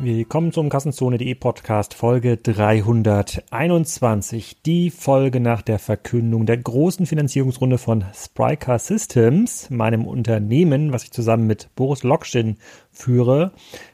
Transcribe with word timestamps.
Willkommen 0.00 0.52
zum 0.52 0.68
Kassenzone.de 0.68 1.34
Podcast 1.34 1.92
Folge 1.92 2.36
321. 2.36 4.62
Die 4.62 4.90
Folge 4.90 5.40
nach 5.40 5.60
der 5.60 5.80
Verkündung 5.80 6.46
der 6.46 6.58
großen 6.58 7.04
Finanzierungsrunde 7.04 7.78
von 7.78 8.04
Spryker 8.14 8.78
Systems, 8.78 9.70
meinem 9.70 10.06
Unternehmen, 10.06 10.92
was 10.92 11.02
ich 11.02 11.10
zusammen 11.10 11.48
mit 11.48 11.70
Boris 11.74 12.04
Lokschin 12.04 12.58
führe. 12.92 13.50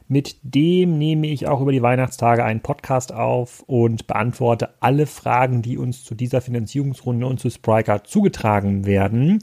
Mit 0.06 0.36
dem 0.42 0.98
nehme 0.98 1.28
ich 1.28 1.48
auch 1.48 1.62
über 1.62 1.72
die 1.72 1.80
Weihnachtstage 1.80 2.44
einen 2.44 2.60
Podcast 2.60 3.10
auf 3.10 3.64
und 3.66 4.06
beantworte 4.06 4.74
alle 4.80 5.06
Fragen, 5.06 5.62
die 5.62 5.78
uns 5.78 6.04
zu 6.04 6.14
dieser 6.14 6.42
Finanzierungsrunde 6.42 7.26
und 7.26 7.40
zu 7.40 7.48
Spryker 7.48 8.04
zugetragen 8.04 8.84
werden. 8.84 9.38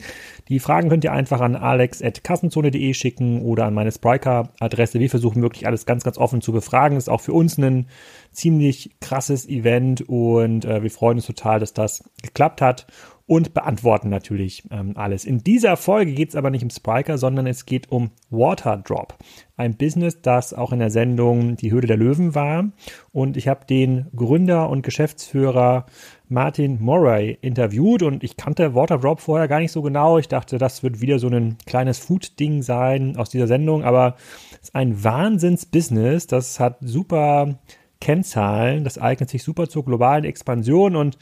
Die 0.50 0.60
Fragen 0.60 0.90
könnt 0.90 1.04
ihr 1.04 1.14
einfach 1.14 1.42
an 1.42 1.56
alex.kassenzone.de 1.56 2.94
schicken 2.94 3.42
oder 3.42 3.66
an 3.66 3.74
meine 3.74 3.92
Spryker-Adresse. 3.92 5.00
Wir 5.00 5.10
versuchen 5.10 5.42
wirklich 5.42 5.66
alles 5.66 5.88
ganz, 5.88 6.04
ganz 6.04 6.20
offen 6.20 6.42
zu 6.42 6.52
befragen. 6.52 6.96
Das 6.96 7.06
ist 7.06 7.10
auch 7.10 7.22
für 7.22 7.34
uns 7.34 7.58
ein 7.58 7.88
ziemlich 8.32 8.92
krasses 9.02 9.50
Event 9.50 10.08
und 10.08 10.66
äh, 10.66 10.84
wir 10.84 10.92
freuen 10.92 11.18
uns 11.18 11.26
total, 11.26 11.60
dass 11.60 11.74
das 11.74 12.04
geklappt 12.22 12.62
hat 12.62 12.86
und 13.32 13.54
beantworten 13.54 14.10
natürlich 14.10 14.66
ähm, 14.72 14.92
alles. 14.98 15.24
In 15.24 15.42
dieser 15.42 15.78
Folge 15.78 16.12
geht 16.12 16.28
es 16.28 16.36
aber 16.36 16.50
nicht 16.50 16.64
um 16.64 16.70
Spriker, 16.70 17.18
sondern 17.18 17.48
es 17.48 17.66
geht 17.66 17.90
um 17.90 18.12
Waterdrop. 18.30 19.16
Ein 19.56 19.78
Business, 19.78 20.22
das 20.22 20.54
auch 20.54 20.74
in 20.74 20.80
der 20.80 20.90
Sendung 20.90 21.56
Die 21.56 21.72
Höhle 21.72 21.88
der 21.88 21.96
Löwen 21.96 22.36
war. 22.36 22.74
Und 23.14 23.38
ich 23.38 23.48
habe 23.48 23.66
den 23.66 24.08
Gründer 24.14 24.70
und 24.70 24.82
Geschäftsführer 24.82 25.86
Martin 26.28 26.82
Murray 26.82 27.38
interviewt 27.40 28.04
und 28.04 28.22
ich 28.22 28.36
kannte 28.36 28.76
Waterdrop 28.76 29.22
vorher 29.22 29.48
gar 29.48 29.62
nicht 29.62 29.72
so 29.72 29.82
genau. 29.82 30.18
Ich 30.18 30.28
dachte, 30.28 30.58
das 30.58 30.84
wird 30.84 31.00
wieder 31.00 31.18
so 31.18 31.30
ein 31.30 31.58
kleines 31.66 32.00
Food-Ding 32.00 32.64
sein 32.64 33.16
aus 33.16 33.30
dieser 33.30 33.48
Sendung, 33.48 33.86
aber 33.86 34.18
es 34.56 34.68
ist 34.68 34.76
ein 34.76 35.06
Wahnsinns-Business. 35.06 36.28
Das 36.28 36.60
hat 36.60 36.80
super 36.82 37.60
Kennzahlen, 38.02 38.84
das 38.84 38.98
eignet 38.98 39.30
sich 39.30 39.42
super 39.42 39.70
zur 39.70 39.86
globalen 39.86 40.26
Expansion 40.26 40.98
und 40.98 41.18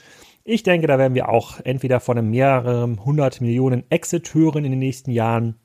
ich 0.50 0.64
denke, 0.64 0.88
da 0.88 0.98
werden 0.98 1.16
wir 1.16 1.30
auch 1.30 1.60
entweder 1.64 2.00
von 2.00 2.18
einem 2.18 2.32
mehreren 2.32 3.06
hundert 3.06 3.40
Millionen 3.42 3.84
Exit 3.90 4.34
hören 4.34 4.66
in 4.66 4.72
den 4.72 4.80
nächsten 4.80 5.12
Jahren 5.12 5.56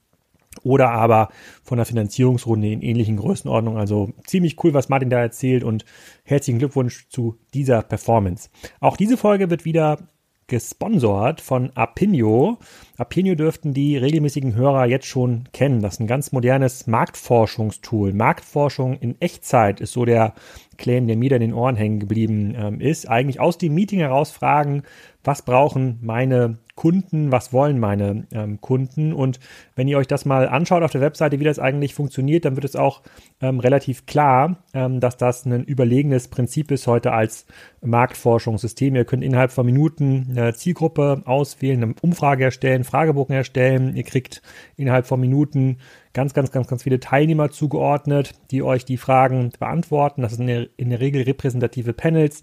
oder 0.62 0.90
aber 0.90 1.30
von 1.62 1.78
einer 1.78 1.86
Finanzierungsrunde 1.86 2.70
in 2.70 2.82
ähnlichen 2.82 3.16
Größenordnungen. 3.16 3.80
Also 3.80 4.12
ziemlich 4.26 4.62
cool, 4.62 4.74
was 4.74 4.88
Martin 4.88 5.10
da 5.10 5.18
erzählt 5.18 5.64
und 5.64 5.84
herzlichen 6.24 6.58
Glückwunsch 6.58 7.08
zu 7.08 7.38
dieser 7.54 7.82
Performance. 7.82 8.50
Auch 8.80 8.96
diese 8.96 9.16
Folge 9.16 9.50
wird 9.50 9.64
wieder 9.64 9.98
gesponsert 10.46 11.40
von 11.40 11.70
Apinio. 11.74 12.58
Apinio 12.98 13.34
dürften 13.34 13.72
die 13.72 13.96
regelmäßigen 13.96 14.54
Hörer 14.54 14.86
jetzt 14.86 15.06
schon 15.06 15.48
kennen. 15.52 15.80
Das 15.80 15.94
ist 15.94 16.00
ein 16.00 16.06
ganz 16.06 16.32
modernes 16.32 16.86
Marktforschungstool. 16.86 18.12
Marktforschung 18.12 18.98
in 18.98 19.20
Echtzeit 19.20 19.80
ist 19.80 19.92
so 19.92 20.04
der 20.04 20.34
Claim, 20.76 21.06
der 21.06 21.16
mir 21.16 21.30
da 21.30 21.36
in 21.36 21.42
den 21.42 21.54
Ohren 21.54 21.76
hängen 21.76 22.00
geblieben 22.00 22.54
ähm, 22.56 22.80
ist. 22.80 23.08
Eigentlich 23.08 23.40
aus 23.40 23.58
dem 23.58 23.74
Meeting 23.74 24.00
heraus 24.00 24.30
fragen, 24.30 24.82
was 25.24 25.42
brauchen 25.42 25.98
meine 26.02 26.58
Kunden, 26.74 27.30
was 27.30 27.52
wollen 27.52 27.78
meine 27.78 28.26
ähm, 28.32 28.60
Kunden. 28.60 29.12
Und 29.12 29.38
wenn 29.76 29.88
ihr 29.88 29.96
euch 29.96 30.06
das 30.06 30.24
mal 30.24 30.48
anschaut 30.48 30.82
auf 30.82 30.90
der 30.90 31.00
Webseite, 31.00 31.40
wie 31.40 31.44
das 31.44 31.58
eigentlich 31.58 31.94
funktioniert, 31.94 32.44
dann 32.44 32.56
wird 32.56 32.64
es 32.64 32.76
auch 32.76 33.02
ähm, 33.40 33.60
relativ 33.60 34.06
klar, 34.06 34.64
ähm, 34.74 35.00
dass 35.00 35.16
das 35.16 35.46
ein 35.46 35.64
überlegenes 35.64 36.28
Prinzip 36.28 36.70
ist 36.70 36.86
heute 36.86 37.12
als 37.12 37.46
Marktforschungssystem. 37.80 38.96
Ihr 38.96 39.04
könnt 39.04 39.22
innerhalb 39.22 39.52
von 39.52 39.64
Minuten 39.64 40.26
eine 40.30 40.54
Zielgruppe 40.54 41.22
auswählen, 41.24 41.82
eine 41.82 41.94
Umfrage 42.02 42.44
erstellen, 42.44 42.84
Fragebogen 42.84 43.34
erstellen. 43.34 43.96
Ihr 43.96 44.04
kriegt 44.04 44.42
innerhalb 44.76 45.06
von 45.06 45.20
Minuten 45.20 45.78
ganz, 46.14 46.32
ganz, 46.32 46.50
ganz, 46.52 46.68
ganz 46.68 46.84
viele 46.84 47.00
Teilnehmer 47.00 47.50
zugeordnet, 47.50 48.32
die 48.50 48.62
euch 48.62 48.84
die 48.84 48.96
Fragen 48.96 49.50
beantworten. 49.58 50.22
Das 50.22 50.34
sind 50.34 50.48
in 50.48 50.90
der, 50.90 51.00
Regel 51.00 51.22
repräsentative 51.22 51.92
Panels. 51.92 52.42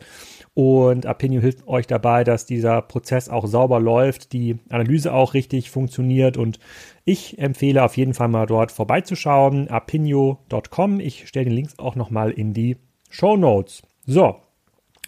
Und 0.54 1.06
Apinio 1.06 1.42
hilft 1.42 1.66
euch 1.68 1.88
dabei, 1.88 2.26
dass 2.26 2.46
dieser 2.46 2.82
Prozess 2.82 3.30
auch 3.30 3.48
sauber 3.48 3.80
läuft, 3.80 4.34
die 4.34 4.60
Analyse 4.70 5.14
auch 5.14 5.34
richtig 5.34 5.72
funktioniert. 5.72 6.36
Und 6.38 6.60
ich 7.06 7.40
empfehle 7.40 7.84
auf 7.84 7.96
jeden 7.96 8.14
Fall 8.14 8.28
mal 8.28 8.46
dort 8.46 8.72
vorbeizuschauen. 8.72 9.70
Apinio.com. 9.70 11.00
Ich 11.00 11.28
stelle 11.28 11.46
den 11.46 11.56
Links 11.56 11.80
auch 11.80 11.96
nochmal 11.96 12.32
in 12.32 12.54
die 12.54 12.76
Show 13.10 13.38
Notes. 13.38 13.82
So. 14.06 14.36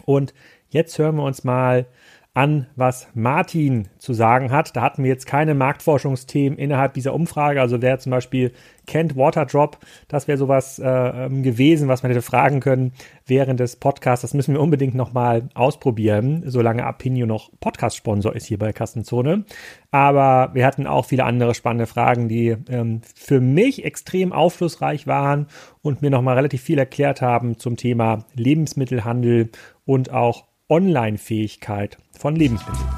Und 0.06 0.32
jetzt 0.70 0.98
hören 0.98 1.16
wir 1.16 1.24
uns 1.24 1.44
mal 1.44 1.86
an, 2.34 2.66
was 2.74 3.06
Martin 3.14 3.88
zu 3.98 4.12
sagen 4.12 4.50
hat. 4.50 4.74
Da 4.74 4.82
hatten 4.82 5.04
wir 5.04 5.10
jetzt 5.10 5.26
keine 5.26 5.54
Marktforschungsthemen 5.54 6.58
innerhalb 6.58 6.92
dieser 6.94 7.14
Umfrage. 7.14 7.60
Also 7.60 7.80
wer 7.80 8.00
zum 8.00 8.10
Beispiel 8.10 8.50
kennt 8.88 9.16
Waterdrop, 9.16 9.78
das 10.08 10.26
wäre 10.26 10.36
sowas 10.36 10.80
äh, 10.80 11.28
gewesen, 11.30 11.86
was 11.86 12.02
man 12.02 12.10
hätte 12.10 12.22
fragen 12.22 12.58
können 12.58 12.92
während 13.24 13.60
des 13.60 13.76
Podcasts. 13.76 14.22
Das 14.22 14.34
müssen 14.34 14.52
wir 14.52 14.60
unbedingt 14.60 14.96
nochmal 14.96 15.48
ausprobieren, 15.54 16.42
solange 16.44 16.84
Apinio 16.84 17.24
noch 17.24 17.52
Podcast-Sponsor 17.60 18.34
ist 18.34 18.46
hier 18.46 18.58
bei 18.58 18.72
Kassenzone. 18.72 19.44
Aber 19.92 20.50
wir 20.54 20.66
hatten 20.66 20.88
auch 20.88 21.04
viele 21.04 21.24
andere 21.24 21.54
spannende 21.54 21.86
Fragen, 21.86 22.28
die 22.28 22.56
ähm, 22.68 23.02
für 23.14 23.40
mich 23.40 23.84
extrem 23.84 24.32
aufschlussreich 24.32 25.06
waren 25.06 25.46
und 25.82 26.02
mir 26.02 26.10
nochmal 26.10 26.34
relativ 26.34 26.62
viel 26.62 26.80
erklärt 26.80 27.22
haben 27.22 27.58
zum 27.60 27.76
Thema 27.76 28.24
Lebensmittelhandel 28.34 29.50
und 29.84 30.10
auch 30.10 30.46
Online-Fähigkeit 30.68 31.98
von 32.24 32.36
Lebensmitteln. 32.36 32.88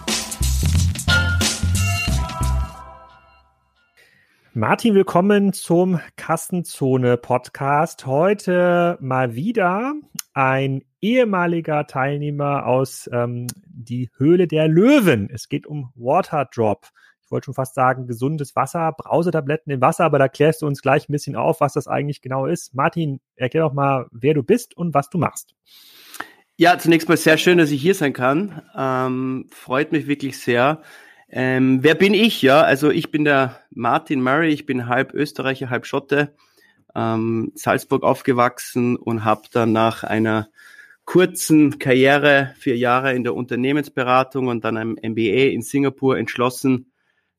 Martin, 4.54 4.94
willkommen 4.94 5.52
zum 5.52 5.98
Kassenzone-Podcast. 6.14 8.06
Heute 8.06 8.96
mal 9.00 9.34
wieder 9.34 9.94
ein 10.32 10.84
ehemaliger 11.00 11.88
Teilnehmer 11.88 12.66
aus 12.66 13.10
ähm, 13.12 13.48
die 13.66 14.10
Höhle 14.16 14.46
der 14.46 14.68
Löwen. 14.68 15.28
Es 15.28 15.48
geht 15.48 15.66
um 15.66 15.90
Waterdrop. 15.96 16.86
Ich 17.24 17.32
wollte 17.32 17.46
schon 17.46 17.54
fast 17.54 17.74
sagen, 17.74 18.06
gesundes 18.06 18.54
Wasser, 18.54 18.92
Brausetabletten 18.96 19.72
im 19.72 19.80
Wasser, 19.80 20.04
aber 20.04 20.20
da 20.20 20.28
klärst 20.28 20.62
du 20.62 20.68
uns 20.68 20.82
gleich 20.82 21.08
ein 21.08 21.12
bisschen 21.12 21.34
auf, 21.34 21.60
was 21.60 21.72
das 21.72 21.88
eigentlich 21.88 22.22
genau 22.22 22.46
ist. 22.46 22.76
Martin, 22.76 23.18
erklär 23.34 23.64
doch 23.64 23.72
mal, 23.72 24.06
wer 24.12 24.34
du 24.34 24.44
bist 24.44 24.76
und 24.76 24.94
was 24.94 25.10
du 25.10 25.18
machst. 25.18 25.56
Ja, 26.58 26.78
zunächst 26.78 27.06
mal 27.06 27.18
sehr 27.18 27.36
schön, 27.36 27.58
dass 27.58 27.70
ich 27.70 27.82
hier 27.82 27.94
sein 27.94 28.14
kann. 28.14 28.62
Ähm, 28.74 29.46
freut 29.50 29.92
mich 29.92 30.06
wirklich 30.06 30.38
sehr. 30.38 30.80
Ähm, 31.28 31.82
wer 31.82 31.94
bin 31.94 32.14
ich? 32.14 32.40
Ja, 32.40 32.62
also 32.62 32.90
ich 32.90 33.10
bin 33.10 33.24
der 33.24 33.60
Martin 33.70 34.22
Murray. 34.22 34.54
Ich 34.54 34.64
bin 34.64 34.88
halb 34.88 35.12
Österreicher, 35.12 35.68
halb 35.68 35.84
Schotte. 35.84 36.34
Ähm, 36.94 37.52
Salzburg 37.54 38.04
aufgewachsen 38.04 38.96
und 38.96 39.22
habe 39.22 39.42
dann 39.52 39.72
nach 39.72 40.02
einer 40.02 40.48
kurzen 41.04 41.78
Karriere, 41.78 42.54
vier 42.58 42.78
Jahre 42.78 43.12
in 43.12 43.22
der 43.22 43.34
Unternehmensberatung 43.34 44.46
und 44.46 44.64
dann 44.64 44.78
einem 44.78 44.96
MBA 45.02 45.50
in 45.52 45.60
Singapur 45.60 46.16
entschlossen, 46.16 46.90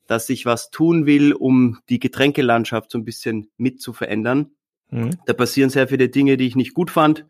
dass 0.05 0.29
ich 0.29 0.45
was 0.45 0.69
tun 0.69 1.07
will, 1.07 1.33
um 1.33 1.79
die 1.89 1.99
Getränkelandschaft 1.99 2.91
so 2.91 2.99
ein 2.99 3.03
bisschen 3.03 3.49
mit 3.57 3.81
zu 3.81 3.93
verändern. 3.93 4.51
Mhm. 4.91 5.09
Da 5.25 5.33
passieren 5.33 5.71
sehr 5.71 5.87
viele 5.87 6.07
Dinge, 6.07 6.37
die 6.37 6.45
ich 6.45 6.55
nicht 6.55 6.75
gut 6.75 6.91
fand 6.91 7.25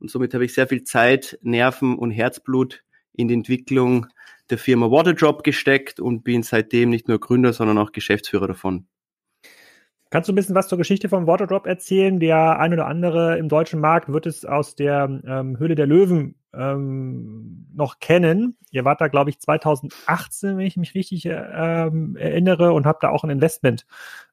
und 0.00 0.10
somit 0.10 0.34
habe 0.34 0.44
ich 0.44 0.54
sehr 0.54 0.68
viel 0.68 0.84
Zeit, 0.84 1.38
Nerven 1.42 1.98
und 1.98 2.10
Herzblut 2.10 2.82
in 3.12 3.28
die 3.28 3.34
Entwicklung 3.34 4.06
der 4.50 4.58
Firma 4.58 4.90
Waterdrop 4.90 5.42
gesteckt 5.44 6.00
und 6.00 6.22
bin 6.24 6.42
seitdem 6.42 6.90
nicht 6.90 7.08
nur 7.08 7.20
Gründer, 7.20 7.52
sondern 7.52 7.78
auch 7.78 7.92
Geschäftsführer 7.92 8.48
davon. 8.48 8.86
Kannst 10.10 10.28
du 10.28 10.32
ein 10.32 10.36
bisschen 10.36 10.56
was 10.56 10.66
zur 10.66 10.78
Geschichte 10.78 11.08
von 11.08 11.28
Waterdrop 11.28 11.66
erzählen? 11.66 12.18
Der 12.18 12.58
ein 12.58 12.72
oder 12.72 12.86
andere 12.86 13.38
im 13.38 13.48
deutschen 13.48 13.80
Markt 13.80 14.12
wird 14.12 14.26
es 14.26 14.44
aus 14.44 14.74
der 14.74 15.20
ähm, 15.24 15.56
Höhle 15.58 15.76
der 15.76 15.86
Löwen 15.86 16.34
ähm, 16.52 17.68
noch 17.72 18.00
kennen. 18.00 18.56
Ihr 18.72 18.84
wart 18.84 19.00
da, 19.00 19.06
glaube 19.06 19.30
ich, 19.30 19.38
2018, 19.38 20.58
wenn 20.58 20.66
ich 20.66 20.76
mich 20.76 20.96
richtig 20.96 21.26
ähm, 21.26 22.16
erinnere, 22.16 22.72
und 22.72 22.86
habt 22.86 23.04
da 23.04 23.10
auch 23.10 23.22
ein 23.22 23.30
Investment 23.30 23.86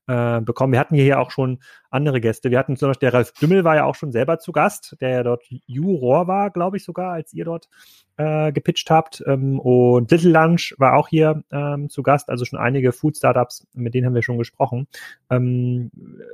äh, 0.08 0.42
bekommen. 0.42 0.74
Wir 0.74 0.80
hatten 0.80 0.96
hier 0.96 1.20
auch 1.20 1.32
schon 1.32 1.60
andere 1.90 2.22
Gäste. 2.22 2.52
Wir 2.52 2.60
hatten 2.60 2.78
zum 2.78 2.90
Beispiel, 2.90 3.10
der 3.10 3.14
Ralf 3.14 3.34
Dümmel 3.34 3.64
war 3.64 3.76
ja 3.76 3.86
auch 3.86 3.96
schon 3.96 4.12
selber 4.12 4.40
zu 4.40 4.52
Gast, 4.52 4.96
der 5.02 5.10
ja 5.10 5.24
dort 5.24 5.44
Juror 5.66 6.28
war, 6.28 6.50
glaube 6.50 6.78
ich 6.78 6.84
sogar, 6.84 7.12
als 7.12 7.34
ihr 7.34 7.46
dort 7.46 7.70
äh, 8.18 8.52
gepitcht 8.52 8.90
habt. 8.90 9.24
Ähm, 9.28 9.60
und 9.60 10.12
Little 10.12 10.32
Lunch 10.32 10.76
war 10.78 10.96
auch 10.96 11.08
hier 11.08 11.44
ähm, 11.52 11.90
zu 11.90 12.04
Gast, 12.04 12.30
also 12.30 12.46
schon 12.46 12.60
einige 12.60 12.92
Food-Startups, 12.92 13.68
mit 13.74 13.94
denen 13.94 14.08
haben 14.08 14.16
wir 14.16 14.24
schon 14.24 14.38
gesprochen. 14.38 14.88
Ähm, 15.30 15.92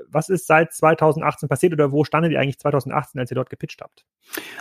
was 0.08 0.30
ist 0.30 0.48
seit 0.48 0.74
2018 0.74 1.50
passiert 1.50 1.74
oder 1.74 1.92
wo 1.92 2.04
standet 2.04 2.32
ihr 2.32 2.40
eigentlich 2.40 2.60
2018, 2.60 3.20
als 3.20 3.32
ihr 3.32 3.36
dort 3.36 3.50
gepitcht 3.50 3.82
habt? 3.82 4.06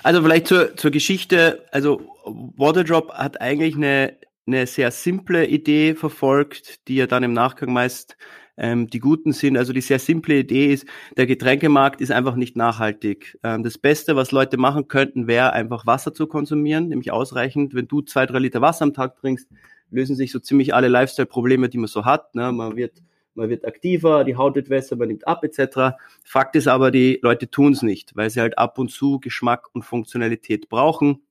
Also 0.03 0.23
vielleicht 0.23 0.49
zur, 0.49 0.77
zur 0.77 0.91
Geschichte, 0.91 1.65
also 1.71 2.01
Waterdrop 2.25 3.13
hat 3.13 3.41
eigentlich 3.41 3.77
eine, 3.77 4.17
eine 4.47 4.67
sehr 4.67 4.91
simple 4.91 5.47
Idee 5.47 5.95
verfolgt, 5.95 6.89
die 6.89 6.97
ja 6.97 7.07
dann 7.07 7.23
im 7.23 7.33
Nachgang 7.33 7.73
meist 7.73 8.17
ähm, 8.57 8.89
die 8.89 8.99
guten 8.99 9.33
sind. 9.33 9.57
Also 9.57 9.73
die 9.73 9.81
sehr 9.81 9.99
simple 9.99 10.39
Idee 10.39 10.73
ist, 10.73 10.87
der 11.17 11.27
Getränkemarkt 11.27 12.01
ist 12.01 12.11
einfach 12.11 12.37
nicht 12.37 12.57
nachhaltig. 12.57 13.39
Ähm, 13.43 13.63
das 13.63 13.79
Beste, 13.79 14.17
was 14.17 14.33
Leute 14.33 14.57
machen 14.57 14.89
könnten, 14.89 15.27
wäre 15.27 15.53
einfach 15.53 15.87
Wasser 15.87 16.15
zu 16.15 16.27
konsumieren, 16.27 16.89
nämlich 16.89 17.13
ausreichend. 17.13 17.75
Wenn 17.75 17.89
du 17.89 18.03
zwei, 18.03 18.27
drei 18.27 18.39
Liter 18.39 18.61
Wasser 18.61 18.85
am 18.85 18.95
Tag 18.95 19.17
trinkst, 19.17 19.49
lösen 19.91 20.17
sich 20.17 20.33
so 20.33 20.39
ziemlich 20.39 20.75
alle 20.75 20.89
Lifestyle-Probleme, 20.89 21.69
die 21.69 21.79
man 21.79 21.89
so 21.89 22.05
hat. 22.05 22.35
Ne? 22.35 22.53
Man 22.53 22.77
wird 22.77 23.03
man 23.35 23.49
wird 23.49 23.65
aktiver, 23.67 24.25
die 24.25 24.37
Haut 24.37 24.57
wird 24.57 24.69
besser, 24.69 24.95
man 24.95 25.09
nimmt 25.09 25.27
ab 25.27 25.43
etc. 25.43 25.97
Fakt 26.23 26.55
ist 26.55 26.69
aber, 26.69 26.91
die 26.91 27.19
Leute 27.23 27.49
tun 27.49 27.73
es 27.73 27.81
nicht, 27.81 28.15
weil 28.15 28.29
sie 28.29 28.43
halt 28.43 28.59
ab 28.59 28.79
und 28.79 28.91
zu 28.91 29.21
Geschmack 29.21 29.69
und 29.73 29.85
Funktionalität 29.85 30.69
brauchen 30.69 31.23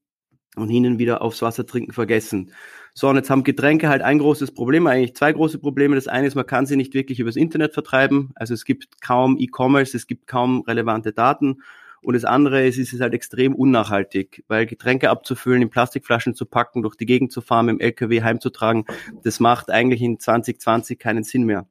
und 0.55 0.69
ihnen 0.69 0.99
wieder 0.99 1.21
aufs 1.21 1.41
Wasser 1.41 1.65
trinken 1.65 1.93
vergessen. 1.93 2.51
So, 2.93 3.07
und 3.07 3.15
jetzt 3.15 3.29
haben 3.29 3.43
Getränke 3.43 3.87
halt 3.87 4.01
ein 4.01 4.19
großes 4.19 4.51
Problem, 4.51 4.85
eigentlich 4.85 5.15
zwei 5.15 5.31
große 5.31 5.59
Probleme. 5.59 5.95
Das 5.95 6.07
eine 6.07 6.27
ist, 6.27 6.35
man 6.35 6.45
kann 6.45 6.65
sie 6.65 6.75
nicht 6.75 6.93
wirklich 6.93 7.19
übers 7.19 7.37
Internet 7.37 7.73
vertreiben. 7.73 8.31
Also 8.35 8.53
es 8.53 8.65
gibt 8.65 9.01
kaum 9.01 9.37
E-Commerce, 9.39 9.95
es 9.95 10.07
gibt 10.07 10.27
kaum 10.27 10.61
relevante 10.61 11.13
Daten. 11.13 11.61
Und 12.01 12.15
das 12.15 12.25
andere 12.25 12.65
ist, 12.65 12.79
es 12.79 12.93
ist 12.93 13.01
halt 13.01 13.13
extrem 13.13 13.53
unnachhaltig, 13.53 14.43
weil 14.47 14.65
Getränke 14.65 15.09
abzufüllen, 15.09 15.61
in 15.61 15.69
Plastikflaschen 15.69 16.33
zu 16.33 16.45
packen, 16.45 16.81
durch 16.81 16.95
die 16.95 17.05
Gegend 17.05 17.31
zu 17.31 17.41
fahren, 17.41 17.67
dem 17.67 17.79
LKW 17.79 18.23
heimzutragen, 18.23 18.85
das 19.23 19.39
macht 19.39 19.69
eigentlich 19.69 20.01
in 20.01 20.19
2020 20.19 20.97
keinen 20.97 21.23
Sinn 21.23 21.43
mehr. 21.43 21.67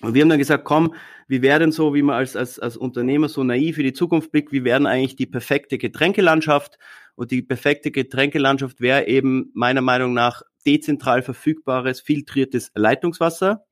Und 0.00 0.14
wir 0.14 0.22
haben 0.22 0.30
dann 0.30 0.38
gesagt, 0.38 0.64
komm, 0.64 0.94
wie 1.28 1.42
wäre 1.42 1.60
denn 1.60 1.70
so, 1.70 1.94
wie 1.94 2.02
man 2.02 2.16
als, 2.16 2.34
als, 2.34 2.58
als 2.58 2.76
Unternehmer 2.76 3.28
so 3.28 3.44
naiv 3.44 3.78
in 3.78 3.84
die 3.84 3.92
Zukunft 3.92 4.32
blickt, 4.32 4.50
wie 4.50 4.64
wären 4.64 4.86
eigentlich 4.86 5.14
die 5.14 5.26
perfekte 5.26 5.78
Getränkelandschaft? 5.78 6.76
Und 7.14 7.30
die 7.30 7.42
perfekte 7.42 7.90
Getränkelandschaft 7.90 8.80
wäre 8.80 9.06
eben 9.06 9.50
meiner 9.54 9.82
Meinung 9.82 10.14
nach 10.14 10.42
dezentral 10.66 11.22
verfügbares, 11.22 12.00
filtriertes 12.00 12.70
Leitungswasser, 12.74 13.64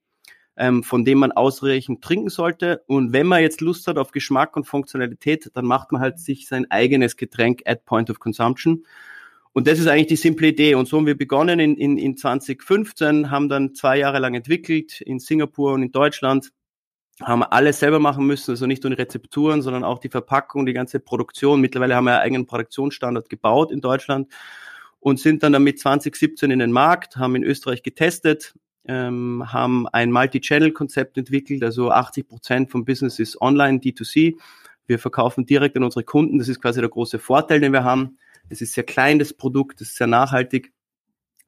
ähm, 0.56 0.82
von 0.82 1.04
dem 1.04 1.19
man 1.19 1.32
ausreichend 1.32 2.02
trinken 2.02 2.28
sollte. 2.28 2.82
Und 2.87 3.12
wenn 3.12 3.26
man 3.26 3.42
jetzt 3.42 3.60
Lust 3.60 3.87
hat 3.87 3.98
auf 3.98 4.10
Geschmack 4.10 4.56
und 4.56 4.64
Funktionalität, 4.64 5.50
dann 5.54 5.64
macht 5.64 5.92
man 5.92 6.00
halt 6.00 6.19
sich 6.19 6.46
sein 6.46 6.70
eigenes 6.70 7.16
Getränk 7.16 7.62
at 7.64 7.84
Point 7.84 8.10
of 8.10 8.20
Consumption. 8.20 8.84
Und 9.52 9.66
das 9.66 9.81
ist 9.81 9.88
eigentlich 9.88 10.06
die 10.06 10.16
simple 10.16 10.48
Idee. 10.48 10.75
Und 10.75 10.86
so 10.86 10.98
haben 10.98 11.06
wir 11.06 11.16
begonnen 11.16 11.58
in, 11.58 11.76
in, 11.76 11.98
in 11.98 12.16
2015, 12.16 13.31
haben 13.31 13.48
dann 13.48 13.75
zwei 13.75 13.98
Jahre 13.98 14.20
lang 14.20 14.34
entwickelt 14.34 15.00
in 15.00 15.19
Singapur 15.19 15.72
und 15.72 15.82
in 15.82 15.93
Deutschland, 15.93 16.52
haben 17.22 17.43
alles 17.43 17.81
selber 17.81 17.99
machen 17.99 18.26
müssen, 18.26 18.52
also 18.52 18.67
nicht 18.67 18.82
nur 18.82 18.90
die 18.90 19.00
Rezepturen, 19.00 19.62
sondern 19.62 19.84
auch 19.84 19.99
die 19.99 20.08
Verpackung, 20.08 20.67
die 20.67 20.72
ganze 20.72 21.00
Produktion. 21.00 21.61
Mittlerweile 21.61 21.96
haben 21.96 22.05
wir 22.05 22.12
einen 22.12 22.22
eigenen 22.22 22.46
Produktionsstandard 22.46 23.28
gebaut 23.28 23.72
in 23.72 23.81
Deutschland 23.81 24.28
und 25.00 25.19
sind 25.19 25.43
dann 25.43 25.52
damit 25.52 25.81
2017 25.81 26.50
in 26.50 26.58
den 26.58 26.72
Markt, 26.72 27.17
haben 27.17 27.34
in 27.34 27.43
Österreich 27.43 27.82
getestet, 27.82 28.55
ähm, 28.87 29.44
haben 29.52 29.87
ein 29.88 30.11
Multi-Channel-Konzept 30.12 31.19
entwickelt, 31.19 31.62
also 31.62 31.90
80 31.90 32.28
Prozent 32.28 32.70
vom 32.70 32.84
Business 32.84 33.19
ist 33.19 33.40
online, 33.40 33.78
D2C. 33.78 34.37
Wir 34.87 34.99
verkaufen 34.99 35.46
direkt 35.46 35.76
an 35.76 35.84
unsere 35.84 36.05
Kunden. 36.05 36.38
Das 36.38 36.49
ist 36.49 36.61
quasi 36.61 36.81
der 36.81 36.88
große 36.88 37.19
Vorteil, 37.19 37.61
den 37.61 37.72
wir 37.72 37.84
haben. 37.84 38.19
Es 38.49 38.61
ist 38.61 38.72
sehr 38.72 38.84
klein, 38.84 39.19
das 39.19 39.32
Produkt, 39.32 39.81
es 39.81 39.90
ist 39.90 39.96
sehr 39.96 40.06
nachhaltig, 40.06 40.72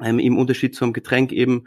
ähm, 0.00 0.18
im 0.18 0.38
Unterschied 0.38 0.74
zum 0.74 0.92
Getränk 0.92 1.32
eben. 1.32 1.64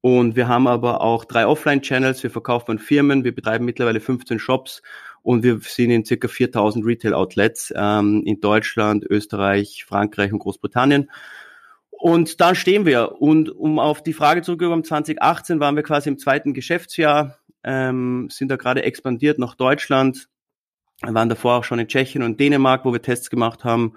Und 0.00 0.36
wir 0.36 0.48
haben 0.48 0.66
aber 0.66 1.02
auch 1.02 1.24
drei 1.24 1.46
Offline-Channels. 1.46 2.22
Wir 2.22 2.30
verkaufen 2.30 2.72
an 2.72 2.78
Firmen. 2.78 3.24
Wir 3.24 3.34
betreiben 3.34 3.64
mittlerweile 3.64 4.00
15 4.00 4.38
Shops 4.38 4.82
und 5.22 5.42
wir 5.42 5.60
sind 5.60 5.90
in 5.90 6.04
circa 6.04 6.28
4000 6.28 6.84
Retail-Outlets 6.86 7.72
ähm, 7.76 8.22
in 8.24 8.40
Deutschland, 8.40 9.04
Österreich, 9.04 9.84
Frankreich 9.86 10.32
und 10.32 10.38
Großbritannien. 10.38 11.10
Und 11.90 12.40
da 12.40 12.54
stehen 12.54 12.86
wir. 12.86 13.20
Und 13.20 13.50
um 13.50 13.78
auf 13.78 14.02
die 14.02 14.14
Frage 14.14 14.40
zurückzukommen, 14.40 14.84
2018 14.84 15.60
waren 15.60 15.76
wir 15.76 15.82
quasi 15.82 16.08
im 16.08 16.18
zweiten 16.18 16.54
Geschäftsjahr, 16.54 17.38
ähm, 17.62 18.28
sind 18.30 18.48
da 18.48 18.56
gerade 18.56 18.82
expandiert 18.82 19.38
nach 19.38 19.54
Deutschland, 19.54 20.30
wir 21.02 21.14
waren 21.14 21.30
davor 21.30 21.58
auch 21.58 21.64
schon 21.64 21.78
in 21.78 21.88
Tschechien 21.88 22.22
und 22.22 22.38
Dänemark, 22.38 22.84
wo 22.84 22.92
wir 22.92 23.00
Tests 23.00 23.30
gemacht 23.30 23.64
haben 23.64 23.94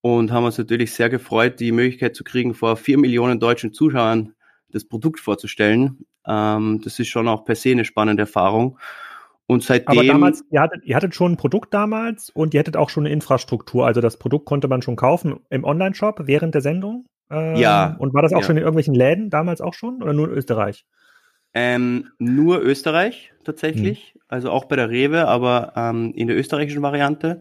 und 0.00 0.32
haben 0.32 0.44
uns 0.44 0.56
natürlich 0.56 0.94
sehr 0.94 1.10
gefreut, 1.10 1.60
die 1.60 1.70
Möglichkeit 1.70 2.16
zu 2.16 2.24
kriegen, 2.24 2.54
vor 2.54 2.76
vier 2.76 2.96
Millionen 2.96 3.38
deutschen 3.38 3.74
Zuschauern 3.74 4.34
das 4.72 4.84
Produkt 4.84 5.20
vorzustellen. 5.20 6.04
Ähm, 6.26 6.80
das 6.82 6.98
ist 6.98 7.08
schon 7.08 7.28
auch 7.28 7.44
per 7.44 7.54
se 7.54 7.70
eine 7.70 7.84
spannende 7.84 8.22
Erfahrung. 8.22 8.78
Und 9.46 9.64
seitdem. 9.64 9.98
Aber 9.98 10.06
damals, 10.06 10.44
ihr 10.50 10.60
hattet, 10.60 10.84
ihr 10.84 10.94
hattet 10.94 11.14
schon 11.14 11.32
ein 11.32 11.36
Produkt 11.36 11.74
damals 11.74 12.30
und 12.30 12.54
ihr 12.54 12.60
hattet 12.60 12.76
auch 12.76 12.88
schon 12.88 13.04
eine 13.04 13.12
Infrastruktur. 13.12 13.84
Also 13.84 14.00
das 14.00 14.16
Produkt 14.16 14.46
konnte 14.46 14.68
man 14.68 14.80
schon 14.80 14.96
kaufen 14.96 15.40
im 15.50 15.64
Online-Shop 15.64 16.20
während 16.26 16.54
der 16.54 16.62
Sendung. 16.62 17.06
Ähm, 17.30 17.56
ja. 17.56 17.96
Und 17.98 18.14
war 18.14 18.22
das 18.22 18.32
auch 18.32 18.40
ja. 18.40 18.46
schon 18.46 18.56
in 18.56 18.62
irgendwelchen 18.62 18.94
Läden 18.94 19.28
damals 19.28 19.60
auch 19.60 19.74
schon 19.74 20.02
oder 20.02 20.12
nur 20.12 20.28
in 20.28 20.34
Österreich? 20.34 20.84
Ähm, 21.52 22.10
nur 22.18 22.60
Österreich 22.60 23.32
tatsächlich, 23.42 24.12
hm. 24.12 24.20
also 24.28 24.50
auch 24.50 24.66
bei 24.66 24.76
der 24.76 24.88
Rewe, 24.88 25.26
aber 25.26 25.72
ähm, 25.74 26.12
in 26.14 26.28
der 26.28 26.36
österreichischen 26.36 26.82
Variante. 26.82 27.40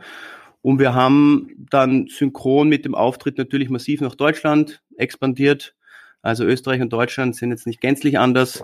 Und 0.62 0.80
wir 0.80 0.94
haben 0.94 1.68
dann 1.70 2.08
synchron 2.08 2.70
mit 2.70 2.86
dem 2.86 2.96
Auftritt 2.96 3.38
natürlich 3.38 3.70
massiv 3.70 4.02
nach 4.02 4.16
Deutschland 4.16 4.82
expandiert. 4.98 5.76
Also 6.22 6.44
Österreich 6.44 6.82
und 6.82 6.92
Deutschland 6.92 7.36
sind 7.36 7.52
jetzt 7.52 7.68
nicht 7.68 7.82
gänzlich 7.82 8.20
anders. 8.20 8.64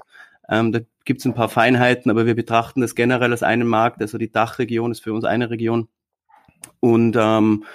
Ähm, 0.49 0.71
da 0.71 0.79
gibt 1.05 1.21
es 1.21 1.25
ein 1.25 1.33
paar 1.33 1.49
Feinheiten, 1.49 2.11
aber 2.11 2.25
wir 2.25 2.35
betrachten 2.35 2.81
das 2.81 2.95
generell 2.95 3.31
als 3.31 3.43
einen 3.43 3.67
Markt. 3.67 4.01
Also 4.01 4.17
die 4.17 4.31
Dachregion 4.31 4.91
ist 4.91 5.01
für 5.01 5.13
uns 5.13 5.25
eine 5.25 5.49
Region. 5.49 5.87
Und 6.79 7.15
ähm, 7.19 7.65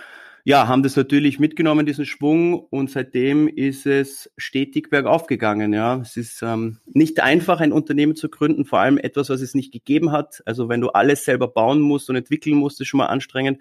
ja, 0.45 0.69
haben 0.69 0.83
das 0.83 0.97
natürlich 0.97 1.39
mitgenommen, 1.39 1.85
diesen 1.85 2.07
Schwung, 2.07 2.55
und 2.55 2.91
seitdem 2.91 3.47
ist 3.47 3.87
es 3.87 4.33
stetig 4.37 4.89
bergauf 4.89 5.27
gegangen. 5.27 5.73
Ja, 5.73 6.01
es 6.01 6.17
ist 6.17 6.43
ähm, 6.43 6.79
nicht 6.87 7.21
einfach, 7.21 7.61
ein 7.61 7.73
Unternehmen 7.73 8.17
zu 8.17 8.29
gründen, 8.29 8.65
vor 8.65 8.81
allem 8.81 8.99
etwas, 8.99 9.29
was 9.29 9.43
es 9.43 9.55
nicht 9.55 9.73
gegeben 9.73 10.13
hat. 10.13 10.43
Also 10.47 10.69
wenn 10.69 10.81
du 10.81 10.89
alles 10.91 11.25
selber 11.25 11.49
bauen 11.49 11.81
musst 11.81 12.09
und 12.09 12.17
entwickeln 12.17 12.57
musst, 12.57 12.81
ist 12.81 12.89
schon 12.89 12.99
mal 12.99 13.07
anstrengend 13.07 13.61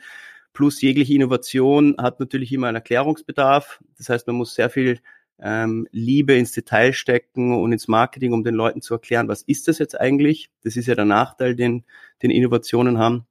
plus 0.53 0.81
jegliche 0.81 1.13
Innovation 1.13 1.95
hat 1.97 2.19
natürlich 2.19 2.51
immer 2.51 2.67
einen 2.67 2.75
Erklärungsbedarf. 2.75 3.79
Das 3.97 4.09
heißt, 4.09 4.27
man 4.27 4.35
muss 4.35 4.55
sehr 4.55 4.69
viel 4.69 4.99
ähm, 5.41 5.87
Liebe 5.91 6.35
ins 6.35 6.51
Detail 6.51 6.93
stecken 6.93 7.55
und 7.55 7.71
ins 7.71 7.87
Marketing, 7.87 8.33
um 8.33 8.43
den 8.43 8.55
Leuten 8.55 8.81
zu 8.81 8.93
erklären, 8.93 9.27
was 9.27 9.41
ist 9.43 9.67
das 9.67 9.79
jetzt 9.79 9.99
eigentlich? 9.99 10.49
Das 10.63 10.75
ist 10.75 10.87
ja 10.87 10.95
der 10.95 11.05
Nachteil, 11.05 11.55
den, 11.55 11.85
den 12.21 12.31
Innovationen 12.31 12.97
haben. 12.97 13.25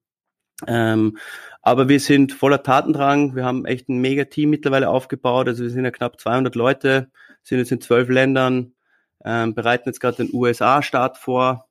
Ähm, 0.67 1.19
aber 1.63 1.89
wir 1.89 2.01
sind 2.01 2.33
voller 2.33 2.63
Tatendrang. 2.63 3.37
Wir 3.37 3.45
haben 3.45 3.65
echt 3.65 3.89
ein 3.89 3.99
mega 3.99 4.25
Team 4.25 4.51
mittlerweile 4.51 4.89
aufgebaut. 4.89 5.49
Also 5.49 5.65
wir 5.65 5.71
sind 5.71 5.85
ja 5.85 5.91
knapp 5.91 6.21
200 6.21 6.55
Leute, 6.55 7.11
sind 7.43 7.59
jetzt 7.59 7.73
in 7.73 7.81
zwölf 7.81 8.09
Ländern, 8.09 8.73
ähm, 9.25 9.55
bereiten 9.55 9.89
jetzt 9.89 10.01
gerade 10.01 10.25
den 10.25 10.31
USA-Start 10.33 11.19
vor 11.19 11.69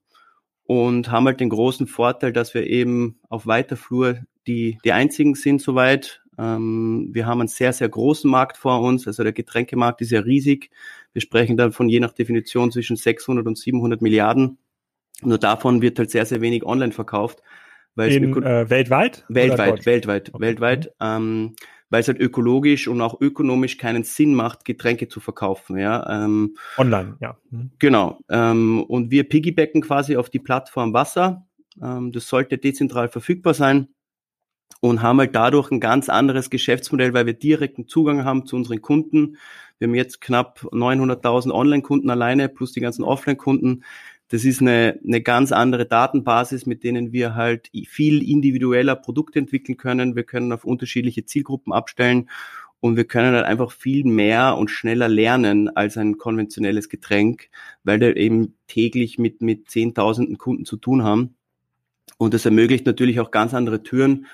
und 0.64 1.12
haben 1.12 1.26
halt 1.26 1.40
den 1.40 1.50
großen 1.50 1.88
Vorteil, 1.88 2.34
dass 2.34 2.54
wir 2.54 2.68
eben 2.68 3.20
auf 3.30 3.48
weiter 3.48 3.78
Flur 3.78 4.20
die, 4.46 4.78
die 4.84 4.92
einzigen 4.92 5.36
sind 5.36 5.62
soweit. 5.62 6.22
Ähm, 6.38 7.10
wir 7.12 7.26
haben 7.26 7.42
einen 7.42 7.48
sehr, 7.48 7.74
sehr 7.74 7.90
großen 7.90 8.30
Markt 8.30 8.58
vor 8.58 8.82
uns. 8.82 9.08
Also 9.08 9.24
der 9.24 9.34
Getränkemarkt 9.34 10.02
ist 10.02 10.12
ja 10.12 10.20
riesig. 10.20 10.70
Wir 11.14 11.22
sprechen 11.22 11.58
dann 11.58 11.72
von 11.72 11.90
je 11.90 12.00
nach 12.00 12.14
Definition 12.14 12.72
zwischen 12.72 12.96
600 12.96 13.46
und 13.48 13.58
700 13.58 14.02
Milliarden. 14.02 14.58
Nur 15.24 15.40
davon 15.40 15.82
wird 15.82 15.98
halt 15.98 16.12
sehr, 16.12 16.26
sehr 16.26 16.42
wenig 16.42 16.64
online 16.64 16.92
verkauft. 16.92 17.42
Weil 17.96 18.12
In, 18.12 18.32
es 18.32 18.38
äh, 18.44 18.70
weltweit? 18.70 19.26
Weltweit, 19.28 19.86
weltweit, 19.86 20.30
okay. 20.34 20.42
weltweit. 20.42 20.92
Ähm, 21.02 21.56
weil 21.90 22.02
es 22.02 22.08
halt 22.08 22.20
ökologisch 22.20 22.88
und 22.88 23.02
auch 23.02 23.20
ökonomisch 23.22 23.78
keinen 23.78 24.04
Sinn 24.04 24.36
macht, 24.36 24.66
Getränke 24.66 25.08
zu 25.08 25.20
verkaufen. 25.20 25.78
Ja, 25.78 26.26
ähm, 26.26 26.58
Online, 26.78 27.16
ja. 27.22 27.38
Mhm. 27.50 27.72
Genau. 27.80 28.20
Ähm, 28.30 28.84
und 28.84 29.10
wir 29.10 29.28
piggybacken 29.28 29.82
quasi 29.82 30.18
auf 30.18 30.30
die 30.30 30.40
Plattform 30.40 30.94
Wasser. 30.94 31.48
Ähm, 31.82 32.12
das 32.12 32.28
sollte 32.28 32.58
dezentral 32.58 33.08
verfügbar 33.08 33.54
sein 33.54 33.88
und 34.80 35.02
haben 35.02 35.20
halt 35.20 35.36
dadurch 35.36 35.72
ein 35.72 35.80
ganz 35.80 36.10
anderes 36.10 36.50
Geschäftsmodell, 36.50 37.14
weil 37.14 37.26
wir 37.26 37.34
direkten 37.34 37.88
Zugang 37.88 38.26
haben 38.26 38.46
zu 38.46 38.56
unseren 38.56 38.82
Kunden. 38.82 39.38
Wir 39.80 39.88
haben 39.88 39.96
jetzt 39.96 40.22
knapp 40.22 40.62
900.000 40.72 41.52
Online-Kunden 41.52 42.10
alleine 42.10 42.50
plus 42.50 42.72
die 42.72 42.82
ganzen 42.82 43.04
Offline-Kunden. 43.04 43.84
Das 44.30 44.44
ist 44.44 44.62
eine, 44.62 45.00
eine 45.06 45.22
ganz 45.22 45.52
andere 45.52 45.86
Datenbasis, 45.86 46.66
mit 46.66 46.84
denen 46.84 47.14
wir 47.14 47.36
halt 47.36 47.70
viel 47.88 48.28
individueller 48.28 48.96
Produkte 48.96 49.40
entwickeln 49.40 49.78
können. 49.78 50.16
Wir 50.16 50.24
können 50.24 50.52
auf 50.52 50.66
unterschiedliche 50.66 51.26
Zielgruppen 51.26 51.72
abstellen 51.72 52.30
und 52.80 52.98
wir 52.98 53.06
können 53.06 53.34
halt 53.34 53.46
einfach 53.46 53.72
viel 53.72 54.04
mehr 54.04 54.58
und 54.58 54.70
schneller 54.70 55.08
lernen 55.08 55.70
als 55.70 55.98
ein 55.98 56.18
konventionelles 56.18 56.90
Getränk, 56.90 57.50
weil 57.84 58.00
wir 58.00 58.18
eben 58.18 58.56
täglich 58.68 59.18
mit, 59.18 59.42
mit 59.42 59.70
Zehntausenden 59.70 60.38
Kunden 60.38 60.66
zu 60.66 60.78
tun 60.78 61.04
haben. 61.04 61.36
Und 62.18 62.34
das 62.34 62.46
ermöglicht 62.46 62.86
natürlich 62.86 63.20
auch 63.20 63.32
ganz 63.32 63.54
andere 63.54 63.82
Türen 63.84 64.28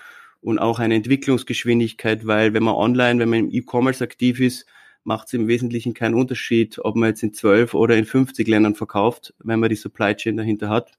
und 0.43 0.59
auch 0.59 0.79
eine 0.79 0.95
Entwicklungsgeschwindigkeit, 0.95 2.27
weil 2.27 2.53
wenn 2.53 2.63
man 2.63 2.75
online, 2.75 3.19
wenn 3.19 3.29
man 3.29 3.39
im 3.39 3.51
E-Commerce 3.51 4.03
aktiv 4.03 4.39
ist, 4.39 4.65
macht 5.03 5.27
es 5.27 5.33
im 5.33 5.47
Wesentlichen 5.47 5.93
keinen 5.93 6.13
Unterschied, 6.13 6.79
ob 6.79 6.95
man 6.95 7.09
jetzt 7.09 7.23
in 7.23 7.33
zwölf 7.33 7.73
oder 7.73 7.95
in 7.97 8.05
50 8.05 8.47
Ländern 8.47 8.75
verkauft, 8.75 9.33
wenn 9.43 9.59
man 9.59 9.69
die 9.69 9.75
Supply 9.75 10.15
Chain 10.15 10.37
dahinter 10.37 10.69
hat. 10.69 10.91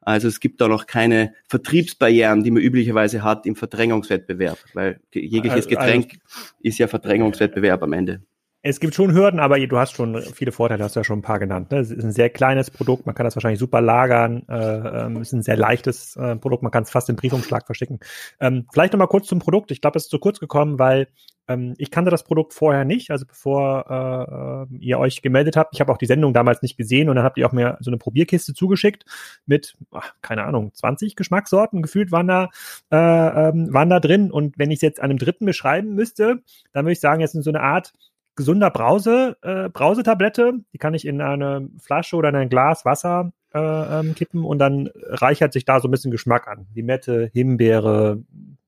Also 0.00 0.28
es 0.28 0.40
gibt 0.40 0.60
da 0.60 0.68
noch 0.68 0.86
keine 0.86 1.34
Vertriebsbarrieren, 1.48 2.44
die 2.44 2.50
man 2.50 2.62
üblicherweise 2.62 3.22
hat 3.22 3.46
im 3.46 3.56
Verdrängungswettbewerb, 3.56 4.58
weil 4.74 5.00
jegliches 5.12 5.66
Getränk 5.66 6.18
ist 6.60 6.78
ja 6.78 6.88
Verdrängungswettbewerb 6.88 7.82
am 7.82 7.94
Ende. 7.94 8.22
Es 8.66 8.80
gibt 8.80 8.94
schon 8.94 9.12
Hürden, 9.12 9.40
aber 9.40 9.58
du 9.58 9.76
hast 9.76 9.92
schon 9.92 10.22
viele 10.22 10.50
Vorteile, 10.50 10.82
hast 10.82 10.96
du 10.96 11.00
ja 11.00 11.04
schon 11.04 11.18
ein 11.18 11.22
paar 11.22 11.38
genannt. 11.38 11.70
Ne? 11.70 11.80
Es 11.80 11.90
ist 11.90 12.02
ein 12.02 12.12
sehr 12.12 12.30
kleines 12.30 12.70
Produkt, 12.70 13.04
man 13.04 13.14
kann 13.14 13.24
das 13.24 13.36
wahrscheinlich 13.36 13.60
super 13.60 13.82
lagern. 13.82 14.42
Äh, 14.48 14.54
ähm, 14.54 15.16
es 15.18 15.28
ist 15.28 15.32
ein 15.34 15.42
sehr 15.42 15.58
leichtes 15.58 16.16
äh, 16.16 16.34
Produkt, 16.36 16.62
man 16.62 16.72
kann 16.72 16.84
es 16.84 16.90
fast 16.90 17.10
im 17.10 17.16
Briefumschlag 17.16 17.66
verschicken. 17.66 18.00
Ähm, 18.40 18.66
vielleicht 18.72 18.94
noch 18.94 18.98
mal 18.98 19.06
kurz 19.06 19.26
zum 19.26 19.38
Produkt. 19.38 19.70
Ich 19.70 19.82
glaube, 19.82 19.98
es 19.98 20.04
ist 20.04 20.10
zu 20.10 20.18
kurz 20.18 20.40
gekommen, 20.40 20.78
weil 20.78 21.08
ähm, 21.46 21.74
ich 21.76 21.90
kannte 21.90 22.10
das 22.10 22.24
Produkt 22.24 22.54
vorher 22.54 22.86
nicht, 22.86 23.10
also 23.10 23.26
bevor 23.26 24.66
äh, 24.70 24.76
ihr 24.78 24.98
euch 24.98 25.20
gemeldet 25.20 25.58
habt. 25.58 25.74
Ich 25.74 25.80
habe 25.82 25.92
auch 25.92 25.98
die 25.98 26.06
Sendung 26.06 26.32
damals 26.32 26.62
nicht 26.62 26.78
gesehen 26.78 27.10
und 27.10 27.16
dann 27.16 27.24
habt 27.24 27.36
ihr 27.36 27.46
auch 27.46 27.52
mir 27.52 27.76
so 27.80 27.90
eine 27.90 27.98
Probierkiste 27.98 28.54
zugeschickt 28.54 29.04
mit, 29.44 29.76
ach, 29.90 30.14
keine 30.22 30.44
Ahnung, 30.44 30.72
20 30.72 31.16
Geschmackssorten 31.16 31.82
gefühlt 31.82 32.12
waren 32.12 32.28
da, 32.28 32.48
äh, 32.90 33.48
ähm, 33.48 33.74
waren 33.74 33.90
da 33.90 34.00
drin. 34.00 34.30
Und 34.30 34.58
wenn 34.58 34.70
ich 34.70 34.76
es 34.76 34.82
jetzt 34.82 35.00
einem 35.00 35.18
Dritten 35.18 35.44
beschreiben 35.44 35.94
müsste, 35.94 36.42
dann 36.72 36.86
würde 36.86 36.92
ich 36.92 37.00
sagen, 37.00 37.22
es 37.22 37.34
ist 37.34 37.44
so 37.44 37.50
eine 37.50 37.60
Art 37.60 37.92
gesunder 38.36 38.70
Brause, 38.70 39.36
äh, 39.42 39.68
Brausetablette. 39.68 40.54
Die 40.72 40.78
kann 40.78 40.94
ich 40.94 41.06
in 41.06 41.20
eine 41.20 41.68
Flasche 41.78 42.16
oder 42.16 42.30
in 42.30 42.36
ein 42.36 42.48
Glas 42.48 42.84
Wasser 42.84 43.32
äh, 43.52 43.58
ähm, 44.00 44.14
kippen 44.14 44.44
und 44.44 44.58
dann 44.58 44.90
reichert 44.94 45.52
sich 45.52 45.64
da 45.64 45.80
so 45.80 45.88
ein 45.88 45.90
bisschen 45.90 46.10
Geschmack 46.10 46.48
an. 46.48 46.66
Limette, 46.74 47.30
Himbeere, 47.32 48.22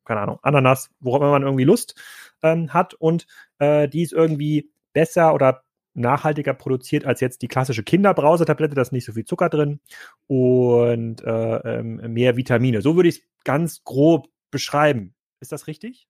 keine 0.05 0.21
Ahnung, 0.21 0.39
Ananas, 0.43 0.91
worauf 1.01 1.21
man 1.21 1.43
irgendwie 1.43 1.65
Lust 1.65 1.95
ähm, 2.43 2.73
hat 2.73 2.95
und 2.95 3.27
äh, 3.59 3.89
die 3.89 4.03
ist 4.03 4.13
irgendwie 4.13 4.71
besser 4.93 5.35
oder 5.35 5.63
nachhaltiger 5.97 6.55
produziert 6.55 7.07
als 7.07 7.21
jetzt 7.21 7.43
die 7.43 7.49
klassische 7.49 7.83
Kinderbrausetablette, 7.83 8.75
da 8.75 8.83
ist 8.83 8.93
nicht 8.93 9.07
so 9.07 9.13
viel 9.13 9.25
Zucker 9.25 9.49
drin 9.49 9.81
und 10.27 11.25
äh, 11.25 11.79
ähm, 11.79 12.13
mehr 12.13 12.37
Vitamine. 12.37 12.83
So 12.83 12.97
würde 12.97 13.09
ich 13.09 13.17
es 13.17 13.23
ganz 13.45 13.83
grob 13.83 14.29
beschreiben. 14.51 15.15
Ist 15.41 15.53
das 15.53 15.67
richtig? 15.67 16.07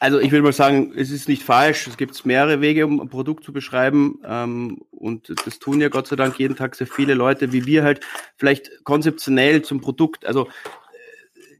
Also 0.00 0.18
ich 0.18 0.32
würde 0.32 0.42
mal 0.42 0.52
sagen, 0.52 0.94
es 0.96 1.10
ist 1.10 1.28
nicht 1.28 1.42
falsch. 1.42 1.86
Es 1.86 1.98
gibt 1.98 2.24
mehrere 2.24 2.62
Wege, 2.62 2.86
um 2.86 3.00
ein 3.00 3.10
Produkt 3.10 3.44
zu 3.44 3.52
beschreiben. 3.52 4.18
Ähm, 4.24 4.80
und 4.90 5.32
das 5.44 5.58
tun 5.58 5.78
ja 5.78 5.90
Gott 5.90 6.06
sei 6.06 6.16
Dank 6.16 6.38
jeden 6.38 6.56
Tag 6.56 6.74
sehr 6.74 6.86
viele 6.86 7.12
Leute, 7.12 7.52
wie 7.52 7.66
wir 7.66 7.84
halt 7.84 8.00
vielleicht 8.36 8.82
konzeptionell 8.84 9.60
zum 9.60 9.82
Produkt. 9.82 10.24
Also 10.24 10.48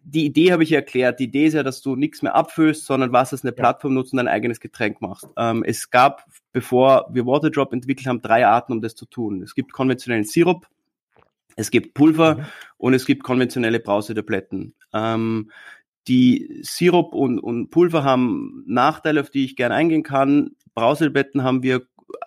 die 0.03 0.25
Idee 0.25 0.53
habe 0.53 0.63
ich 0.63 0.73
erklärt. 0.73 1.21
Die 1.21 1.25
Idee 1.25 1.47
ist 1.47 1.53
ja, 1.53 1.63
dass 1.63 1.83
du 1.83 1.97
nichts 1.97 2.23
mehr 2.23 2.35
abfüllst, 2.35 2.87
sondern 2.87 3.13
was 3.13 3.35
ist 3.35 3.45
eine 3.45 3.53
Plattform 3.53 3.93
nutzt 3.93 4.15
und 4.15 4.17
dein 4.17 4.29
eigenes 4.29 4.59
Getränk 4.59 5.03
machst. 5.03 5.29
Ähm, 5.37 5.63
es 5.63 5.91
gab, 5.91 6.25
bevor 6.53 7.11
wir 7.13 7.27
Waterdrop 7.27 7.75
entwickelt 7.75 8.07
haben, 8.07 8.23
drei 8.23 8.47
Arten, 8.47 8.73
um 8.73 8.81
das 8.81 8.95
zu 8.95 9.05
tun. 9.05 9.43
Es 9.43 9.55
gibt 9.55 9.73
konventionellen 9.73 10.25
Sirup, 10.25 10.67
es 11.57 11.71
gibt 11.71 11.93
Pulver 11.93 12.37
mhm. 12.37 12.45
und 12.79 12.95
es 12.95 13.05
gibt 13.05 13.23
konventionelle 13.23 13.81
Brausetabletten. 13.81 14.75
Ähm, 14.95 15.51
die 16.11 16.59
Sirup 16.63 17.15
und, 17.15 17.39
und 17.39 17.71
Pulver 17.71 18.03
haben 18.03 18.65
Nachteile, 18.67 19.21
auf 19.21 19.31
die 19.31 19.45
ich 19.45 19.55
gerne 19.55 19.77
eingehen 19.77 20.03
kann. 20.03 20.57
Brausetabletten 20.75 21.45
haben 21.45 21.63
wir 21.63 21.83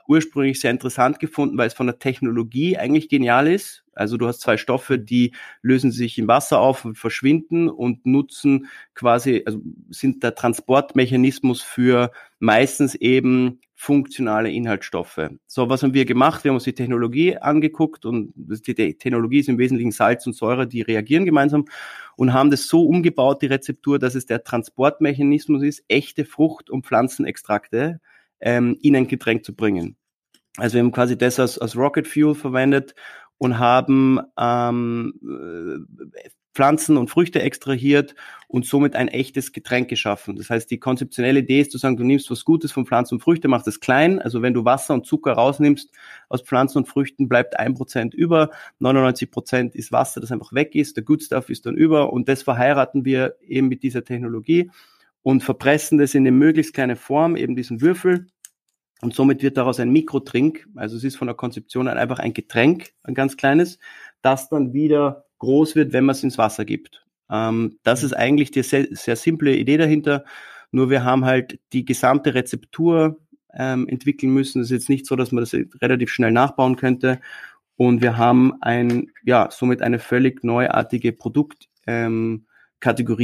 ursprünglich 0.08 0.62
sehr 0.62 0.72
interessant 0.72 1.20
gefunden, 1.20 1.58
weil 1.58 1.68
es 1.68 1.74
von 1.74 1.88
der 1.88 2.00
Technologie 2.00 2.78
eigentlich 2.78 3.10
genial 3.10 3.46
ist. 3.46 3.83
Also 3.96 4.18
du 4.18 4.28
hast 4.28 4.42
zwei 4.42 4.58
Stoffe, 4.58 5.00
die 5.00 5.34
lösen 5.62 5.92
sich 5.92 6.18
im 6.18 6.28
Wasser 6.28 6.60
auf 6.60 6.86
und 6.86 6.98
verschwinden 6.98 7.70
und 7.70 8.06
nutzen 8.06 8.68
quasi, 8.94 9.44
also 9.46 9.62
sind 9.90 10.24
der 10.24 10.36
Transportmechanismus 10.36 11.62
für 11.62 12.12
meistens 12.40 12.96
eben 12.96 13.60
funktionale 13.76 14.50
Inhaltsstoffe. 14.50 15.30
So, 15.46 15.70
was 15.70 15.84
haben 15.84 15.94
wir 15.94 16.06
gemacht? 16.06 16.44
Wir 16.44 16.50
haben 16.50 16.56
uns 16.56 16.64
die 16.64 16.74
Technologie 16.74 17.36
angeguckt 17.38 18.06
und 18.06 18.32
die 18.36 18.96
Technologie 18.98 19.40
ist 19.40 19.50
im 19.50 19.58
Wesentlichen 19.58 19.92
Salz 19.92 20.26
und 20.26 20.38
Säure, 20.38 20.68
die 20.68 20.82
reagieren 20.82 21.26
gemeinsam 21.26 21.66
und 22.16 22.32
haben 22.32 22.50
das 22.50 22.68
so 22.68 22.86
umgebaut, 22.86 23.42
die 23.42 23.48
Rezeptur, 23.48 24.00
dass 24.00 24.16
es 24.16 24.26
der 24.26 24.46
Transportmechanismus 24.46 25.64
ist, 25.64 25.84
echte 25.90 26.24
Frucht- 26.24 26.70
und 26.70 26.86
Pflanzenextrakte 26.86 28.00
ähm, 28.40 28.78
in 28.82 28.96
ein 28.96 29.08
Getränk 29.08 29.44
zu 29.44 29.54
bringen. 29.54 29.98
Also 30.58 30.76
wir 30.76 30.84
haben 30.84 30.92
quasi 30.92 31.18
das 31.18 31.40
als, 31.40 31.58
als 31.58 31.76
Rocket 31.76 32.08
Fuel 32.08 32.36
verwendet 32.36 32.94
und 33.44 33.60
haben 33.60 34.22
ähm, 34.40 35.20
äh, 35.22 36.30
Pflanzen 36.54 36.96
und 36.96 37.10
Früchte 37.10 37.42
extrahiert 37.42 38.16
und 38.48 38.66
somit 38.66 38.96
ein 38.96 39.10
echtes 39.10 39.52
Getränk 39.52 39.90
geschaffen. 39.90 40.38
Das 40.38 40.50
heißt, 40.50 40.72
die 40.72 40.80
konzeptionelle 40.80 41.40
Idee 41.40 41.60
ist 41.60 41.72
zu 41.74 41.78
sagen, 41.78 41.98
du 41.98 42.06
nimmst 42.06 42.32
was 42.32 42.46
Gutes 42.46 42.72
von 42.72 42.86
Pflanzen 42.86 43.16
und 43.16 43.20
Früchte, 43.20 43.50
machst 43.50 43.68
es 43.68 43.82
klein. 43.82 44.22
Also 44.22 44.42
wenn 44.42 44.54
du 44.54 44.64
Wasser 44.64 44.94
und 44.94 45.06
Zucker 45.06 45.34
rausnimmst 45.34 45.90
aus 46.30 46.42
Pflanzen 46.42 46.78
und 46.78 46.88
Früchten, 46.88 47.28
bleibt 47.28 47.60
ein 47.60 47.74
Prozent 47.74 48.14
über. 48.14 48.50
99 48.80 49.30
Prozent 49.30 49.76
ist 49.76 49.92
Wasser, 49.92 50.22
das 50.22 50.32
einfach 50.32 50.54
weg 50.54 50.74
ist. 50.74 50.96
Der 50.96 51.04
Good 51.04 51.24
Stuff 51.24 51.50
ist 51.50 51.66
dann 51.66 51.76
über. 51.76 52.14
Und 52.14 52.30
das 52.30 52.44
verheiraten 52.44 53.04
wir 53.04 53.36
eben 53.46 53.68
mit 53.68 53.84
dieser 53.84 54.06
Technologie 54.06 54.72
und 55.22 55.44
verpressen 55.44 55.98
das 55.98 56.16
in 56.16 56.22
eine 56.22 56.32
möglichst 56.32 56.74
kleine 56.74 56.96
Form, 56.96 57.36
eben 57.36 57.58
diesen 57.58 57.82
Würfel 57.82 58.28
und 59.04 59.14
somit 59.14 59.44
wird 59.44 59.58
daraus 59.58 59.80
ein 59.80 59.92
Mikrotrink, 59.92 60.68
also 60.76 60.96
es 60.96 61.04
ist 61.04 61.18
von 61.18 61.28
der 61.28 61.36
Konzeption 61.36 61.88
an 61.88 61.98
einfach 61.98 62.20
ein 62.20 62.34
Getränk, 62.34 62.92
ein 63.04 63.14
ganz 63.14 63.38
kleines, 63.38 63.78
das 64.22 64.50
dann 64.50 64.74
wieder 64.74 65.26
groß 65.40 65.76
wird, 65.76 65.94
wenn 65.94 66.06
man 66.06 66.16
es 66.16 66.24
ins 66.24 66.38
Wasser 66.38 66.66
gibt. 66.66 67.06
Ähm, 67.30 67.78
das 67.84 68.04
ist 68.04 68.14
eigentlich 68.14 68.52
die 68.52 68.64
sehr, 68.64 68.88
sehr 68.92 69.16
simple 69.16 69.56
Idee 69.56 69.78
dahinter. 69.78 70.24
Nur 70.72 70.90
wir 70.90 71.04
haben 71.04 71.26
halt 71.26 71.60
die 71.74 71.86
gesamte 71.86 72.34
Rezeptur 72.34 73.20
ähm, 73.54 73.88
entwickeln 73.88 74.34
müssen. 74.34 74.62
Es 74.62 74.68
ist 74.68 74.72
jetzt 74.72 74.90
nicht 74.90 75.06
so, 75.06 75.16
dass 75.16 75.32
man 75.32 75.44
das 75.44 75.54
relativ 75.82 76.10
schnell 76.10 76.32
nachbauen 76.32 76.76
könnte. 76.76 77.20
Und 77.76 78.02
wir 78.02 78.18
haben 78.18 78.54
ein, 78.62 79.12
ja, 79.24 79.50
somit 79.52 79.82
eine 79.82 80.00
völlig 80.00 80.44
neuartige 80.44 81.12
Produktkategorie 81.12 82.46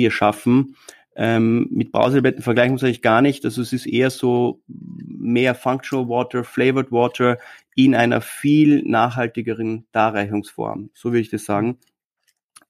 ähm, 0.02 0.06
erschaffen, 0.06 0.76
ähm, 1.22 1.68
mit 1.70 1.92
Brausetabletten 1.92 2.42
vergleichen 2.42 2.72
muss 2.72 2.84
eigentlich 2.84 3.02
gar 3.02 3.22
nicht. 3.22 3.44
Also 3.44 3.62
es 3.62 3.74
ist 3.74 3.86
eher 3.86 4.10
so 4.10 4.62
mehr 4.68 5.54
Functional 5.54 6.08
Water, 6.08 6.46
Flavored 6.46 6.94
Water 6.94 7.38
in 7.76 7.94
einer 7.94 8.22
viel 8.22 8.84
nachhaltigeren 8.84 9.86
Darreichungsform. 9.92 10.92
So 10.94 11.10
würde 11.10 11.20
ich 11.20 11.30
das 11.30 11.44
sagen. 11.44 11.78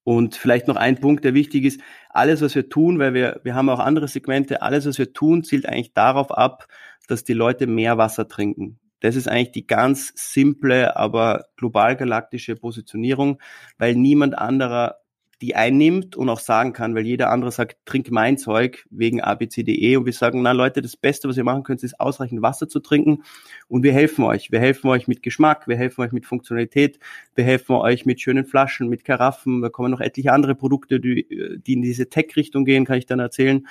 Und 0.04 0.36
vielleicht 0.36 0.68
noch 0.68 0.78
ein 0.78 1.00
Punkt, 1.00 1.26
der 1.26 1.36
wichtig 1.36 1.64
ist. 1.64 1.80
Alles, 2.10 2.42
was 2.42 2.56
wir 2.56 2.70
tun, 2.70 2.98
weil 2.98 3.14
wir, 3.14 3.40
wir 3.44 3.54
haben 3.54 3.70
auch 3.70 3.78
andere 3.78 4.08
Segmente, 4.08 4.64
alles, 4.64 4.88
was 4.88 4.98
wir 4.98 5.14
tun, 5.14 5.44
zielt 5.44 5.68
eigentlich 5.68 5.94
darauf 5.94 6.32
ab, 6.32 6.68
dass 7.08 7.24
die 7.24 7.34
Leute 7.34 7.68
mehr 7.68 8.00
Wasser 8.00 8.28
trinken. 8.28 8.80
Das 9.00 9.16
ist 9.16 9.28
eigentlich 9.28 9.52
die 9.52 9.68
ganz 9.68 10.12
simple, 10.16 10.98
aber 10.98 11.46
global 11.56 11.96
galaktische 11.96 12.56
Positionierung, 12.56 13.40
weil 13.78 13.94
niemand 13.94 14.36
anderer 14.36 14.96
die 15.42 15.56
einnimmt 15.56 16.16
und 16.16 16.30
auch 16.30 16.40
sagen 16.40 16.74
kann, 16.74 16.96
weil 16.96 17.06
jeder 17.06 17.30
andere 17.30 17.52
sagt, 17.52 17.78
trink 17.86 18.12
mein 18.12 18.38
Zeug 18.38 18.86
wegen 18.90 19.22
ABCDE 19.22 19.98
und 19.98 20.06
wir 20.06 20.14
sagen, 20.14 20.42
na 20.42 20.52
Leute, 20.52 20.82
das 20.82 20.98
Beste, 20.98 21.30
was 21.30 21.38
ihr 21.38 21.46
machen 21.46 21.64
könnt, 21.64 21.82
ist 21.82 22.00
ausreichend 22.00 22.42
Wasser 22.42 22.68
zu 22.68 22.80
trinken 22.80 23.24
und 23.68 23.84
wir 23.84 23.94
helfen 23.94 24.26
euch. 24.26 24.52
Wir 24.52 24.60
helfen 24.60 24.90
euch 24.90 25.08
mit 25.08 25.24
Geschmack, 25.24 25.68
wir 25.68 25.78
helfen 25.78 26.02
euch 26.02 26.12
mit 26.12 26.26
Funktionalität, 26.26 27.00
wir 27.36 27.46
helfen 27.46 27.76
euch 27.76 28.06
mit 28.06 28.20
schönen 28.20 28.46
Flaschen, 28.46 28.90
mit 28.90 29.06
Karaffen, 29.06 29.62
da 29.62 29.70
kommen 29.70 29.92
noch 29.92 30.02
etliche 30.02 30.34
andere 30.34 30.56
Produkte, 30.56 31.00
die, 31.00 31.62
die 31.66 31.74
in 31.74 31.82
diese 31.82 32.10
Tech-Richtung 32.10 32.66
gehen, 32.66 32.86
kann 32.86 32.98
ich 32.98 33.06
dann 33.06 33.20
erzählen. 33.20 33.66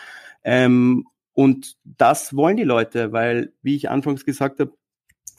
Ähm, 0.45 1.07
und 1.35 1.77
das 1.85 2.35
wollen 2.35 2.57
die 2.57 2.65
Leute, 2.65 3.13
weil, 3.13 3.53
wie 3.63 3.77
ich 3.77 3.91
anfangs 3.91 4.25
gesagt 4.25 4.59
habe, 4.59 4.73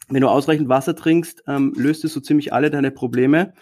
wenn 0.10 0.22
du 0.22 0.28
ausreichend 0.28 0.70
Wasser 0.70 0.96
trinkst, 0.96 1.44
ähm, 1.48 1.74
löst 1.76 2.04
es 2.06 2.14
so 2.14 2.20
ziemlich 2.20 2.54
alle 2.54 2.70
deine 2.70 2.92
Probleme. 2.92 3.54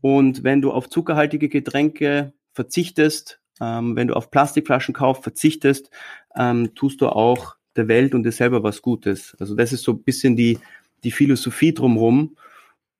Und 0.00 0.44
wenn 0.44 0.62
du 0.62 0.70
auf 0.70 0.88
zuckerhaltige 0.88 1.48
Getränke 1.48 2.32
verzichtest, 2.52 3.40
ähm, 3.60 3.96
wenn 3.96 4.08
du 4.08 4.14
auf 4.14 4.30
Plastikflaschen 4.30 4.94
kaufst, 4.94 5.22
verzichtest, 5.22 5.90
ähm, 6.36 6.74
tust 6.74 7.00
du 7.00 7.08
auch 7.08 7.56
der 7.76 7.88
Welt 7.88 8.14
und 8.14 8.22
dir 8.22 8.32
selber 8.32 8.62
was 8.62 8.82
Gutes. 8.82 9.36
Also 9.38 9.54
das 9.54 9.72
ist 9.72 9.82
so 9.82 9.92
ein 9.92 10.02
bisschen 10.02 10.36
die, 10.36 10.58
die 11.04 11.10
Philosophie 11.10 11.72
drumherum. 11.72 12.36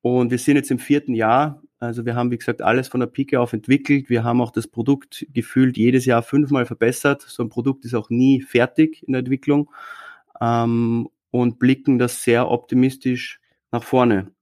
Und 0.00 0.30
wir 0.30 0.38
sind 0.38 0.56
jetzt 0.56 0.70
im 0.70 0.78
vierten 0.78 1.14
Jahr. 1.14 1.62
Also 1.80 2.04
wir 2.04 2.14
haben, 2.14 2.30
wie 2.30 2.38
gesagt, 2.38 2.62
alles 2.62 2.88
von 2.88 3.00
der 3.00 3.06
Pike 3.08 3.40
auf 3.40 3.52
entwickelt. 3.52 4.08
Wir 4.08 4.24
haben 4.24 4.40
auch 4.40 4.50
das 4.50 4.66
Produkt 4.66 5.26
gefühlt 5.32 5.76
jedes 5.76 6.06
Jahr 6.06 6.22
fünfmal 6.22 6.66
verbessert. 6.66 7.22
So 7.22 7.42
ein 7.42 7.48
Produkt 7.48 7.84
ist 7.84 7.94
auch 7.94 8.10
nie 8.10 8.40
fertig 8.40 9.06
in 9.06 9.12
der 9.12 9.20
Entwicklung. 9.20 9.70
Ähm, 10.40 11.08
und 11.30 11.58
blicken 11.58 11.98
das 11.98 12.22
sehr 12.22 12.50
optimistisch 12.50 13.40
nach 13.70 13.82
vorne. 13.82 14.32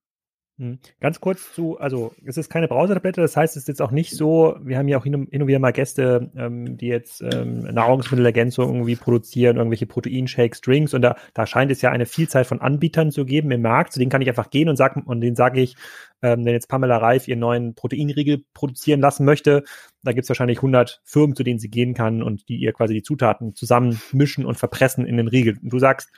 Hm. 0.59 0.79
Ganz 1.01 1.21
kurz 1.21 1.53
zu, 1.53 1.79
also 1.79 2.15
es 2.25 2.39
ist 2.39 2.49
keine 2.49 2.67
Browsertablette, 2.67 3.21
das 3.21 3.37
heißt, 3.37 3.57
es 3.57 3.65
ist 3.65 3.69
jetzt 3.69 3.83
auch 3.83 3.91
nicht 3.91 4.13
so, 4.13 4.57
wir 4.63 4.79
haben 4.79 4.89
ja 4.89 4.97
auch 4.97 5.05
hin 5.05 5.15
und, 5.15 5.31
wieder 5.31 5.59
mal 5.59 5.73
Gäste, 5.73 6.31
ähm, 6.35 6.79
die 6.79 6.87
jetzt 6.87 7.21
ähm, 7.21 7.59
Nahrungsmittelergänzung 7.59 8.67
irgendwie 8.69 8.97
produzieren, 8.97 9.59
irgendwelche 9.59 9.85
Proteinshakes, 9.85 10.63
Drinks 10.63 10.95
und 10.95 11.03
da, 11.03 11.17
da 11.35 11.47
scheint 11.47 11.71
es 11.71 11.83
ja 11.83 11.91
eine 11.91 12.07
Vielzahl 12.07 12.47
von 12.47 12.63
Anbietern 12.63 13.11
zu 13.11 13.27
geben 13.27 13.51
im 13.51 13.61
Markt, 13.61 13.93
zu 13.93 13.99
denen 13.99 14.11
kann 14.11 14.23
ich 14.23 14.31
einfach 14.31 14.49
gehen 14.49 14.71
und 14.71 14.77
sagen, 14.77 15.03
und 15.03 15.21
denen 15.21 15.37
sage 15.37 15.61
ich, 15.61 15.77
ähm, 16.23 16.47
wenn 16.47 16.55
jetzt 16.55 16.71
Pamela 16.71 16.97
Reif 16.97 17.29
ihren 17.29 17.41
neuen 17.41 17.75
Proteinriegel 17.75 18.43
produzieren 18.55 19.01
lassen 19.01 19.27
möchte, 19.27 19.63
da 20.05 20.13
gibt 20.13 20.25
es 20.25 20.31
wahrscheinlich 20.31 20.59
100 20.59 21.03
Firmen, 21.05 21.37
zu 21.37 21.43
denen 21.43 21.59
sie 21.59 21.69
gehen 21.69 21.93
kann 21.93 22.23
und 22.23 22.49
die 22.49 22.57
ihr 22.57 22.73
quasi 22.73 22.95
die 22.95 23.03
Zutaten 23.03 23.55
zusammen 23.55 24.01
mischen 24.13 24.47
und 24.47 24.57
verpressen 24.57 25.05
in 25.05 25.19
den 25.19 25.29
Riegel. 25.29 25.59
Und 25.63 25.71
du 25.71 25.79
sagst, 25.79 26.11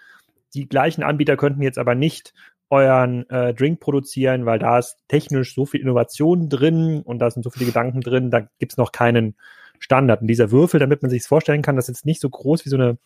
die 0.55 0.69
gleichen 0.69 1.03
Anbieter 1.03 1.37
könnten 1.37 1.63
jetzt 1.63 1.79
aber 1.79 1.97
nicht 1.97 2.33
euren 2.71 3.29
äh, 3.31 3.55
Drink 3.55 3.81
produzieren, 3.81 4.47
weil 4.47 4.59
da 4.59 4.79
ist 4.79 4.99
technisch 5.09 5.55
so 5.55 5.67
viel 5.67 5.81
Innovation 5.81 6.49
drin 6.49 7.03
und 7.03 7.19
da 7.19 7.31
sind 7.31 7.43
so 7.43 7.51
viele 7.51 7.67
Gedanken 7.67 8.01
drin, 8.01 8.31
da 8.31 8.49
gibt's 8.59 8.77
noch 8.77 8.93
keinen 8.93 9.37
Standard. 9.79 10.21
Und 10.21 10.29
dieser 10.29 10.51
Würfel, 10.51 10.81
damit 10.81 11.03
man 11.03 11.11
sich 11.11 11.23
vorstellen 11.23 11.63
kann, 11.63 11.77
das 11.77 11.89
ist 11.89 11.99
jetzt 11.99 12.07
nicht 12.07 12.21
so 12.21 12.29
groß 12.29 12.65
wie 12.65 12.71
so 12.71 12.77
eine 12.77 12.99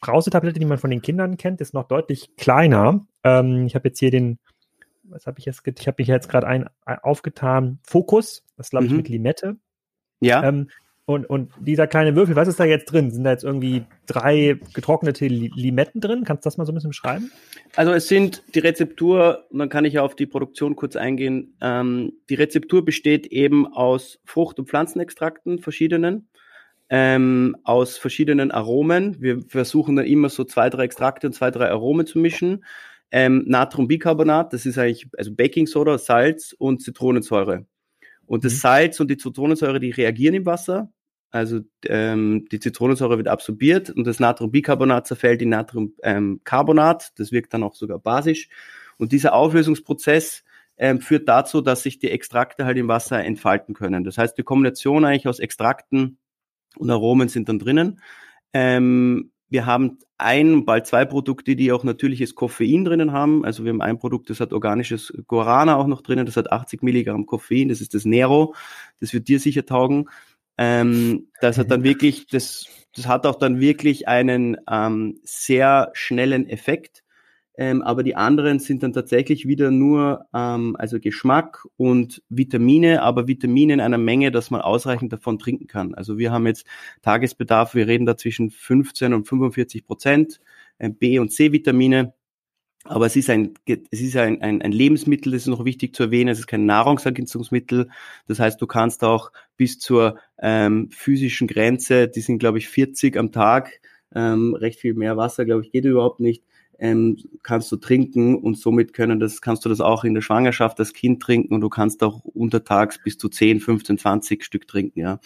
Brausetablette, 0.00 0.58
die 0.58 0.66
man 0.66 0.78
von 0.78 0.90
den 0.90 1.02
Kindern 1.02 1.36
kennt, 1.36 1.60
ist 1.60 1.74
noch 1.74 1.88
deutlich 1.88 2.36
kleiner. 2.36 3.06
Ähm, 3.22 3.66
ich 3.66 3.74
habe 3.74 3.88
jetzt 3.88 3.98
hier 3.98 4.10
den, 4.10 4.38
was 5.04 5.26
habe 5.26 5.38
ich 5.38 5.44
jetzt, 5.44 5.62
ich 5.66 5.86
habe 5.86 5.96
mich 5.98 6.08
jetzt 6.08 6.28
gerade 6.28 6.46
ein, 6.46 6.68
aufgetan, 6.84 7.78
Fokus, 7.84 8.44
das 8.56 8.70
glaube 8.70 8.86
ich 8.86 8.90
mhm. 8.90 8.98
mit 8.98 9.08
Limette. 9.08 9.56
Ja. 10.20 10.42
Ähm, 10.42 10.68
und, 11.06 11.26
und 11.28 11.52
dieser 11.60 11.86
kleine 11.86 12.16
Würfel, 12.16 12.34
was 12.34 12.48
ist 12.48 12.58
da 12.58 12.64
jetzt 12.64 12.86
drin? 12.86 13.10
Sind 13.10 13.24
da 13.24 13.30
jetzt 13.30 13.44
irgendwie 13.44 13.84
drei 14.06 14.58
getrocknete 14.72 15.26
Limetten 15.26 16.00
drin? 16.00 16.24
Kannst 16.24 16.44
du 16.44 16.46
das 16.46 16.56
mal 16.56 16.64
so 16.64 16.72
ein 16.72 16.76
bisschen 16.76 16.90
beschreiben? 16.90 17.30
Also 17.76 17.92
es 17.92 18.08
sind 18.08 18.42
die 18.54 18.60
Rezeptur, 18.60 19.44
und 19.50 19.58
dann 19.58 19.68
kann 19.68 19.84
ich 19.84 19.94
ja 19.94 20.02
auf 20.02 20.16
die 20.16 20.26
Produktion 20.26 20.76
kurz 20.76 20.96
eingehen. 20.96 21.56
Ähm, 21.60 22.14
die 22.30 22.36
Rezeptur 22.36 22.84
besteht 22.86 23.26
eben 23.26 23.66
aus 23.66 24.18
Frucht- 24.24 24.58
und 24.58 24.68
Pflanzenextrakten, 24.68 25.58
verschiedenen, 25.58 26.28
ähm, 26.88 27.56
aus 27.64 27.98
verschiedenen 27.98 28.50
Aromen. 28.50 29.20
Wir 29.20 29.42
versuchen 29.42 29.96
dann 29.96 30.06
immer 30.06 30.30
so 30.30 30.44
zwei, 30.44 30.70
drei 30.70 30.84
Extrakte 30.84 31.26
und 31.26 31.34
zwei, 31.34 31.50
drei 31.50 31.68
Aromen 31.70 32.06
zu 32.06 32.18
mischen. 32.18 32.64
Ähm, 33.10 33.44
Natriumbicarbonat, 33.46 34.54
das 34.54 34.64
ist 34.64 34.78
eigentlich 34.78 35.06
also 35.18 35.34
Baking 35.34 35.66
Soda, 35.66 35.98
Salz 35.98 36.54
und 36.56 36.80
Zitronensäure. 36.80 37.66
Und 38.26 38.44
das 38.44 38.54
mhm. 38.54 38.58
Salz 38.58 39.00
und 39.00 39.10
die 39.10 39.16
Zitronensäure, 39.16 39.80
die 39.80 39.90
reagieren 39.90 40.34
im 40.34 40.46
Wasser. 40.46 40.90
Also 41.34 41.62
ähm, 41.86 42.46
die 42.52 42.60
Zitronensäure 42.60 43.16
wird 43.18 43.26
absorbiert 43.26 43.90
und 43.90 44.06
das 44.06 44.20
Natriumbicarbonat 44.20 45.08
zerfällt 45.08 45.42
in 45.42 45.48
Natriumcarbonat. 45.48 47.02
Ähm, 47.02 47.12
das 47.16 47.32
wirkt 47.32 47.52
dann 47.52 47.64
auch 47.64 47.74
sogar 47.74 47.98
basisch. 47.98 48.48
Und 48.98 49.10
dieser 49.10 49.34
Auflösungsprozess 49.34 50.44
ähm, 50.76 51.00
führt 51.00 51.28
dazu, 51.28 51.60
dass 51.60 51.82
sich 51.82 51.98
die 51.98 52.12
Extrakte 52.12 52.64
halt 52.66 52.78
im 52.78 52.86
Wasser 52.86 53.24
entfalten 53.24 53.74
können. 53.74 54.04
Das 54.04 54.16
heißt, 54.16 54.38
die 54.38 54.44
Kombination 54.44 55.04
eigentlich 55.04 55.26
aus 55.26 55.40
Extrakten 55.40 56.18
und 56.76 56.88
Aromen 56.88 57.28
sind 57.28 57.48
dann 57.48 57.58
drinnen. 57.58 58.00
Ähm, 58.52 59.32
wir 59.48 59.66
haben 59.66 59.98
ein, 60.18 60.64
bald 60.64 60.86
zwei 60.86 61.04
Produkte, 61.04 61.56
die 61.56 61.72
auch 61.72 61.82
natürliches 61.82 62.36
Koffein 62.36 62.84
drinnen 62.84 63.10
haben. 63.10 63.44
Also 63.44 63.64
wir 63.64 63.72
haben 63.72 63.82
ein 63.82 63.98
Produkt, 63.98 64.30
das 64.30 64.38
hat 64.38 64.52
organisches 64.52 65.12
Guarana 65.26 65.74
auch 65.76 65.88
noch 65.88 66.02
drinnen, 66.02 66.26
das 66.26 66.36
hat 66.36 66.52
80 66.52 66.82
Milligramm 66.82 67.26
Koffein, 67.26 67.68
das 67.68 67.80
ist 67.80 67.92
das 67.92 68.04
Nero, 68.04 68.54
das 69.00 69.12
wird 69.12 69.26
dir 69.26 69.40
sicher 69.40 69.66
taugen. 69.66 70.08
Ähm, 70.58 71.28
das 71.40 71.58
hat 71.58 71.70
dann 71.70 71.84
wirklich, 71.84 72.26
das, 72.26 72.66
das 72.94 73.06
hat 73.06 73.26
auch 73.26 73.36
dann 73.36 73.60
wirklich 73.60 74.08
einen 74.08 74.56
ähm, 74.70 75.20
sehr 75.22 75.90
schnellen 75.94 76.48
Effekt. 76.48 77.04
Ähm, 77.56 77.82
aber 77.82 78.02
die 78.02 78.16
anderen 78.16 78.58
sind 78.58 78.82
dann 78.82 78.92
tatsächlich 78.92 79.46
wieder 79.46 79.70
nur 79.70 80.26
ähm, 80.34 80.74
also 80.76 80.98
Geschmack 80.98 81.64
und 81.76 82.20
Vitamine, 82.28 83.02
aber 83.02 83.28
Vitamine 83.28 83.74
in 83.74 83.80
einer 83.80 83.98
Menge, 83.98 84.32
dass 84.32 84.50
man 84.50 84.60
ausreichend 84.60 85.12
davon 85.12 85.38
trinken 85.38 85.68
kann. 85.68 85.94
Also 85.94 86.18
wir 86.18 86.32
haben 86.32 86.46
jetzt 86.48 86.66
Tagesbedarf, 87.02 87.76
wir 87.76 87.86
reden 87.86 88.06
da 88.06 88.16
zwischen 88.16 88.50
15 88.50 89.14
und 89.14 89.28
45 89.28 89.86
Prozent 89.86 90.40
äh, 90.78 90.90
B- 90.90 91.20
und 91.20 91.30
C-Vitamine. 91.30 92.14
Aber 92.84 93.06
es 93.06 93.16
ist 93.16 93.30
ein, 93.30 93.54
es 93.66 94.00
ist 94.00 94.16
ein, 94.16 94.42
ein, 94.42 94.60
ein 94.60 94.72
Lebensmittel, 94.72 95.32
das 95.32 95.42
ist 95.42 95.48
noch 95.48 95.64
wichtig 95.64 95.96
zu 95.96 96.04
erwähnen, 96.04 96.28
es 96.28 96.38
ist 96.38 96.46
kein 96.46 96.66
Nahrungsergänzungsmittel. 96.66 97.88
Das 98.26 98.38
heißt, 98.38 98.60
du 98.60 98.66
kannst 98.66 99.02
auch 99.04 99.32
bis 99.56 99.78
zur 99.78 100.18
ähm, 100.40 100.90
physischen 100.90 101.48
Grenze, 101.48 102.08
die 102.08 102.20
sind, 102.20 102.38
glaube 102.38 102.58
ich, 102.58 102.68
40 102.68 103.16
am 103.16 103.32
Tag, 103.32 103.80
ähm, 104.14 104.54
recht 104.54 104.80
viel 104.80 104.94
mehr 104.94 105.16
Wasser, 105.16 105.44
glaube 105.44 105.62
ich, 105.62 105.72
geht 105.72 105.84
überhaupt 105.84 106.20
nicht 106.20 106.42
ähm, 106.78 107.16
kannst 107.42 107.70
du 107.72 107.76
trinken 107.76 108.36
und 108.36 108.58
somit 108.58 108.92
können 108.92 109.20
das, 109.20 109.40
kannst 109.40 109.64
du 109.64 109.68
das 109.68 109.80
auch 109.80 110.04
in 110.04 110.14
der 110.14 110.22
Schwangerschaft 110.22 110.78
als 110.80 110.92
Kind 110.92 111.22
trinken 111.22 111.54
und 111.54 111.60
du 111.60 111.68
kannst 111.68 112.02
auch 112.02 112.24
untertags 112.24 113.02
bis 113.02 113.18
zu 113.18 113.28
10, 113.28 113.60
15, 113.60 113.98
20 113.98 114.44
Stück 114.44 114.66
trinken, 114.66 115.00
ja. 115.00 115.20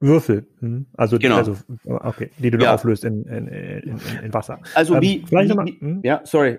Würfel, 0.00 0.46
hm. 0.60 0.86
also, 0.94 1.18
genau. 1.18 1.36
also 1.36 1.56
okay, 1.84 2.30
die 2.38 2.50
du 2.50 2.58
ja. 2.58 2.74
auflöst 2.74 3.04
in, 3.04 3.24
in, 3.24 3.48
in, 3.48 4.00
in 4.22 4.34
Wasser. 4.34 4.60
Also 4.74 4.96
ähm, 4.96 5.00
wie, 5.00 5.24
wie, 5.30 5.46
nochmal, 5.46 5.66
hm? 5.66 6.00
ja, 6.02 6.20
sorry, 6.24 6.58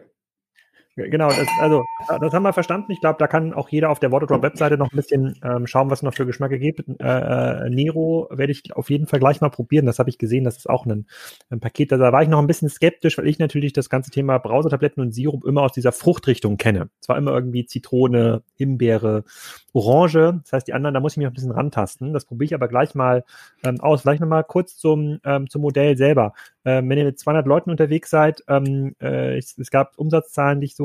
Genau, 0.98 1.28
das, 1.28 1.48
also 1.60 1.84
das 2.22 2.34
haben 2.34 2.44
wir 2.44 2.54
verstanden. 2.54 2.94
Ich 2.94 3.02
glaube, 3.02 3.18
da 3.20 3.28
kann 3.28 3.54
auch 3.54 3.68
jeder 3.68 3.90
auf 3.90 4.00
der 4.00 4.14
Waterdrop-Webseite 4.14 4.78
noch 4.78 4.94
ein 4.94 4.96
bisschen 4.96 5.38
ähm, 5.44 5.68
schauen, 5.68 5.90
was 5.90 6.00
es 6.00 6.04
noch 6.04 6.14
für 6.14 6.26
Geschmäcke 6.26 6.58
gibt. 6.58 6.88
Äh, 7.02 7.66
äh, 7.66 7.70
Nero 7.70 8.30
werde 8.32 8.54
ich 8.54 8.74
auf 8.74 8.90
jeden 8.90 9.06
Fall 9.06 9.20
gleich 9.20 9.42
mal 9.42 9.50
probieren. 9.50 9.86
Das 9.86 10.00
habe 10.00 10.10
ich 10.10 10.18
gesehen, 10.18 10.46
das 10.46 10.56
ist 10.56 10.70
auch 10.70 10.86
ein, 10.86 11.06
ein 11.50 11.60
Paket. 11.60 11.92
Da 11.92 12.00
war 12.00 12.24
ich 12.24 12.30
noch 12.30 12.40
ein 12.40 12.48
bisschen 12.48 12.70
skeptisch, 12.70 13.18
weil 13.18 13.28
ich 13.28 13.40
natürlich 13.40 13.74
das 13.74 13.90
ganze 13.90 14.10
Thema 14.10 14.38
Brausetabletten 14.38 15.04
und 15.04 15.12
Sirup 15.12 15.44
immer 15.44 15.64
aus 15.64 15.74
dieser 15.74 15.92
Fruchtrichtung 15.92 16.56
kenne. 16.56 16.90
Zwar 17.02 17.18
immer 17.18 17.34
irgendwie 17.34 17.66
Zitrone, 17.66 18.44
Himbeere, 18.56 19.26
Orange. 19.74 20.40
Das 20.44 20.54
heißt, 20.54 20.68
die 20.70 20.74
anderen, 20.74 20.94
da 20.94 21.02
muss 21.02 21.14
ich 21.14 21.18
mich 21.18 21.26
noch 21.26 21.32
ein 21.32 21.36
bisschen 21.36 21.52
rantasten. 21.52 22.14
Das 22.14 22.24
probiere 22.24 22.46
ich 22.46 22.54
aber 22.54 22.70
gleich 22.70 22.96
mal 22.96 23.26
ähm, 23.66 23.82
aus. 23.82 24.04
Vielleicht 24.04 24.22
nochmal 24.22 24.46
kurz 24.46 24.78
zum, 24.78 25.20
ähm, 25.26 25.50
zum 25.50 25.62
Modell 25.62 25.98
selber. 25.98 26.34
Ähm, 26.64 26.90
wenn 26.90 26.98
ihr 26.98 27.04
mit 27.06 27.20
200 27.20 27.46
Leuten 27.46 27.70
unterwegs 27.70 28.10
seid, 28.10 28.44
ähm, 28.48 28.96
äh, 29.02 29.38
es, 29.38 29.58
es 29.58 29.70
gab 29.70 29.98
Umsatzzahlen, 29.98 30.62
die 30.62 30.66
ich 30.66 30.76
so 30.76 30.85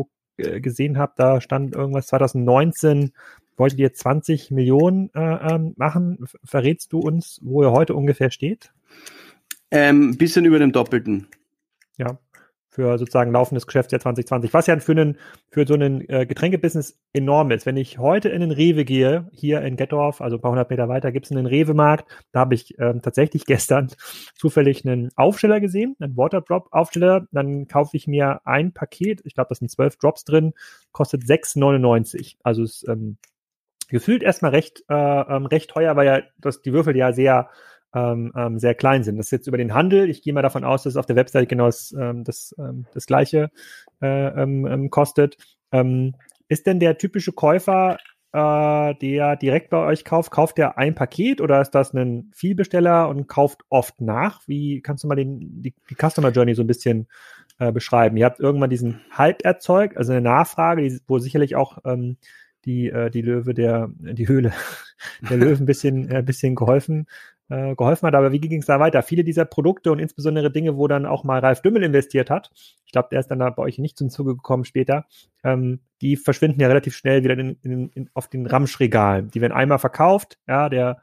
gesehen 0.60 0.98
habe, 0.98 1.12
da 1.16 1.40
stand 1.40 1.74
irgendwas 1.74 2.08
2019, 2.08 3.12
wolltet 3.56 3.78
ihr 3.78 3.92
20 3.92 4.50
Millionen 4.50 5.10
äh, 5.14 5.54
ähm, 5.54 5.74
machen. 5.76 6.26
Verrätst 6.44 6.92
du 6.92 7.00
uns, 7.00 7.40
wo 7.42 7.62
ihr 7.62 7.72
heute 7.72 7.94
ungefähr 7.94 8.30
steht? 8.30 8.72
Ähm, 9.70 10.16
bisschen 10.16 10.44
über 10.44 10.58
dem 10.58 10.72
Doppelten. 10.72 11.28
Ja, 11.96 12.18
für 12.70 12.98
sozusagen 12.98 13.32
laufendes 13.32 13.66
Geschäftsjahr 13.66 14.00
2020, 14.00 14.54
was 14.54 14.66
ja 14.68 14.78
für, 14.78 14.92
einen, 14.92 15.18
für 15.50 15.66
so 15.66 15.74
einen 15.74 16.08
äh, 16.08 16.24
Getränkebusiness 16.24 16.98
enorm 17.12 17.50
ist. 17.50 17.66
Wenn 17.66 17.76
ich 17.76 17.98
heute 17.98 18.28
in 18.28 18.40
den 18.40 18.52
Rewe 18.52 18.84
gehe, 18.84 19.28
hier 19.32 19.60
in 19.62 19.76
Gettorf, 19.76 20.20
also 20.20 20.36
ein 20.36 20.40
paar 20.40 20.52
hundert 20.52 20.70
Meter 20.70 20.88
weiter, 20.88 21.10
gibt 21.10 21.26
es 21.26 21.32
einen 21.32 21.46
Rewe-Markt, 21.46 22.08
da 22.32 22.40
habe 22.40 22.54
ich 22.54 22.78
ähm, 22.78 23.02
tatsächlich 23.02 23.44
gestern 23.46 23.90
zufällig 24.36 24.86
einen 24.86 25.10
Aufsteller 25.16 25.60
gesehen, 25.60 25.96
einen 25.98 26.16
Waterdrop-Aufsteller, 26.16 27.26
dann 27.32 27.66
kaufe 27.66 27.96
ich 27.96 28.06
mir 28.06 28.40
ein 28.44 28.72
Paket, 28.72 29.20
ich 29.24 29.34
glaube, 29.34 29.48
da 29.48 29.56
sind 29.56 29.70
zwölf 29.70 29.96
Drops 29.96 30.24
drin, 30.24 30.52
kostet 30.92 31.22
6,99. 31.22 32.36
Also 32.44 32.62
ist 32.62 32.86
ähm, 32.88 33.18
gefühlt 33.88 34.22
erstmal 34.22 34.52
recht, 34.52 34.84
äh, 34.88 34.94
ähm, 34.94 35.46
recht 35.46 35.70
teuer, 35.70 35.96
weil 35.96 36.06
ja 36.06 36.22
das, 36.38 36.62
die 36.62 36.72
Würfel 36.72 36.96
ja 36.96 37.12
sehr 37.12 37.50
ähm, 37.94 38.32
ähm, 38.36 38.58
sehr 38.58 38.74
klein 38.74 39.02
sind. 39.02 39.16
Das 39.16 39.26
ist 39.26 39.32
jetzt 39.32 39.46
über 39.46 39.56
den 39.56 39.74
Handel. 39.74 40.08
Ich 40.08 40.22
gehe 40.22 40.32
mal 40.32 40.42
davon 40.42 40.64
aus, 40.64 40.82
dass 40.82 40.92
es 40.92 40.96
auf 40.96 41.06
der 41.06 41.16
Website 41.16 41.48
genau 41.48 41.66
das, 41.66 41.94
ähm, 41.98 42.24
das, 42.24 42.54
ähm, 42.58 42.86
das 42.94 43.06
gleiche 43.06 43.50
äh, 44.00 44.42
ähm, 44.42 44.66
ähm, 44.66 44.90
kostet. 44.90 45.36
Ähm, 45.72 46.14
ist 46.48 46.66
denn 46.66 46.80
der 46.80 46.98
typische 46.98 47.32
Käufer, 47.32 47.98
äh, 48.32 48.94
der 48.94 49.36
direkt 49.36 49.70
bei 49.70 49.78
euch 49.78 50.04
kauft, 50.04 50.30
kauft 50.30 50.58
der 50.58 50.78
ein 50.78 50.94
Paket 50.94 51.40
oder 51.40 51.60
ist 51.60 51.72
das 51.72 51.92
ein 51.92 52.30
Vielbesteller 52.34 53.08
und 53.08 53.26
kauft 53.26 53.62
oft 53.68 54.00
nach? 54.00 54.42
Wie 54.46 54.80
kannst 54.82 55.04
du 55.04 55.08
mal 55.08 55.16
den, 55.16 55.62
die, 55.62 55.74
die 55.88 55.94
Customer 55.94 56.30
Journey 56.30 56.54
so 56.54 56.62
ein 56.62 56.68
bisschen 56.68 57.08
äh, 57.58 57.72
beschreiben? 57.72 58.16
Ihr 58.16 58.24
habt 58.24 58.40
irgendwann 58.40 58.70
diesen 58.70 59.00
Hype 59.16 59.44
erzeugt, 59.44 59.96
also 59.96 60.12
eine 60.12 60.20
Nachfrage, 60.20 60.82
die, 60.82 61.00
wo 61.08 61.18
sicherlich 61.18 61.56
auch 61.56 61.78
ähm, 61.84 62.18
die, 62.64 62.88
äh, 62.88 63.10
die 63.10 63.22
Löwe 63.22 63.54
der, 63.54 63.90
die 63.98 64.28
Höhle 64.28 64.52
der 65.28 65.36
Löwen 65.36 65.62
ein 65.62 65.66
bisschen, 65.66 66.08
äh, 66.08 66.22
bisschen 66.22 66.54
geholfen 66.54 67.06
äh, 67.50 67.74
geholfen 67.74 68.06
hat. 68.06 68.14
Aber 68.14 68.32
wie 68.32 68.40
ging 68.40 68.60
es 68.60 68.66
da 68.66 68.80
weiter? 68.80 69.02
Viele 69.02 69.24
dieser 69.24 69.44
Produkte 69.44 69.92
und 69.92 69.98
insbesondere 69.98 70.50
Dinge, 70.50 70.76
wo 70.76 70.88
dann 70.88 71.04
auch 71.04 71.24
mal 71.24 71.40
Ralf 71.40 71.60
Dümmel 71.60 71.82
investiert 71.82 72.30
hat, 72.30 72.50
ich 72.86 72.92
glaube, 72.92 73.08
der 73.10 73.20
ist 73.20 73.30
dann 73.30 73.40
da 73.40 73.50
bei 73.50 73.62
euch 73.62 73.78
nicht 73.78 73.98
zum 73.98 74.08
Zuge 74.08 74.34
gekommen 74.34 74.64
später, 74.64 75.04
ähm, 75.44 75.80
die 76.00 76.16
verschwinden 76.16 76.60
ja 76.60 76.68
relativ 76.68 76.96
schnell 76.96 77.22
wieder 77.22 77.34
in, 77.34 77.56
in, 77.62 77.90
in, 77.90 78.10
auf 78.14 78.28
den 78.28 78.46
Ramschregalen. 78.46 79.30
Die 79.30 79.40
werden 79.40 79.52
einmal 79.52 79.78
verkauft, 79.78 80.38
ja, 80.48 80.68
der 80.68 81.00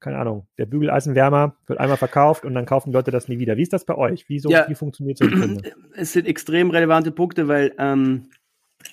keine 0.00 0.16
Ahnung, 0.16 0.46
der 0.56 0.64
Bügeleisenwärmer 0.64 1.56
wird 1.66 1.78
einmal 1.78 1.98
verkauft 1.98 2.46
und 2.46 2.54
dann 2.54 2.64
kaufen 2.64 2.90
Leute 2.90 3.10
das 3.10 3.28
nie 3.28 3.38
wieder. 3.38 3.58
Wie 3.58 3.62
ist 3.62 3.74
das 3.74 3.84
bei 3.84 3.94
euch? 3.94 4.30
Wie, 4.30 4.38
so, 4.38 4.48
ja, 4.48 4.66
wie 4.66 4.74
funktioniert 4.74 5.18
so 5.18 5.26
ein 5.26 5.62
Es 5.94 6.14
sind 6.14 6.26
extrem 6.26 6.70
relevante 6.70 7.10
Punkte, 7.12 7.48
weil 7.48 7.74
ähm, 7.78 8.30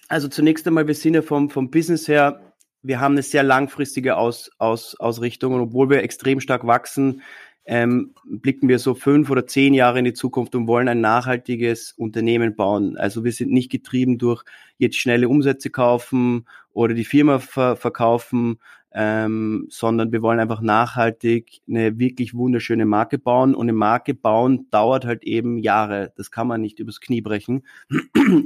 also 0.10 0.28
zunächst 0.28 0.68
einmal, 0.68 0.88
wir 0.88 0.96
sind 0.96 1.14
ja 1.14 1.22
vom, 1.22 1.50
vom 1.50 1.72
Business 1.72 2.10
her 2.10 2.42
wir 2.82 3.00
haben 3.00 3.14
eine 3.14 3.24
sehr 3.24 3.44
langfristige 3.44 4.18
Aus, 4.18 4.52
Aus, 4.58 4.96
Ausrichtung 5.00 5.54
und 5.54 5.62
obwohl 5.62 5.90
wir 5.90 6.04
extrem 6.04 6.40
stark 6.40 6.66
wachsen, 6.66 7.22
ähm, 7.68 8.14
blicken 8.24 8.70
wir 8.70 8.80
so 8.80 8.96
fünf 8.96 9.30
oder 9.30 9.46
zehn 9.46 9.74
Jahre 9.74 10.00
in 10.00 10.06
die 10.06 10.14
Zukunft 10.14 10.56
und 10.56 10.68
wollen 10.68 10.88
ein 10.88 11.02
nachhaltiges 11.02 11.92
Unternehmen 11.92 12.56
bauen. 12.56 12.96
Also 12.98 13.26
wir 13.26 13.34
sind 13.34 13.52
nicht 13.52 13.70
getrieben 13.70 14.18
durch 14.18 14.44
jetzt 14.78 14.98
schnelle 14.98 15.28
Umsätze 15.28 15.70
kaufen 15.70 16.46
oder 16.72 16.94
die 16.94 17.04
Firma 17.04 17.40
ver 17.40 17.76
verkaufen, 17.76 18.60
ähm, 18.94 19.68
sondern 19.70 20.14
wir 20.14 20.22
wollen 20.22 20.40
einfach 20.40 20.62
nachhaltig 20.62 21.60
eine 21.68 22.00
wirklich 22.00 22.34
wunderschöne 22.34 22.86
Marke 22.86 23.20
bauen 23.20 23.54
und 23.54 23.66
eine 23.66 23.74
Marke 23.74 24.14
bauen 24.14 24.68
dauert 24.72 25.06
halt 25.06 25.24
eben 25.24 25.58
Jahre. 25.58 26.14
Das 26.16 26.32
kann 26.32 26.48
man 26.48 26.62
nicht 26.62 26.80
übers 26.80 27.02
Knie 27.02 27.22
brechen. 27.22 27.66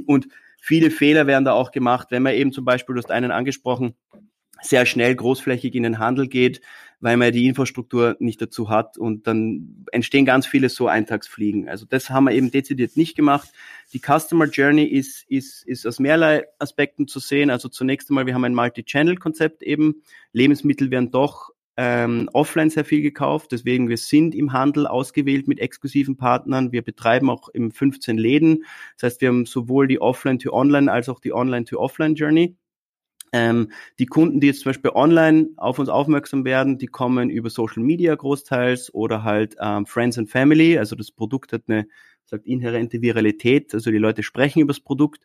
Und 0.06 0.26
viele 0.62 0.92
Fehler 0.92 1.26
werden 1.26 1.44
da 1.44 1.52
auch 1.52 1.72
gemacht, 1.72 2.08
wenn 2.10 2.22
man 2.22 2.34
eben 2.34 2.52
zum 2.52 2.64
Beispiel, 2.64 2.94
du 2.94 3.02
hast 3.02 3.10
einen 3.10 3.32
angesprochen, 3.32 3.94
sehr 4.62 4.86
schnell 4.86 5.16
großflächig 5.16 5.74
in 5.74 5.82
den 5.82 5.98
Handel 5.98 6.28
geht, 6.28 6.60
weil 7.00 7.16
man 7.16 7.32
die 7.32 7.48
Infrastruktur 7.48 8.14
nicht 8.20 8.40
dazu 8.40 8.70
hat 8.70 8.96
und 8.96 9.26
dann 9.26 9.84
entstehen 9.90 10.24
ganz 10.24 10.46
viele 10.46 10.68
so 10.68 10.86
Eintagsfliegen. 10.86 11.68
Also 11.68 11.84
das 11.84 12.10
haben 12.10 12.24
wir 12.24 12.32
eben 12.32 12.52
dezidiert 12.52 12.96
nicht 12.96 13.16
gemacht. 13.16 13.48
Die 13.92 13.98
Customer 13.98 14.44
Journey 14.44 14.84
ist, 14.84 15.28
ist, 15.28 15.66
ist 15.66 15.84
aus 15.84 15.98
mehrerlei 15.98 16.44
Aspekten 16.60 17.08
zu 17.08 17.18
sehen. 17.18 17.50
Also 17.50 17.68
zunächst 17.68 18.08
einmal, 18.08 18.26
wir 18.26 18.34
haben 18.34 18.44
ein 18.44 18.54
Multi-Channel-Konzept 18.54 19.64
eben. 19.64 20.04
Lebensmittel 20.32 20.92
werden 20.92 21.10
doch 21.10 21.51
ähm, 21.76 22.28
offline 22.32 22.70
sehr 22.70 22.84
viel 22.84 23.02
gekauft. 23.02 23.52
Deswegen, 23.52 23.88
wir 23.88 23.96
sind 23.96 24.34
im 24.34 24.52
Handel 24.52 24.86
ausgewählt 24.86 25.48
mit 25.48 25.58
exklusiven 25.58 26.16
Partnern. 26.16 26.72
Wir 26.72 26.82
betreiben 26.82 27.30
auch 27.30 27.48
im 27.48 27.70
15 27.70 28.18
Läden. 28.18 28.64
Das 28.96 29.12
heißt, 29.12 29.20
wir 29.20 29.28
haben 29.28 29.46
sowohl 29.46 29.88
die 29.88 30.00
Offline-to-Online 30.00 30.90
als 30.92 31.08
auch 31.08 31.20
die 31.20 31.32
Online-to-Offline-Journey. 31.32 32.56
Ähm, 33.34 33.72
die 33.98 34.04
Kunden, 34.04 34.40
die 34.40 34.48
jetzt 34.48 34.60
zum 34.60 34.70
Beispiel 34.70 34.90
online 34.90 35.48
auf 35.56 35.78
uns 35.78 35.88
aufmerksam 35.88 36.44
werden, 36.44 36.76
die 36.76 36.86
kommen 36.86 37.30
über 37.30 37.48
Social 37.48 37.82
Media 37.82 38.14
großteils 38.14 38.92
oder 38.92 39.24
halt 39.24 39.56
ähm, 39.58 39.86
Friends 39.86 40.18
and 40.18 40.28
Family. 40.28 40.76
Also 40.76 40.96
das 40.96 41.10
Produkt 41.10 41.54
hat 41.54 41.62
eine 41.66 41.86
sagt 42.26 42.46
inhärente 42.46 43.00
Viralität. 43.02 43.72
Also 43.74 43.90
die 43.90 43.98
Leute 43.98 44.22
sprechen 44.22 44.60
über 44.60 44.72
das 44.72 44.80
Produkt. 44.80 45.24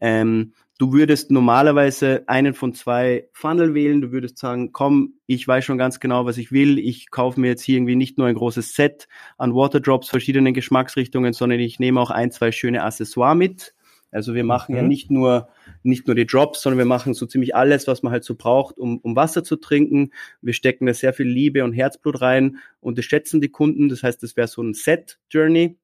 Ähm, 0.00 0.52
du 0.78 0.92
würdest 0.92 1.30
normalerweise 1.30 2.24
einen 2.26 2.54
von 2.54 2.74
zwei 2.74 3.28
Funnel 3.32 3.74
wählen. 3.74 4.00
Du 4.00 4.12
würdest 4.12 4.38
sagen, 4.38 4.72
komm, 4.72 5.14
ich 5.26 5.46
weiß 5.46 5.64
schon 5.64 5.78
ganz 5.78 6.00
genau, 6.00 6.26
was 6.26 6.38
ich 6.38 6.52
will. 6.52 6.78
Ich 6.78 7.10
kaufe 7.10 7.40
mir 7.40 7.48
jetzt 7.48 7.62
hier 7.62 7.76
irgendwie 7.76 7.96
nicht 7.96 8.18
nur 8.18 8.26
ein 8.26 8.34
großes 8.34 8.74
Set 8.74 9.08
an 9.38 9.54
Waterdrops 9.54 10.08
verschiedenen 10.08 10.54
Geschmacksrichtungen, 10.54 11.32
sondern 11.32 11.60
ich 11.60 11.78
nehme 11.78 12.00
auch 12.00 12.10
ein, 12.10 12.30
zwei 12.30 12.52
schöne 12.52 12.82
Accessoires 12.82 13.36
mit. 13.36 13.74
Also 14.12 14.34
wir 14.34 14.44
machen 14.44 14.72
mhm. 14.72 14.76
ja 14.76 14.82
nicht 14.82 15.10
nur, 15.10 15.48
nicht 15.82 16.06
nur 16.06 16.14
die 16.14 16.26
Drops, 16.26 16.62
sondern 16.62 16.78
wir 16.78 16.84
machen 16.84 17.12
so 17.12 17.26
ziemlich 17.26 17.54
alles, 17.56 17.86
was 17.86 18.02
man 18.02 18.12
halt 18.12 18.24
so 18.24 18.34
braucht, 18.34 18.78
um, 18.78 18.98
um 18.98 19.16
Wasser 19.16 19.44
zu 19.44 19.56
trinken. 19.56 20.12
Wir 20.40 20.52
stecken 20.52 20.86
da 20.86 20.94
sehr 20.94 21.12
viel 21.12 21.26
Liebe 21.26 21.64
und 21.64 21.72
Herzblut 21.72 22.20
rein 22.20 22.58
und 22.80 22.98
das 22.98 23.04
schätzen 23.04 23.40
die 23.40 23.50
Kunden. 23.50 23.88
Das 23.88 24.02
heißt, 24.02 24.22
das 24.22 24.36
wäre 24.36 24.48
so 24.48 24.62
ein 24.62 24.74
Set-Journey. 24.74 25.76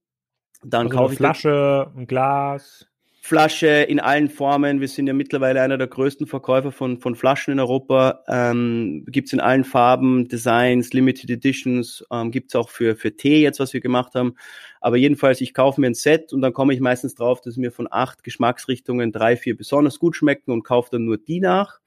Dann 0.64 0.86
also 0.86 0.96
kaufe 0.96 1.10
eine 1.10 1.16
Flasche, 1.16 1.92
ein 1.96 2.06
Glas. 2.06 2.86
Flasche 3.24 3.68
in 3.68 4.00
allen 4.00 4.28
Formen. 4.28 4.80
Wir 4.80 4.88
sind 4.88 5.06
ja 5.06 5.12
mittlerweile 5.12 5.62
einer 5.62 5.78
der 5.78 5.86
größten 5.86 6.26
Verkäufer 6.26 6.72
von, 6.72 6.98
von 6.98 7.14
Flaschen 7.14 7.52
in 7.52 7.60
Europa. 7.60 8.24
Ähm, 8.26 9.04
gibt 9.06 9.32
in 9.32 9.38
allen 9.38 9.62
Farben, 9.62 10.26
Designs, 10.26 10.92
Limited 10.92 11.30
Editions, 11.30 12.04
ähm, 12.10 12.32
gibt 12.32 12.56
auch 12.56 12.68
für, 12.68 12.96
für 12.96 13.16
Tee 13.16 13.40
jetzt, 13.40 13.60
was 13.60 13.72
wir 13.74 13.80
gemacht 13.80 14.16
haben. 14.16 14.34
Aber 14.80 14.96
jedenfalls, 14.96 15.40
ich 15.40 15.54
kaufe 15.54 15.80
mir 15.80 15.86
ein 15.86 15.94
Set 15.94 16.32
und 16.32 16.42
dann 16.42 16.52
komme 16.52 16.74
ich 16.74 16.80
meistens 16.80 17.14
drauf, 17.14 17.40
dass 17.40 17.56
mir 17.56 17.70
von 17.70 17.86
acht 17.88 18.24
Geschmacksrichtungen 18.24 19.12
drei, 19.12 19.36
vier 19.36 19.56
besonders 19.56 20.00
gut 20.00 20.16
schmecken 20.16 20.50
und 20.50 20.64
kaufe 20.64 20.88
dann 20.90 21.04
nur 21.04 21.16
die 21.16 21.38
nach. 21.38 21.78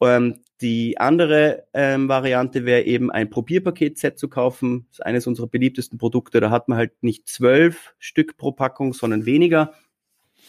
Ähm, 0.00 0.36
die 0.60 0.98
andere 0.98 1.64
ähm, 1.74 2.08
Variante 2.08 2.64
wäre 2.64 2.82
eben 2.82 3.10
ein 3.10 3.30
Probierpaket-Set 3.30 4.16
zu 4.16 4.28
kaufen. 4.28 4.86
Das 4.90 5.00
ist 5.00 5.06
eines 5.06 5.26
unserer 5.26 5.48
beliebtesten 5.48 5.98
Produkte. 5.98 6.38
Da 6.38 6.50
hat 6.50 6.68
man 6.68 6.78
halt 6.78 7.02
nicht 7.02 7.26
zwölf 7.26 7.94
Stück 7.98 8.36
pro 8.36 8.52
Packung, 8.52 8.92
sondern 8.92 9.26
weniger 9.26 9.72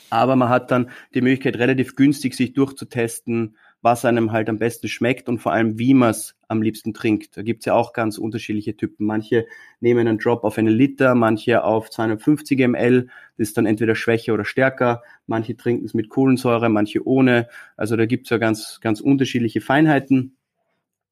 aber 0.09 0.35
man 0.35 0.49
hat 0.49 0.71
dann 0.71 0.89
die 1.13 1.21
Möglichkeit, 1.21 1.57
relativ 1.57 1.95
günstig 1.95 2.35
sich 2.35 2.53
durchzutesten, 2.53 3.55
was 3.81 4.03
einem 4.03 4.31
halt 4.31 4.49
am 4.49 4.57
besten 4.57 4.89
schmeckt 4.89 5.29
und 5.29 5.39
vor 5.39 5.53
allem, 5.53 5.79
wie 5.79 5.93
man 5.93 6.09
es 6.09 6.35
am 6.47 6.61
liebsten 6.61 6.93
trinkt. 6.93 7.37
Da 7.37 7.43
gibt's 7.43 7.65
ja 7.65 7.73
auch 7.73 7.93
ganz 7.93 8.17
unterschiedliche 8.17 8.75
Typen. 8.75 9.05
Manche 9.05 9.45
nehmen 9.79 10.07
einen 10.07 10.17
Drop 10.17 10.43
auf 10.43 10.57
einen 10.57 10.73
Liter, 10.73 11.15
manche 11.15 11.63
auf 11.63 11.89
250 11.89 12.59
ml, 12.59 13.07
das 13.37 13.49
ist 13.49 13.57
dann 13.57 13.65
entweder 13.65 13.95
schwächer 13.95 14.33
oder 14.33 14.43
stärker. 14.43 15.01
Manche 15.27 15.55
trinken 15.55 15.85
es 15.85 15.93
mit 15.93 16.09
Kohlensäure, 16.09 16.69
manche 16.69 17.07
ohne. 17.07 17.47
Also 17.77 17.95
da 17.95 18.05
gibt's 18.05 18.29
ja 18.29 18.37
ganz, 18.37 18.79
ganz 18.81 18.99
unterschiedliche 18.99 19.61
Feinheiten. 19.61 20.35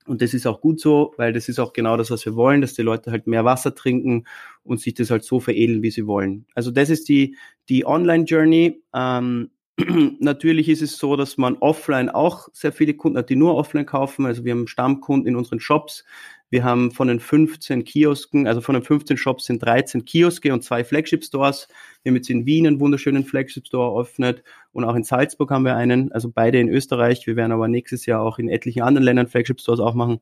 Und 0.07 0.21
das 0.21 0.33
ist 0.33 0.47
auch 0.47 0.61
gut 0.61 0.79
so, 0.79 1.13
weil 1.17 1.33
das 1.33 1.49
ist 1.49 1.59
auch 1.59 1.73
genau 1.73 1.97
das, 1.97 2.09
was 2.11 2.25
wir 2.25 2.35
wollen, 2.35 2.61
dass 2.61 2.73
die 2.73 2.81
Leute 2.81 3.11
halt 3.11 3.27
mehr 3.27 3.45
Wasser 3.45 3.75
trinken 3.75 4.25
und 4.63 4.79
sich 4.79 4.93
das 4.93 5.11
halt 5.11 5.23
so 5.23 5.39
veredeln, 5.39 5.83
wie 5.83 5.91
sie 5.91 6.07
wollen. 6.07 6.45
Also 6.55 6.71
das 6.71 6.89
ist 6.89 7.09
die, 7.09 7.35
die 7.69 7.85
Online-Journey. 7.85 8.81
Ähm, 8.93 9.51
natürlich 10.19 10.69
ist 10.69 10.81
es 10.81 10.97
so, 10.97 11.15
dass 11.15 11.37
man 11.37 11.57
offline 11.57 12.09
auch 12.09 12.47
sehr 12.53 12.71
viele 12.71 12.95
Kunden 12.95 13.17
hat, 13.17 13.29
die 13.29 13.35
nur 13.35 13.55
offline 13.55 13.85
kaufen. 13.85 14.25
Also 14.25 14.43
wir 14.43 14.53
haben 14.53 14.67
Stammkunden 14.67 15.27
in 15.27 15.35
unseren 15.35 15.59
Shops, 15.59 16.03
wir 16.49 16.63
haben 16.63 16.91
von 16.91 17.09
den 17.09 17.19
15 17.19 17.83
Kiosken, 17.83 18.47
also 18.47 18.61
von 18.61 18.73
den 18.73 18.83
15 18.83 19.17
Shops 19.17 19.45
sind 19.45 19.63
13 19.63 20.05
Kioske 20.05 20.53
und 20.53 20.63
zwei 20.63 20.83
Flagship 20.83 21.23
Stores. 21.23 21.67
Wir 22.03 22.11
haben 22.11 22.15
jetzt 22.15 22.29
in 22.29 22.45
Wien 22.45 22.67
einen 22.67 22.79
wunderschönen 22.79 23.25
Flagship 23.25 23.67
Store 23.67 23.93
eröffnet 23.93 24.43
und 24.71 24.85
auch 24.85 24.95
in 24.95 25.03
Salzburg 25.03 25.51
haben 25.51 25.65
wir 25.65 25.75
einen, 25.75 26.11
also 26.13 26.29
beide 26.29 26.59
in 26.59 26.69
Österreich. 26.69 27.27
Wir 27.27 27.35
werden 27.35 27.51
aber 27.51 27.67
nächstes 27.67 28.05
Jahr 28.05 28.21
auch 28.21 28.39
in 28.39 28.47
etlichen 28.47 28.81
anderen 28.81 29.03
Ländern 29.03 29.27
Flagship 29.27 29.59
Stores 29.59 29.81
aufmachen. 29.81 30.19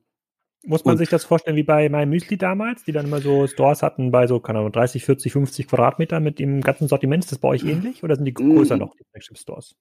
Muss 0.66 0.84
man 0.84 0.94
und 0.94 0.98
sich 0.98 1.10
das 1.10 1.26
vorstellen 1.26 1.58
wie 1.58 1.64
bei 1.64 1.90
meinem 1.90 2.10
Müsli 2.10 2.38
damals, 2.38 2.84
die 2.84 2.92
dann 2.92 3.06
immer 3.06 3.22
so 3.22 3.46
Stores 3.46 3.84
hatten 3.84 4.10
bei 4.10 4.26
so, 4.26 4.40
keine 4.40 4.60
Ahnung, 4.60 4.72
30, 4.72 5.06
40, 5.06 5.32
50 5.32 5.68
Quadratmeter 5.68 6.20
mit 6.20 6.40
dem 6.40 6.62
ganzen 6.62 6.88
Sortiment? 6.88 7.24
Ist 7.24 7.32
das 7.32 7.38
bei 7.38 7.50
euch 7.50 7.64
ähnlich 7.64 8.04
oder 8.04 8.16
sind 8.16 8.26
die 8.26 8.34
größer 8.34 8.78
noch, 8.78 8.96
die 8.96 9.04
Flagship 9.12 9.38
Stores? 9.38 9.76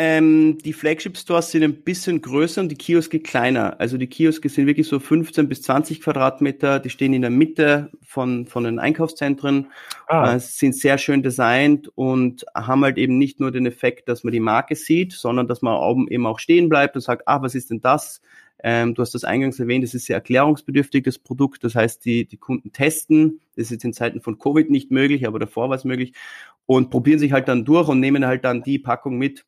Ähm, 0.00 0.58
die 0.58 0.72
Flagship-Stores 0.72 1.50
sind 1.50 1.64
ein 1.64 1.82
bisschen 1.82 2.22
größer 2.22 2.60
und 2.60 2.68
die 2.68 2.76
Kioske 2.76 3.18
kleiner. 3.18 3.80
Also 3.80 3.98
die 3.98 4.06
Kioske 4.06 4.48
sind 4.48 4.68
wirklich 4.68 4.86
so 4.86 5.00
15 5.00 5.48
bis 5.48 5.62
20 5.62 6.00
Quadratmeter. 6.00 6.78
Die 6.78 6.90
stehen 6.90 7.14
in 7.14 7.22
der 7.22 7.32
Mitte 7.32 7.90
von, 8.04 8.46
von 8.46 8.62
den 8.62 8.78
Einkaufszentren, 8.78 9.72
ah. 10.06 10.36
äh, 10.36 10.38
sind 10.38 10.76
sehr 10.76 10.98
schön 10.98 11.24
designt 11.24 11.90
und 11.96 12.46
haben 12.54 12.84
halt 12.84 12.96
eben 12.96 13.18
nicht 13.18 13.40
nur 13.40 13.50
den 13.50 13.66
Effekt, 13.66 14.08
dass 14.08 14.22
man 14.22 14.32
die 14.32 14.38
Marke 14.38 14.76
sieht, 14.76 15.12
sondern 15.14 15.48
dass 15.48 15.62
man 15.62 15.74
oben 15.74 16.06
eben 16.06 16.26
auch 16.26 16.38
stehen 16.38 16.68
bleibt 16.68 16.94
und 16.94 17.02
sagt, 17.02 17.26
ah, 17.26 17.42
was 17.42 17.56
ist 17.56 17.70
denn 17.70 17.80
das? 17.80 18.20
Ähm, 18.62 18.94
du 18.94 19.02
hast 19.02 19.16
das 19.16 19.24
eingangs 19.24 19.58
erwähnt, 19.58 19.82
das 19.82 19.94
ist 19.94 20.06
sehr 20.06 20.16
erklärungsbedürftiges 20.16 21.18
Produkt. 21.18 21.64
Das 21.64 21.74
heißt, 21.74 22.04
die, 22.04 22.24
die 22.24 22.36
Kunden 22.36 22.70
testen. 22.70 23.40
Das 23.56 23.64
ist 23.64 23.70
jetzt 23.72 23.84
in 23.84 23.92
Zeiten 23.92 24.20
von 24.20 24.38
Covid 24.38 24.70
nicht 24.70 24.92
möglich, 24.92 25.26
aber 25.26 25.40
davor 25.40 25.70
war 25.70 25.76
es 25.76 25.84
möglich. 25.84 26.12
Und 26.66 26.90
probieren 26.90 27.18
sich 27.18 27.32
halt 27.32 27.48
dann 27.48 27.64
durch 27.64 27.88
und 27.88 27.98
nehmen 27.98 28.24
halt 28.26 28.44
dann 28.44 28.62
die 28.62 28.78
Packung 28.78 29.18
mit, 29.18 29.44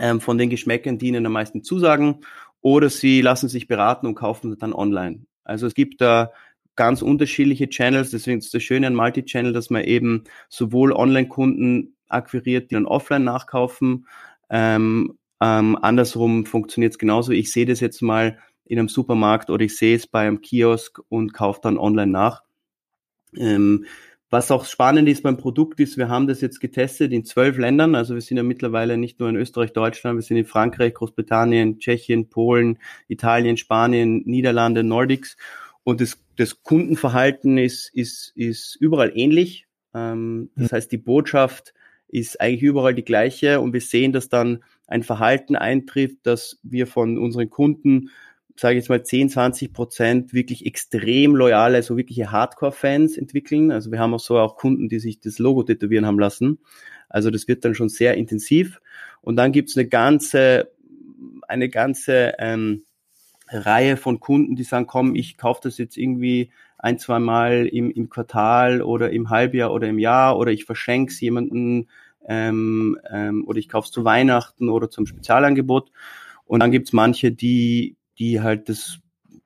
ähm, 0.00 0.20
von 0.20 0.38
den 0.38 0.50
Geschmäckern, 0.50 0.98
die 0.98 1.08
ihnen 1.08 1.26
am 1.26 1.32
meisten 1.32 1.62
zusagen, 1.62 2.20
oder 2.60 2.88
sie 2.88 3.20
lassen 3.20 3.48
sich 3.48 3.68
beraten 3.68 4.06
und 4.06 4.14
kaufen 4.14 4.56
dann 4.58 4.72
online. 4.72 5.26
Also 5.44 5.66
es 5.66 5.74
gibt 5.74 6.00
da 6.00 6.32
ganz 6.76 7.02
unterschiedliche 7.02 7.68
Channels, 7.68 8.10
deswegen 8.10 8.38
ist 8.38 8.54
das 8.54 8.62
Schöne 8.62 8.86
an 8.86 8.94
Multi-Channel, 8.94 9.52
dass 9.52 9.70
man 9.70 9.84
eben 9.84 10.24
sowohl 10.48 10.92
Online-Kunden 10.92 11.94
akquiriert, 12.08 12.70
die 12.70 12.74
dann 12.74 12.86
offline 12.86 13.24
nachkaufen. 13.24 14.06
Ähm, 14.50 15.18
ähm, 15.40 15.76
andersrum 15.80 16.46
funktioniert 16.46 16.92
es 16.92 16.98
genauso. 16.98 17.32
Ich 17.32 17.52
sehe 17.52 17.66
das 17.66 17.80
jetzt 17.80 18.02
mal 18.02 18.38
in 18.64 18.78
einem 18.78 18.88
Supermarkt 18.88 19.50
oder 19.50 19.64
ich 19.64 19.76
sehe 19.76 19.96
es 19.96 20.06
bei 20.06 20.26
einem 20.26 20.40
Kiosk 20.40 21.00
und 21.08 21.34
kaufe 21.34 21.60
dann 21.62 21.78
online 21.78 22.10
nach. 22.10 22.42
Ähm, 23.36 23.84
was 24.34 24.50
auch 24.50 24.64
spannend 24.64 25.08
ist 25.08 25.22
beim 25.22 25.36
Produkt 25.36 25.78
ist, 25.78 25.96
wir 25.96 26.08
haben 26.08 26.26
das 26.26 26.40
jetzt 26.40 26.58
getestet 26.58 27.12
in 27.12 27.24
zwölf 27.24 27.56
Ländern. 27.56 27.94
Also 27.94 28.14
wir 28.14 28.20
sind 28.20 28.36
ja 28.36 28.42
mittlerweile 28.42 28.98
nicht 28.98 29.20
nur 29.20 29.28
in 29.28 29.36
Österreich, 29.36 29.72
Deutschland, 29.72 30.18
wir 30.18 30.22
sind 30.22 30.36
in 30.36 30.44
Frankreich, 30.44 30.92
Großbritannien, 30.94 31.78
Tschechien, 31.78 32.28
Polen, 32.28 32.80
Italien, 33.06 33.56
Spanien, 33.56 34.24
Niederlande, 34.26 34.82
Nordics. 34.82 35.36
Und 35.84 36.00
das, 36.00 36.18
das 36.34 36.64
Kundenverhalten 36.64 37.58
ist, 37.58 37.94
ist, 37.94 38.32
ist 38.34 38.74
überall 38.80 39.12
ähnlich. 39.14 39.68
Ähm, 39.94 40.50
das 40.56 40.72
heißt, 40.72 40.90
die 40.90 40.98
Botschaft 40.98 41.72
ist 42.08 42.40
eigentlich 42.40 42.62
überall 42.62 42.94
die 42.96 43.04
gleiche 43.04 43.60
und 43.60 43.72
wir 43.72 43.80
sehen, 43.80 44.12
dass 44.12 44.28
dann 44.28 44.64
ein 44.88 45.04
Verhalten 45.04 45.54
eintrifft, 45.54 46.18
dass 46.24 46.58
wir 46.64 46.88
von 46.88 47.18
unseren 47.18 47.50
Kunden 47.50 48.10
sage 48.56 48.74
ich 48.74 48.82
jetzt 48.82 48.88
mal 48.88 49.02
10, 49.02 49.30
20 49.30 49.72
Prozent 49.72 50.32
wirklich 50.32 50.64
extrem 50.64 51.34
loyale, 51.34 51.82
so 51.82 51.96
wirkliche 51.96 52.30
Hardcore-Fans 52.30 53.16
entwickeln. 53.16 53.72
Also 53.72 53.90
wir 53.90 53.98
haben 53.98 54.14
auch 54.14 54.20
so 54.20 54.38
auch 54.38 54.56
Kunden, 54.56 54.88
die 54.88 55.00
sich 55.00 55.20
das 55.20 55.38
Logo 55.38 55.64
tätowieren 55.64 56.06
haben 56.06 56.18
lassen. 56.18 56.58
Also 57.08 57.30
das 57.30 57.48
wird 57.48 57.64
dann 57.64 57.74
schon 57.74 57.88
sehr 57.88 58.14
intensiv. 58.14 58.80
Und 59.20 59.36
dann 59.36 59.52
gibt's 59.52 59.76
eine 59.76 59.88
ganze, 59.88 60.70
eine 61.48 61.68
ganze 61.68 62.34
ähm, 62.38 62.84
Reihe 63.48 63.96
von 63.96 64.20
Kunden, 64.20 64.56
die 64.56 64.62
sagen, 64.62 64.86
komm, 64.86 65.14
ich 65.14 65.36
kaufe 65.36 65.60
das 65.64 65.78
jetzt 65.78 65.96
irgendwie 65.96 66.50
ein, 66.78 66.98
zwei 66.98 67.18
Mal 67.18 67.66
im, 67.66 67.90
im 67.90 68.08
Quartal 68.08 68.82
oder 68.82 69.10
im 69.10 69.30
Halbjahr 69.30 69.72
oder 69.72 69.88
im 69.88 69.98
Jahr 69.98 70.38
oder 70.38 70.52
ich 70.52 70.64
verschenke 70.64 71.12
es 71.12 71.20
jemanden 71.20 71.88
ähm, 72.26 72.98
ähm, 73.10 73.44
oder 73.46 73.58
ich 73.58 73.68
kaufe 73.68 73.86
es 73.86 73.90
zu 73.90 74.04
Weihnachten 74.04 74.68
oder 74.68 74.90
zum 74.90 75.06
Spezialangebot. 75.06 75.90
Und 76.46 76.60
dann 76.60 76.70
gibt's 76.70 76.92
manche, 76.92 77.32
die 77.32 77.96
die 78.18 78.40
halt 78.40 78.68
das 78.68 78.98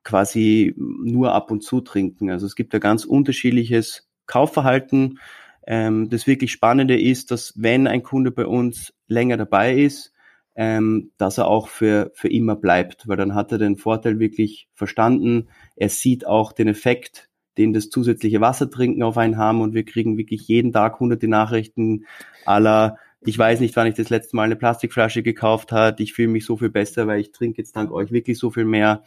quasi 0.04 0.74
nur 0.76 1.35
ab 1.35 1.50
und 1.50 1.62
zu 1.62 1.81
trinken. 1.81 2.31
Also 2.31 2.46
es 2.46 2.54
gibt 2.54 2.72
da 2.72 2.78
ganz 2.78 3.04
unterschiedliches 3.04 4.09
Kaufverhalten. 4.26 5.18
Ähm, 5.66 6.09
das 6.09 6.26
wirklich 6.26 6.52
Spannende 6.52 6.98
ist, 6.98 7.31
dass 7.31 7.52
wenn 7.57 7.87
ein 7.87 8.02
Kunde 8.02 8.31
bei 8.31 8.46
uns 8.46 8.94
länger 9.07 9.37
dabei 9.37 9.74
ist, 9.74 10.12
ähm, 10.57 11.12
dass 11.18 11.38
er 11.38 11.46
auch 11.46 11.68
für, 11.68 12.11
für 12.14 12.28
immer 12.28 12.57
bleibt, 12.57 13.07
weil 13.07 13.16
dann 13.16 13.35
hat 13.35 13.52
er 13.52 13.59
den 13.59 13.76
Vorteil 13.76 14.18
wirklich 14.18 14.68
verstanden. 14.74 15.48
Er 15.76 15.88
sieht 15.88 16.26
auch 16.26 16.52
den 16.52 16.68
Effekt, 16.68 17.28
den 17.59 17.72
das 17.72 17.90
zusätzliche 17.90 18.40
Wassertrinken 18.40 19.02
auf 19.02 19.18
einen 19.18 19.37
haben 19.37 19.61
und 19.61 19.74
wir 19.74 19.85
kriegen 19.85 20.16
wirklich 20.16 20.48
jeden 20.48 20.72
Tag 20.72 20.98
hunderte 21.00 21.28
Nachrichten 21.28 22.07
aller 22.46 22.96
ich 23.20 23.38
weiß 23.38 23.61
nicht, 23.61 23.74
wann 23.76 23.87
ich 23.87 23.94
das 23.94 24.11
letzte 24.11 24.37
Mal 24.37 24.44
eine 24.44 24.57
Plastikflasche 24.57 25.22
gekauft 25.22 25.72
hat. 25.72 26.00
Ich 26.00 26.12
fühle 26.12 26.28
mich 26.28 26.44
so 26.44 26.57
viel 26.57 26.70
besser, 26.70 27.07
weil 27.07 27.20
ich 27.20 27.33
trinke 27.33 27.59
jetzt 27.59 27.74
dank 27.74 27.90
euch 27.90 28.12
wirklich 28.12 28.38
so 28.38 28.50
viel 28.50 28.64
mehr. 28.64 29.02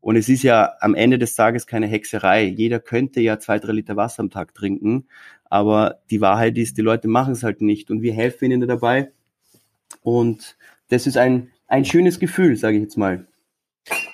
Und 0.00 0.16
es 0.16 0.28
ist 0.28 0.44
ja 0.44 0.74
am 0.80 0.94
Ende 0.94 1.18
des 1.18 1.34
Tages 1.34 1.66
keine 1.66 1.88
Hexerei. 1.88 2.44
Jeder 2.44 2.78
könnte 2.78 3.20
ja 3.20 3.38
zwei, 3.38 3.58
drei 3.58 3.72
Liter 3.72 3.96
Wasser 3.96 4.20
am 4.20 4.30
Tag 4.30 4.54
trinken. 4.54 5.08
Aber 5.44 5.98
die 6.10 6.20
Wahrheit 6.20 6.56
ist, 6.56 6.78
die 6.78 6.82
Leute 6.82 7.08
machen 7.08 7.32
es 7.32 7.42
halt 7.42 7.60
nicht. 7.60 7.90
Und 7.90 8.00
wir 8.02 8.12
helfen 8.12 8.50
ihnen 8.50 8.68
dabei. 8.68 9.10
Und 10.02 10.56
das 10.88 11.06
ist 11.06 11.16
ein, 11.16 11.50
ein 11.66 11.84
schönes 11.84 12.20
Gefühl, 12.20 12.56
sage 12.56 12.76
ich 12.76 12.84
jetzt 12.84 12.96
mal. 12.96 13.26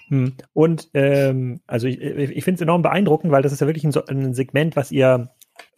Hm. 0.08 0.34
Und 0.52 0.88
ähm, 0.94 1.60
also 1.66 1.86
ich, 1.86 2.00
ich 2.00 2.44
finde 2.44 2.56
es 2.56 2.60
enorm 2.62 2.82
beeindruckend, 2.82 3.30
weil 3.30 3.42
das 3.42 3.52
ist 3.52 3.60
ja 3.60 3.66
wirklich 3.66 3.84
ein, 3.84 3.94
ein 4.08 4.34
Segment, 4.34 4.76
was 4.76 4.90
ihr 4.90 5.30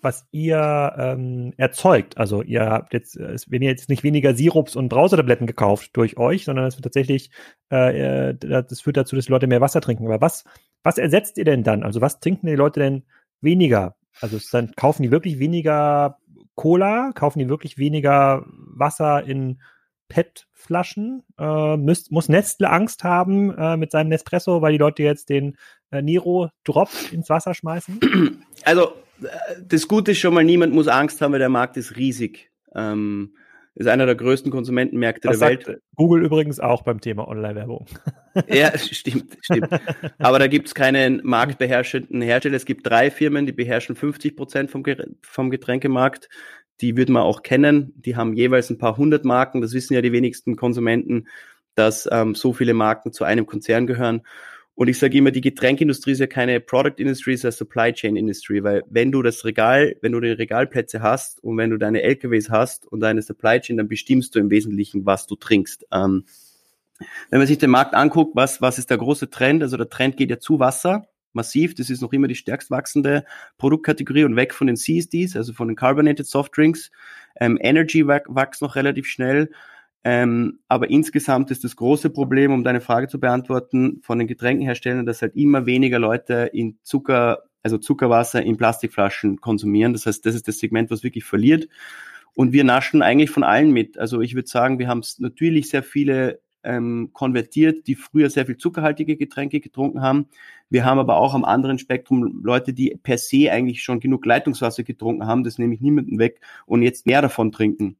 was 0.07 0.25
ihr 0.31 0.95
ähm, 0.97 1.53
erzeugt. 1.57 2.17
Also 2.17 2.41
ihr 2.41 2.65
habt 2.65 2.93
jetzt, 2.93 3.19
wenn 3.19 3.61
ihr 3.61 3.71
jetzt 3.71 3.89
nicht 3.89 4.05
weniger 4.05 4.35
Sirups 4.35 4.77
und 4.77 4.89
Brausetabletten 4.89 5.49
gekauft 5.49 5.91
durch 5.95 6.17
euch, 6.17 6.45
sondern 6.45 6.65
es 6.67 6.77
wird 6.77 6.85
tatsächlich, 6.85 7.33
äh, 7.73 8.29
äh, 8.29 8.35
das 8.39 8.81
führt 8.81 8.97
dazu, 8.97 9.17
dass 9.17 9.27
die 9.27 9.33
Leute 9.33 9.49
mehr 9.49 9.61
Wasser 9.61 9.81
trinken. 9.81 10.07
Aber 10.07 10.21
was, 10.21 10.45
was 10.85 10.97
ersetzt 10.97 11.39
ihr 11.39 11.45
denn 11.45 11.65
dann? 11.65 11.83
Also 11.83 12.01
was 12.01 12.21
trinken 12.21 12.47
die 12.47 12.55
Leute 12.55 12.79
denn 12.79 13.03
weniger? 13.41 13.97
Also 14.21 14.39
dann 14.53 14.75
kaufen 14.77 15.03
die 15.03 15.11
wirklich 15.11 15.41
weniger 15.41 16.19
Cola, 16.55 17.11
kaufen 17.13 17.41
die 17.41 17.49
wirklich 17.49 17.77
weniger 17.77 18.45
Wasser 18.47 19.25
in 19.25 19.61
PET-Flaschen? 20.07 21.25
Äh, 21.37 21.77
muss, 21.79 22.13
muss 22.13 22.29
Nestle 22.29 22.71
Angst 22.71 23.03
haben 23.03 23.53
äh, 23.59 23.77
mit 23.77 23.91
seinem 23.91 24.11
Nespresso, 24.11 24.63
weil 24.63 24.71
die 24.71 24.79
Leute 24.79 25.03
jetzt 25.03 25.31
den 25.31 25.57
äh, 25.91 26.01
Nero 26.01 26.51
Drop 26.63 26.91
ins 27.11 27.29
Wasser 27.29 27.55
schmeißen? 27.55 28.45
Also 28.65 28.93
das 29.67 29.89
Gute 29.89 30.13
ist 30.13 30.19
schon 30.19 30.35
mal, 30.35 30.45
niemand 30.45 30.75
muss 30.75 30.89
Angst 30.89 31.21
haben, 31.21 31.33
weil 31.33 31.39
der 31.39 31.49
Markt 31.49 31.77
ist 31.77 31.97
riesig. 31.97 32.51
Ähm, 32.75 33.33
ist 33.77 33.89
einer 33.89 34.07
der 34.07 34.15
größten 34.15 34.51
Konsumentenmärkte 34.51 35.29
das 35.29 35.39
der 35.39 35.49
Welt. 35.49 35.81
Google 35.97 36.25
übrigens 36.25 36.61
auch 36.61 36.83
beim 36.83 37.03
Thema 37.03 37.29
Online-Werbung. 37.29 37.85
ja, 38.49 38.77
stimmt, 38.79 39.37
stimmt. 39.43 39.69
Aber 40.19 40.39
da 40.39 40.47
gibt 40.47 40.69
es 40.69 40.75
keinen 40.75 41.21
marktbeherrschenden 41.23 42.23
Hersteller. 42.23 42.57
Es 42.57 42.65
gibt 42.65 42.87
drei 42.87 43.11
Firmen, 43.11 43.45
die 43.45 43.53
beherrschen 43.53 43.95
50 43.95 44.35
Prozent 44.35 44.71
vom, 44.71 44.83
vom 45.21 45.51
Getränkemarkt. 45.51 46.31
Die 46.81 46.97
würde 46.97 47.13
man 47.13 47.23
auch 47.23 47.43
kennen. 47.43 47.93
Die 47.97 48.17
haben 48.17 48.33
jeweils 48.33 48.71
ein 48.71 48.79
paar 48.79 48.97
hundert 48.97 49.27
Marken. 49.27 49.61
Das 49.61 49.75
wissen 49.75 49.93
ja 49.93 50.01
die 50.01 50.13
wenigsten 50.13 50.57
Konsumenten, 50.57 51.29
dass 51.75 52.09
ähm, 52.11 52.35
so 52.35 52.55
viele 52.55 52.73
Marken 52.73 53.13
zu 53.13 53.25
einem 53.25 53.45
Konzern 53.45 53.87
gehören. 53.87 54.23
Und 54.77 54.89
ich 54.89 54.99
sage 54.99 55.17
immer, 55.17 55.31
die 55.31 55.41
Getränkindustrie 55.41 56.13
ist 56.13 56.21
ja 56.21 56.27
keine 56.27 56.61
Product 56.61 56.99
Industry, 56.99 57.33
es 57.33 57.41
ist 57.41 57.45
eine 57.47 57.53
Supply 57.53 57.93
Chain 57.95 58.15
Industry, 58.15 58.63
weil 58.63 58.85
wenn 58.91 59.11
du 59.11 59.23
das 59.23 59.47
Regal, 59.47 59.97
wenn 60.03 60.13
du 60.13 60.21
die 60.21 60.29
Regalplätze 60.29 61.01
hast 61.01 61.43
und 61.43 61.57
wenn 61.57 61.71
du 61.71 61.79
deine 61.79 62.03
LKWs 62.03 62.51
hast 62.51 62.87
und 62.87 63.01
deine 63.01 63.23
Supply 63.23 63.59
Chain, 63.59 63.79
dann 63.79 63.89
bestimmst 63.89 64.35
du 64.35 64.39
im 64.39 64.51
Wesentlichen, 64.51 65.07
was 65.07 65.27
du 65.27 65.35
trinkst. 65.35 65.87
Ähm, 65.93 66.27
wenn 67.31 67.39
man 67.39 67.47
sich 67.47 67.57
den 67.57 67.71
Markt 67.71 67.95
anguckt, 67.95 68.37
was, 68.37 68.61
was 68.61 68.77
ist 68.77 68.91
der 68.91 68.99
große 68.99 69.31
Trend? 69.31 69.63
Also 69.63 69.79
der 69.79 69.89
Trend 69.89 70.19
geht 70.19 70.29
ja 70.29 70.39
zu 70.39 70.61
Wasser, 70.61 71.09
massiv. 71.33 71.75
Das 71.75 71.89
ist 71.89 72.03
noch 72.03 72.13
immer 72.13 72.29
die 72.29 72.35
stärkst 72.35 72.71
wachsende 72.71 73.25
Produktkategorie 73.57 74.25
und 74.25 74.37
weg 74.37 74.53
von 74.53 74.67
den 74.67 74.77
CSDs, 74.77 75.37
also 75.37 75.55
von 75.55 75.69
den 75.69 75.77
Carbonated 75.77 76.27
Soft 76.27 76.55
Drinks. 76.55 76.91
Ähm, 77.41 77.59
Energy 77.63 78.07
wächst 78.07 78.61
noch 78.61 78.77
relativ 78.77 79.07
schnell. 79.07 79.51
Ähm, 80.09 80.61
aber 80.69 80.89
insgesamt 80.89 81.51
ist 81.51 81.65
das 81.65 81.75
große 81.75 82.11
Problem, 82.11 82.53
um 82.53 82.63
deine 82.63 82.81
Frage 82.81 83.09
zu 83.09 83.19
beantworten, 83.19 83.99
von 84.05 84.21
den 84.21 84.29
Getränkenherstellern, 84.29 85.05
dass 85.05 85.21
halt 85.21 85.35
immer 85.35 85.67
weniger 85.67 85.99
Leute 85.99 86.49
in 86.53 86.79
Zucker, 86.85 87.43
also 87.65 87.77
Zuckerwasser 87.77 88.41
in 88.41 88.57
Plastikflaschen 88.57 89.41
konsumieren. 89.41 89.95
Das 89.95 90.07
heißt, 90.07 90.25
das 90.25 90.37
ist 90.37 90.47
das 90.47 90.61
Segment, 90.61 90.93
was 90.93 91.03
wirklich 91.03 91.25
verliert. 91.25 91.67
Und 92.35 92.53
wir 92.53 92.63
naschen 92.63 93.03
eigentlich 93.03 93.31
von 93.31 93.43
allen 93.43 93.73
mit. 93.73 93.99
Also 93.99 94.21
ich 94.21 94.37
würde 94.37 94.49
sagen, 94.49 94.79
wir 94.79 94.87
haben 94.87 95.03
natürlich 95.19 95.71
sehr 95.71 95.83
viele 95.83 96.39
ähm, 96.63 97.11
konvertiert, 97.13 97.89
die 97.89 97.97
früher 97.97 98.31
sehr 98.31 98.47
viel 98.47 98.59
zuckerhaltige 98.59 99.17
Getränke 99.17 99.59
getrunken 99.59 100.03
haben. 100.03 100.27
Wir 100.71 100.85
haben 100.85 101.01
aber 101.01 101.17
auch 101.17 101.35
am 101.35 101.45
anderen 101.45 101.81
Spektrum 101.81 102.45
Leute, 102.45 102.73
die 102.73 102.97
per 103.03 103.19
se 103.19 103.51
eigentlich 103.51 103.83
schon 103.83 103.99
genug 103.99 104.25
Leitungswasser 104.25 104.85
getrunken 104.85 105.27
haben, 105.27 105.43
das 105.43 105.59
nehme 105.59 105.75
ich 105.75 105.81
niemanden 105.81 106.21
weg 106.21 106.41
und 106.65 106.83
jetzt 106.83 107.07
mehr 107.07 107.23
davon 107.23 107.51
trinken. 107.51 107.97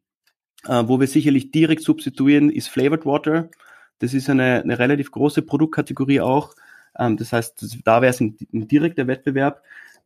Äh, 0.69 0.89
wo 0.89 1.01
wir 1.01 1.07
sicherlich 1.07 1.51
direkt 1.51 1.83
substituieren, 1.83 2.51
ist 2.51 2.69
Flavored 2.69 3.07
Water. 3.07 3.51
Das 3.99 4.15
ist 4.15 4.29
eine, 4.29 4.63
eine 4.63 4.79
relativ 4.79 5.11
große 5.11 5.43
Produktkategorie 5.43 6.21
auch. 6.21 6.55
Ähm, 6.99 7.17
das 7.17 7.33
heißt, 7.33 7.63
das, 7.63 7.79
da 7.85 8.03
wäre 8.03 8.11
es 8.11 8.21
ein, 8.21 8.37
ein, 8.53 8.69
direkter 8.69 9.07
Wettbewerb. 9.07 9.63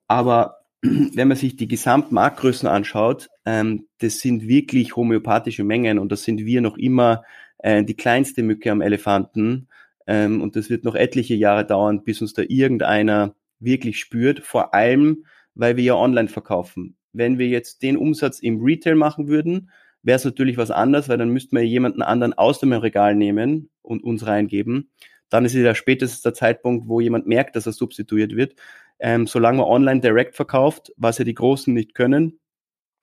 Aber 0.06 0.60
wenn 0.82 1.28
man 1.28 1.36
sich 1.36 1.56
die 1.56 1.68
Gesamtmarktgrößen 1.68 2.68
anschaut, 2.68 3.30
ähm, 3.44 3.86
das 3.98 4.20
sind 4.20 4.46
wirklich 4.48 4.96
homöopathische 4.96 5.64
Mengen 5.64 5.98
und 5.98 6.12
das 6.12 6.24
sind 6.24 6.44
wir 6.44 6.60
noch 6.60 6.76
immer 6.76 7.24
äh, 7.58 7.84
die 7.84 7.96
kleinste 7.96 8.42
Mücke 8.42 8.70
am 8.70 8.80
Elefanten. 8.80 9.68
Ähm, 10.06 10.42
und 10.42 10.56
das 10.56 10.70
wird 10.70 10.84
noch 10.84 10.94
etliche 10.94 11.34
Jahre 11.34 11.66
dauern, 11.66 12.04
bis 12.04 12.20
uns 12.20 12.32
da 12.32 12.42
irgendeiner 12.46 13.34
wirklich 13.60 13.98
spürt. 13.98 14.40
Vor 14.40 14.74
allem, 14.74 15.24
weil 15.54 15.76
wir 15.76 15.84
ja 15.84 15.94
online 15.94 16.28
verkaufen. 16.28 16.96
Wenn 17.12 17.38
wir 17.38 17.48
jetzt 17.48 17.82
den 17.82 17.96
Umsatz 17.96 18.38
im 18.38 18.62
Retail 18.62 18.94
machen 18.94 19.28
würden, 19.28 19.70
wäre 20.02 20.16
es 20.16 20.24
natürlich 20.24 20.56
was 20.56 20.70
anderes, 20.70 21.08
weil 21.08 21.18
dann 21.18 21.30
müssten 21.30 21.56
wir 21.56 21.64
jemanden 21.64 22.02
anderen 22.02 22.32
aus 22.32 22.60
dem 22.60 22.72
Regal 22.72 23.14
nehmen 23.14 23.70
und 23.82 24.02
uns 24.02 24.26
reingeben. 24.26 24.90
Dann 25.28 25.44
ist 25.44 25.54
ja 25.54 25.74
spätestens 25.74 26.22
der 26.22 26.34
Zeitpunkt, 26.34 26.88
wo 26.88 27.00
jemand 27.00 27.26
merkt, 27.26 27.56
dass 27.56 27.66
er 27.66 27.72
substituiert 27.72 28.34
wird. 28.34 28.54
Ähm, 28.98 29.26
solange 29.26 29.58
man 29.58 29.66
online 29.66 30.00
direkt 30.00 30.34
verkauft, 30.36 30.92
was 30.96 31.18
ja 31.18 31.24
die 31.24 31.34
Großen 31.34 31.72
nicht 31.72 31.94
können, 31.94 32.40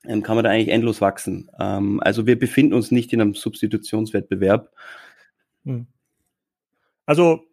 ähm, 0.06 0.24
kann 0.24 0.36
man 0.36 0.44
da 0.44 0.52
eigentlich 0.52 0.70
endlos 0.70 1.02
wachsen. 1.02 1.50
Ähm, 1.60 2.00
also 2.02 2.28
wir 2.28 2.38
befinden 2.38 2.74
uns 2.74 2.92
nicht 2.92 3.14
in 3.14 3.22
einem 3.22 3.34
Substitutionswettbewerb. 3.34 4.72
Hm. 5.66 5.88
Also 7.06 7.47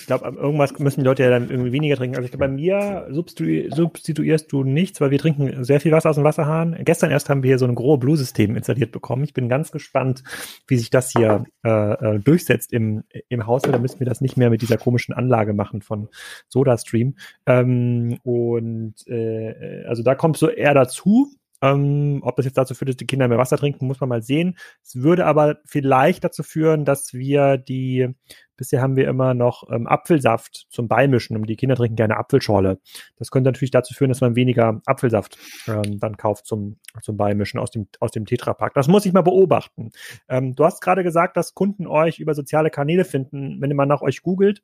ich 0.00 0.06
glaube, 0.06 0.26
irgendwas 0.36 0.78
müssen 0.78 1.00
die 1.00 1.06
Leute 1.06 1.22
ja 1.22 1.30
dann 1.30 1.50
irgendwie 1.50 1.72
weniger 1.72 1.96
trinken. 1.96 2.16
Also 2.16 2.26
ich 2.26 2.30
glaube, 2.30 2.46
bei 2.46 2.52
mir 2.52 3.08
substitu 3.10 3.74
substituierst 3.74 4.52
du 4.52 4.62
nichts, 4.62 5.00
weil 5.00 5.10
wir 5.10 5.18
trinken 5.18 5.64
sehr 5.64 5.80
viel 5.80 5.92
Wasser 5.92 6.10
aus 6.10 6.16
dem 6.16 6.24
Wasserhahn. 6.24 6.76
Gestern 6.84 7.10
erst 7.10 7.28
haben 7.28 7.42
wir 7.42 7.48
hier 7.48 7.58
so 7.58 7.66
ein 7.66 7.74
großes 7.74 8.00
Blue-System 8.00 8.56
installiert 8.56 8.92
bekommen. 8.92 9.24
Ich 9.24 9.34
bin 9.34 9.48
ganz 9.48 9.72
gespannt, 9.72 10.22
wie 10.66 10.76
sich 10.76 10.90
das 10.90 11.10
hier 11.10 11.44
äh, 11.64 11.92
äh, 11.92 12.18
durchsetzt 12.20 12.72
im, 12.72 13.04
im 13.28 13.46
Haushalt. 13.46 13.74
Da 13.74 13.78
müssen 13.78 14.00
wir 14.00 14.06
das 14.06 14.20
nicht 14.20 14.36
mehr 14.36 14.50
mit 14.50 14.62
dieser 14.62 14.76
komischen 14.76 15.14
Anlage 15.14 15.54
machen 15.54 15.82
von 15.82 16.08
SodaStream. 16.48 17.16
Ähm, 17.46 18.18
und 18.22 18.94
äh, 19.06 19.84
also 19.86 20.02
da 20.02 20.14
kommt 20.14 20.36
so 20.36 20.48
eher 20.48 20.74
dazu. 20.74 21.28
Ähm, 21.62 22.20
ob 22.22 22.36
das 22.36 22.44
jetzt 22.44 22.58
dazu 22.58 22.74
führt, 22.74 22.90
dass 22.90 22.96
die 22.96 23.06
Kinder 23.06 23.28
mehr 23.28 23.38
Wasser 23.38 23.56
trinken, 23.56 23.86
muss 23.86 24.00
man 24.00 24.10
mal 24.10 24.22
sehen. 24.22 24.56
Es 24.84 24.96
würde 24.96 25.24
aber 25.24 25.56
vielleicht 25.64 26.22
dazu 26.22 26.42
führen, 26.42 26.84
dass 26.84 27.14
wir 27.14 27.56
die, 27.56 28.14
bisher 28.56 28.82
haben 28.82 28.96
wir 28.96 29.08
immer 29.08 29.34
noch 29.34 29.70
ähm, 29.70 29.86
Apfelsaft 29.86 30.66
zum 30.70 30.88
Beimischen 30.88 31.36
und 31.36 31.46
die 31.46 31.56
Kinder 31.56 31.76
trinken 31.76 31.96
gerne 31.96 32.16
Apfelschorle. 32.16 32.78
Das 33.16 33.30
könnte 33.30 33.48
natürlich 33.48 33.70
dazu 33.70 33.94
führen, 33.94 34.08
dass 34.08 34.20
man 34.20 34.36
weniger 34.36 34.80
Apfelsaft 34.86 35.38
ähm, 35.68 35.98
dann 35.98 36.16
kauft 36.16 36.46
zum, 36.46 36.78
zum 37.02 37.16
Beimischen 37.16 37.60
aus 37.60 37.70
dem, 37.70 37.88
aus 38.00 38.10
dem 38.10 38.26
Tetrapack. 38.26 38.74
Das 38.74 38.88
muss 38.88 39.06
ich 39.06 39.12
mal 39.12 39.22
beobachten. 39.22 39.90
Ähm, 40.28 40.54
du 40.54 40.64
hast 40.64 40.80
gerade 40.80 41.02
gesagt, 41.02 41.36
dass 41.36 41.54
Kunden 41.54 41.86
euch 41.86 42.18
über 42.18 42.34
soziale 42.34 42.70
Kanäle 42.70 43.04
finden. 43.04 43.60
Wenn 43.60 43.74
man 43.76 43.88
nach 43.88 44.02
euch 44.02 44.22
googelt 44.22 44.62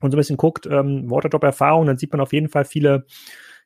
und 0.00 0.10
so 0.10 0.16
ein 0.16 0.20
bisschen 0.20 0.36
guckt, 0.36 0.66
ähm, 0.66 1.10
Waterdrop-Erfahrung, 1.10 1.86
dann 1.86 1.98
sieht 1.98 2.12
man 2.12 2.20
auf 2.20 2.32
jeden 2.32 2.48
Fall 2.48 2.64
viele 2.64 3.06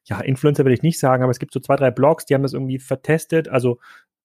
ja, 0.04 0.20
Influencer 0.20 0.64
will 0.64 0.72
ich 0.72 0.82
nicht 0.82 0.98
sagen, 0.98 1.22
aber 1.22 1.30
es 1.30 1.38
gibt 1.38 1.52
so 1.52 1.60
zwei, 1.60 1.76
drei 1.76 1.90
Blogs, 1.90 2.24
die 2.24 2.34
haben 2.34 2.42
das 2.42 2.54
irgendwie 2.54 2.78
vertestet. 2.78 3.48
Also 3.48 3.78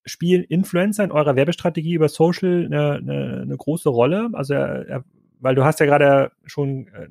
spielen 0.05 0.43
Influencer 0.43 1.03
in 1.03 1.11
eurer 1.11 1.35
Werbestrategie 1.35 1.93
über 1.93 2.09
Social 2.09 2.65
eine, 2.65 2.93
eine, 2.93 3.41
eine 3.41 3.57
große 3.57 3.89
Rolle? 3.89 4.29
Also, 4.33 4.53
weil 5.39 5.55
du 5.55 5.63
hast 5.63 5.79
ja 5.79 5.85
gerade 5.85 6.31
schon 6.45 6.87
äh, 6.87 7.07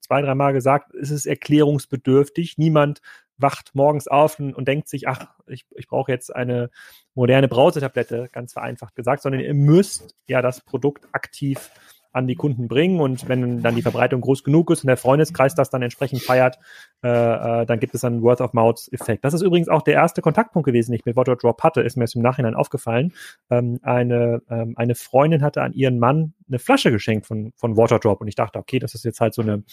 zwei, 0.00 0.22
dreimal 0.22 0.52
gesagt, 0.52 0.94
es 0.94 1.10
ist 1.10 1.26
erklärungsbedürftig. 1.26 2.58
Niemand 2.58 3.00
wacht 3.38 3.74
morgens 3.74 4.08
auf 4.08 4.38
und, 4.38 4.54
und 4.54 4.68
denkt 4.68 4.88
sich, 4.88 5.08
ach, 5.08 5.26
ich, 5.46 5.66
ich 5.74 5.88
brauche 5.88 6.12
jetzt 6.12 6.34
eine 6.34 6.70
moderne 7.14 7.48
Brausetablette, 7.48 8.28
ganz 8.32 8.52
vereinfacht 8.52 8.94
gesagt, 8.94 9.22
sondern 9.22 9.40
ihr 9.40 9.54
müsst 9.54 10.14
ja 10.26 10.42
das 10.42 10.60
Produkt 10.60 11.08
aktiv 11.12 11.70
an 12.12 12.26
die 12.26 12.34
Kunden 12.34 12.68
bringen 12.68 13.00
und 13.00 13.28
wenn 13.28 13.62
dann 13.62 13.74
die 13.74 13.82
Verbreitung 13.82 14.20
groß 14.20 14.44
genug 14.44 14.70
ist 14.70 14.84
und 14.84 14.88
der 14.88 14.96
Freundeskreis 14.96 15.54
das 15.54 15.70
dann 15.70 15.82
entsprechend 15.82 16.22
feiert, 16.22 16.58
äh, 17.02 17.08
äh, 17.08 17.66
dann 17.66 17.80
gibt 17.80 17.94
es 17.94 18.04
einen 18.04 18.22
Word-of-Mouth-Effekt. 18.22 19.24
Das 19.24 19.34
ist 19.34 19.42
übrigens 19.42 19.68
auch 19.68 19.82
der 19.82 19.94
erste 19.94 20.22
Kontaktpunkt 20.22 20.66
gewesen, 20.66 20.92
den 20.92 20.98
ich 20.98 21.04
mit 21.04 21.16
Water 21.16 21.36
Drop 21.36 21.62
hatte, 21.62 21.80
ist 21.80 21.96
mir 21.96 22.04
jetzt 22.04 22.14
im 22.14 22.22
Nachhinein 22.22 22.54
aufgefallen. 22.54 23.12
Ähm, 23.50 23.78
eine, 23.82 24.42
ähm, 24.50 24.74
eine 24.76 24.94
Freundin 24.94 25.42
hatte 25.42 25.62
an 25.62 25.72
ihren 25.72 25.98
Mann 25.98 26.34
eine 26.48 26.58
Flasche 26.58 26.90
geschenkt 26.90 27.26
von, 27.26 27.52
von 27.56 27.76
Water 27.76 27.98
Drop 27.98 28.20
und 28.20 28.28
ich 28.28 28.34
dachte, 28.34 28.58
okay, 28.58 28.78
das 28.78 28.94
ist 28.94 29.04
jetzt 29.04 29.20
halt 29.20 29.34
so 29.34 29.42
eine 29.42 29.64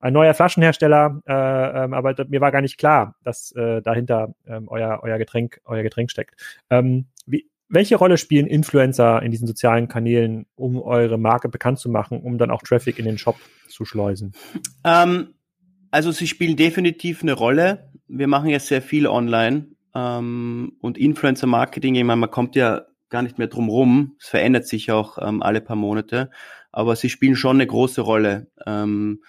ein 0.00 0.12
neuer 0.12 0.34
Flaschenhersteller, 0.34 1.22
äh, 1.26 1.84
ähm, 1.84 1.92
aber 1.92 2.14
mir 2.28 2.40
war 2.40 2.52
gar 2.52 2.60
nicht 2.60 2.78
klar, 2.78 3.16
dass 3.24 3.52
äh, 3.52 3.82
dahinter 3.82 4.34
ähm, 4.46 4.68
euer, 4.68 5.00
euer 5.02 5.18
Getränk, 5.18 5.60
euer 5.64 5.82
Getränk 5.82 6.10
steckt. 6.10 6.40
Ähm, 6.70 7.06
wie, 7.26 7.50
welche 7.68 7.96
Rolle 7.96 8.16
spielen 8.16 8.46
Influencer 8.46 9.22
in 9.22 9.30
diesen 9.30 9.46
sozialen 9.46 9.88
Kanälen, 9.88 10.46
um 10.54 10.80
eure 10.80 11.18
Marke 11.18 11.48
bekannt 11.48 11.78
zu 11.78 11.90
machen, 11.90 12.20
um 12.20 12.38
dann 12.38 12.50
auch 12.50 12.62
Traffic 12.62 12.98
in 12.98 13.04
den 13.04 13.18
Shop 13.18 13.36
zu 13.68 13.84
schleusen? 13.84 14.32
Ähm, 14.84 15.34
also 15.90 16.10
sie 16.10 16.26
spielen 16.26 16.56
definitiv 16.56 17.22
eine 17.22 17.34
Rolle. 17.34 17.90
Wir 18.08 18.26
machen 18.26 18.48
ja 18.48 18.58
sehr 18.58 18.82
viel 18.82 19.06
online 19.06 19.68
ähm, 19.94 20.76
und 20.80 20.98
Influencer-Marketing, 20.98 21.94
ich 21.94 22.04
meine, 22.04 22.20
man 22.20 22.30
kommt 22.30 22.56
ja 22.56 22.86
gar 23.10 23.22
nicht 23.22 23.38
mehr 23.38 23.48
drum 23.48 23.68
rum. 23.68 24.16
Es 24.20 24.28
verändert 24.28 24.66
sich 24.66 24.90
auch 24.90 25.18
ähm, 25.20 25.42
alle 25.42 25.60
paar 25.60 25.76
Monate, 25.76 26.30
aber 26.72 26.96
sie 26.96 27.10
spielen 27.10 27.36
schon 27.36 27.56
eine 27.56 27.66
große 27.66 28.00
Rolle. 28.00 28.50
Ähm, 28.66 29.22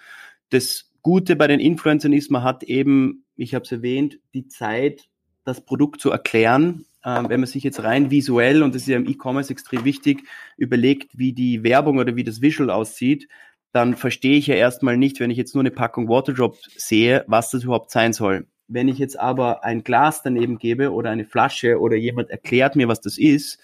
das 0.50 0.90
Gute 1.02 1.36
bei 1.36 1.46
den 1.46 1.60
Influencern 1.60 2.12
ist, 2.12 2.30
man 2.30 2.42
hat 2.42 2.62
eben, 2.62 3.24
ich 3.36 3.54
habe 3.54 3.64
es 3.64 3.72
erwähnt, 3.72 4.18
die 4.34 4.48
Zeit, 4.48 5.08
das 5.44 5.64
Produkt 5.64 6.00
zu 6.00 6.10
erklären 6.10 6.84
wenn 7.02 7.40
man 7.40 7.46
sich 7.46 7.62
jetzt 7.64 7.82
rein 7.82 8.10
visuell, 8.10 8.62
und 8.62 8.74
das 8.74 8.82
ist 8.82 8.88
ja 8.88 8.96
im 8.96 9.08
E-Commerce 9.08 9.50
extrem 9.50 9.84
wichtig, 9.84 10.24
überlegt, 10.56 11.16
wie 11.16 11.32
die 11.32 11.62
Werbung 11.62 11.98
oder 11.98 12.16
wie 12.16 12.24
das 12.24 12.40
Visual 12.42 12.70
aussieht, 12.70 13.28
dann 13.72 13.96
verstehe 13.96 14.36
ich 14.36 14.48
ja 14.48 14.56
erstmal 14.56 14.96
nicht, 14.96 15.20
wenn 15.20 15.30
ich 15.30 15.38
jetzt 15.38 15.54
nur 15.54 15.62
eine 15.62 15.70
Packung 15.70 16.08
Waterdrop 16.08 16.56
sehe, 16.76 17.24
was 17.26 17.50
das 17.50 17.64
überhaupt 17.64 17.90
sein 17.90 18.12
soll. 18.12 18.46
Wenn 18.68 18.88
ich 18.88 18.98
jetzt 18.98 19.18
aber 19.18 19.64
ein 19.64 19.82
Glas 19.82 20.22
daneben 20.22 20.58
gebe 20.58 20.92
oder 20.92 21.10
eine 21.10 21.24
Flasche 21.24 21.80
oder 21.80 21.96
jemand 21.96 22.30
erklärt 22.30 22.76
mir, 22.76 22.88
was 22.88 23.00
das 23.00 23.18
ist, 23.18 23.58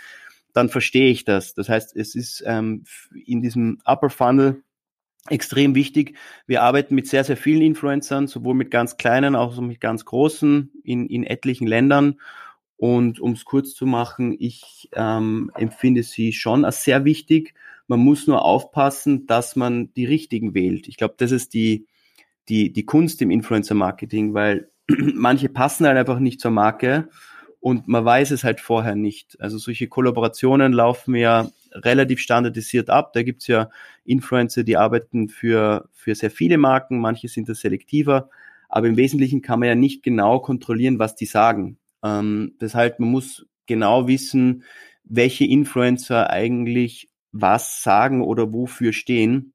dann 0.52 0.68
verstehe 0.68 1.10
ich 1.10 1.24
das. 1.24 1.54
Das 1.54 1.68
heißt, 1.68 1.94
es 1.96 2.14
ist 2.14 2.42
ähm, 2.46 2.84
in 3.26 3.42
diesem 3.42 3.78
Upper 3.84 4.10
Funnel 4.10 4.62
extrem 5.28 5.74
wichtig. 5.74 6.16
Wir 6.46 6.62
arbeiten 6.62 6.94
mit 6.94 7.06
sehr, 7.08 7.24
sehr 7.24 7.36
vielen 7.36 7.62
Influencern, 7.62 8.26
sowohl 8.26 8.54
mit 8.54 8.70
ganz 8.70 8.96
kleinen, 8.96 9.36
auch 9.36 9.60
mit 9.60 9.80
ganz 9.80 10.04
großen 10.04 10.72
in, 10.82 11.06
in 11.08 11.24
etlichen 11.24 11.66
Ländern. 11.66 12.20
Und 12.76 13.20
um 13.20 13.32
es 13.32 13.44
kurz 13.44 13.74
zu 13.74 13.86
machen, 13.86 14.36
ich 14.38 14.90
ähm, 14.92 15.50
empfinde 15.54 16.02
sie 16.02 16.32
schon 16.32 16.64
als 16.64 16.84
sehr 16.84 17.04
wichtig. 17.04 17.54
Man 17.88 18.00
muss 18.00 18.26
nur 18.26 18.44
aufpassen, 18.44 19.26
dass 19.26 19.56
man 19.56 19.92
die 19.94 20.04
richtigen 20.04 20.54
wählt. 20.54 20.88
Ich 20.88 20.96
glaube, 20.96 21.14
das 21.16 21.32
ist 21.32 21.54
die, 21.54 21.86
die, 22.48 22.72
die 22.72 22.84
Kunst 22.84 23.22
im 23.22 23.30
Influencer-Marketing, 23.30 24.34
weil 24.34 24.68
manche 24.88 25.48
passen 25.48 25.86
halt 25.86 25.96
einfach 25.96 26.18
nicht 26.18 26.40
zur 26.40 26.50
Marke 26.50 27.08
und 27.60 27.88
man 27.88 28.04
weiß 28.04 28.30
es 28.30 28.44
halt 28.44 28.60
vorher 28.60 28.94
nicht. 28.94 29.40
Also 29.40 29.58
solche 29.58 29.88
Kollaborationen 29.88 30.72
laufen 30.72 31.14
ja 31.14 31.48
relativ 31.72 32.20
standardisiert 32.20 32.90
ab. 32.90 33.12
Da 33.12 33.22
gibt's 33.22 33.46
ja 33.46 33.70
Influencer, 34.04 34.62
die 34.64 34.76
arbeiten 34.76 35.28
für, 35.28 35.88
für 35.92 36.14
sehr 36.14 36.30
viele 36.30 36.58
Marken, 36.58 37.00
manche 37.00 37.28
sind 37.28 37.48
da 37.48 37.54
selektiver, 37.54 38.28
aber 38.68 38.86
im 38.86 38.96
Wesentlichen 38.96 39.42
kann 39.42 39.60
man 39.60 39.68
ja 39.68 39.74
nicht 39.74 40.02
genau 40.02 40.40
kontrollieren, 40.40 40.98
was 40.98 41.16
die 41.16 41.26
sagen. 41.26 41.78
Ähm, 42.02 42.54
deshalb, 42.60 43.00
man 43.00 43.10
muss 43.10 43.46
genau 43.66 44.06
wissen, 44.08 44.64
welche 45.04 45.44
Influencer 45.44 46.30
eigentlich 46.30 47.10
was 47.32 47.82
sagen 47.82 48.22
oder 48.22 48.52
wofür 48.52 48.92
stehen. 48.92 49.52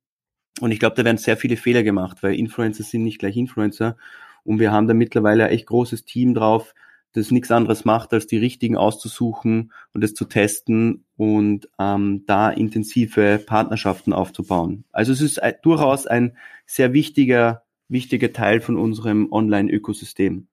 Und 0.60 0.72
ich 0.72 0.80
glaube, 0.80 0.96
da 0.96 1.06
werden 1.06 1.18
sehr 1.18 1.38
viele 1.38 1.58
Fehler 1.58 1.84
gemacht, 1.84 2.22
weil 2.22 2.36
Influencer 2.36 2.84
sind 2.84 3.04
nicht 3.04 3.20
gleich 3.20 3.38
Influencer. 3.38 3.98
Und 4.44 4.60
wir 4.60 4.72
haben 4.72 4.88
da 4.88 4.94
mittlerweile 4.94 5.46
ein 5.46 5.52
echt 5.52 5.68
großes 5.68 6.06
Team 6.06 6.34
drauf, 6.34 6.74
das 7.14 7.32
nichts 7.32 7.52
anderes 7.52 7.84
macht, 7.84 8.14
als 8.14 8.28
die 8.28 8.38
richtigen 8.38 8.78
auszusuchen 8.78 9.74
und 9.94 10.04
es 10.04 10.14
zu 10.14 10.26
testen 10.26 11.04
und 11.18 11.68
ähm, 11.78 12.24
da 12.26 12.50
intensive 12.50 13.42
Partnerschaften 13.46 14.14
aufzubauen. 14.14 14.86
Also 14.92 15.12
es 15.12 15.22
ist 15.22 15.42
durchaus 15.62 16.08
ein 16.08 16.38
sehr 16.66 16.94
wichtiger, 16.94 17.64
wichtiger 17.90 18.32
Teil 18.32 18.62
von 18.62 18.78
unserem 18.78 19.32
Online-Ökosystem. 19.32 20.48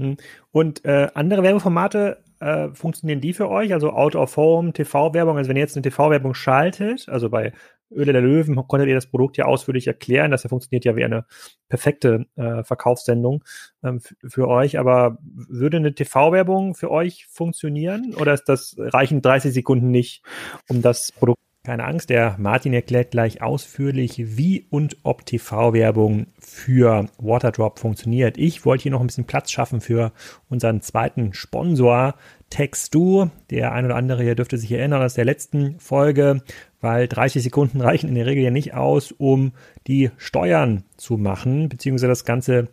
Hm. 0.00 0.16
Und 0.50 0.84
äh, 0.84 1.08
andere 1.14 1.42
Werbeformate 1.42 2.22
äh, 2.40 2.68
funktionieren 2.70 3.20
die 3.20 3.34
für 3.34 3.50
euch? 3.50 3.72
Also 3.72 3.90
Out 3.90 4.16
of 4.16 4.36
Home, 4.36 4.72
TV-Werbung, 4.72 5.36
also 5.36 5.48
wenn 5.48 5.56
ihr 5.56 5.62
jetzt 5.62 5.76
eine 5.76 5.82
TV-Werbung 5.82 6.34
schaltet, 6.34 7.08
also 7.08 7.28
bei 7.28 7.52
Öle 7.92 8.12
der 8.12 8.22
Löwen 8.22 8.56
konntet 8.68 8.88
ihr 8.88 8.94
das 8.94 9.10
Produkt 9.10 9.36
ja 9.36 9.46
ausführlich 9.46 9.86
erklären. 9.86 10.30
Das 10.30 10.42
funktioniert 10.42 10.84
ja 10.84 10.96
wie 10.96 11.04
eine 11.04 11.26
perfekte 11.68 12.26
äh, 12.36 12.62
Verkaufssendung 12.62 13.44
ähm, 13.82 14.00
für 14.00 14.48
euch. 14.48 14.78
Aber 14.78 15.18
würde 15.22 15.78
eine 15.78 15.94
TV-Werbung 15.94 16.74
für 16.74 16.90
euch 16.90 17.26
funktionieren 17.26 18.14
oder 18.14 18.32
ist 18.32 18.44
das 18.44 18.76
reichen 18.78 19.22
30 19.22 19.52
Sekunden 19.52 19.90
nicht, 19.90 20.22
um 20.68 20.82
das 20.82 21.12
Produkt 21.12 21.40
keine 21.62 21.84
Angst, 21.84 22.08
der 22.08 22.36
Martin 22.38 22.72
erklärt 22.72 23.10
gleich 23.10 23.42
ausführlich, 23.42 24.38
wie 24.38 24.66
und 24.70 24.96
ob 25.02 25.26
TV-Werbung 25.26 26.28
für 26.38 27.06
Waterdrop 27.18 27.78
funktioniert. 27.78 28.38
Ich 28.38 28.64
wollte 28.64 28.84
hier 28.84 28.92
noch 28.92 29.02
ein 29.02 29.06
bisschen 29.06 29.26
Platz 29.26 29.50
schaffen 29.50 29.82
für 29.82 30.12
unseren 30.48 30.80
zweiten 30.80 31.34
Sponsor, 31.34 32.14
Textu. 32.48 33.28
Der 33.50 33.72
ein 33.72 33.84
oder 33.84 33.96
andere 33.96 34.22
hier 34.22 34.34
dürfte 34.34 34.56
sich 34.56 34.72
erinnern 34.72 35.02
aus 35.02 35.14
der 35.14 35.26
letzten 35.26 35.78
Folge, 35.78 36.42
weil 36.80 37.08
30 37.08 37.42
Sekunden 37.42 37.80
reichen 37.82 38.08
in 38.08 38.14
der 38.14 38.26
Regel 38.26 38.44
ja 38.44 38.50
nicht 38.50 38.72
aus, 38.72 39.12
um 39.12 39.52
die 39.86 40.10
Steuern 40.16 40.84
zu 40.96 41.18
machen, 41.18 41.68
beziehungsweise 41.68 42.08
das 42.08 42.24
ganze 42.24 42.68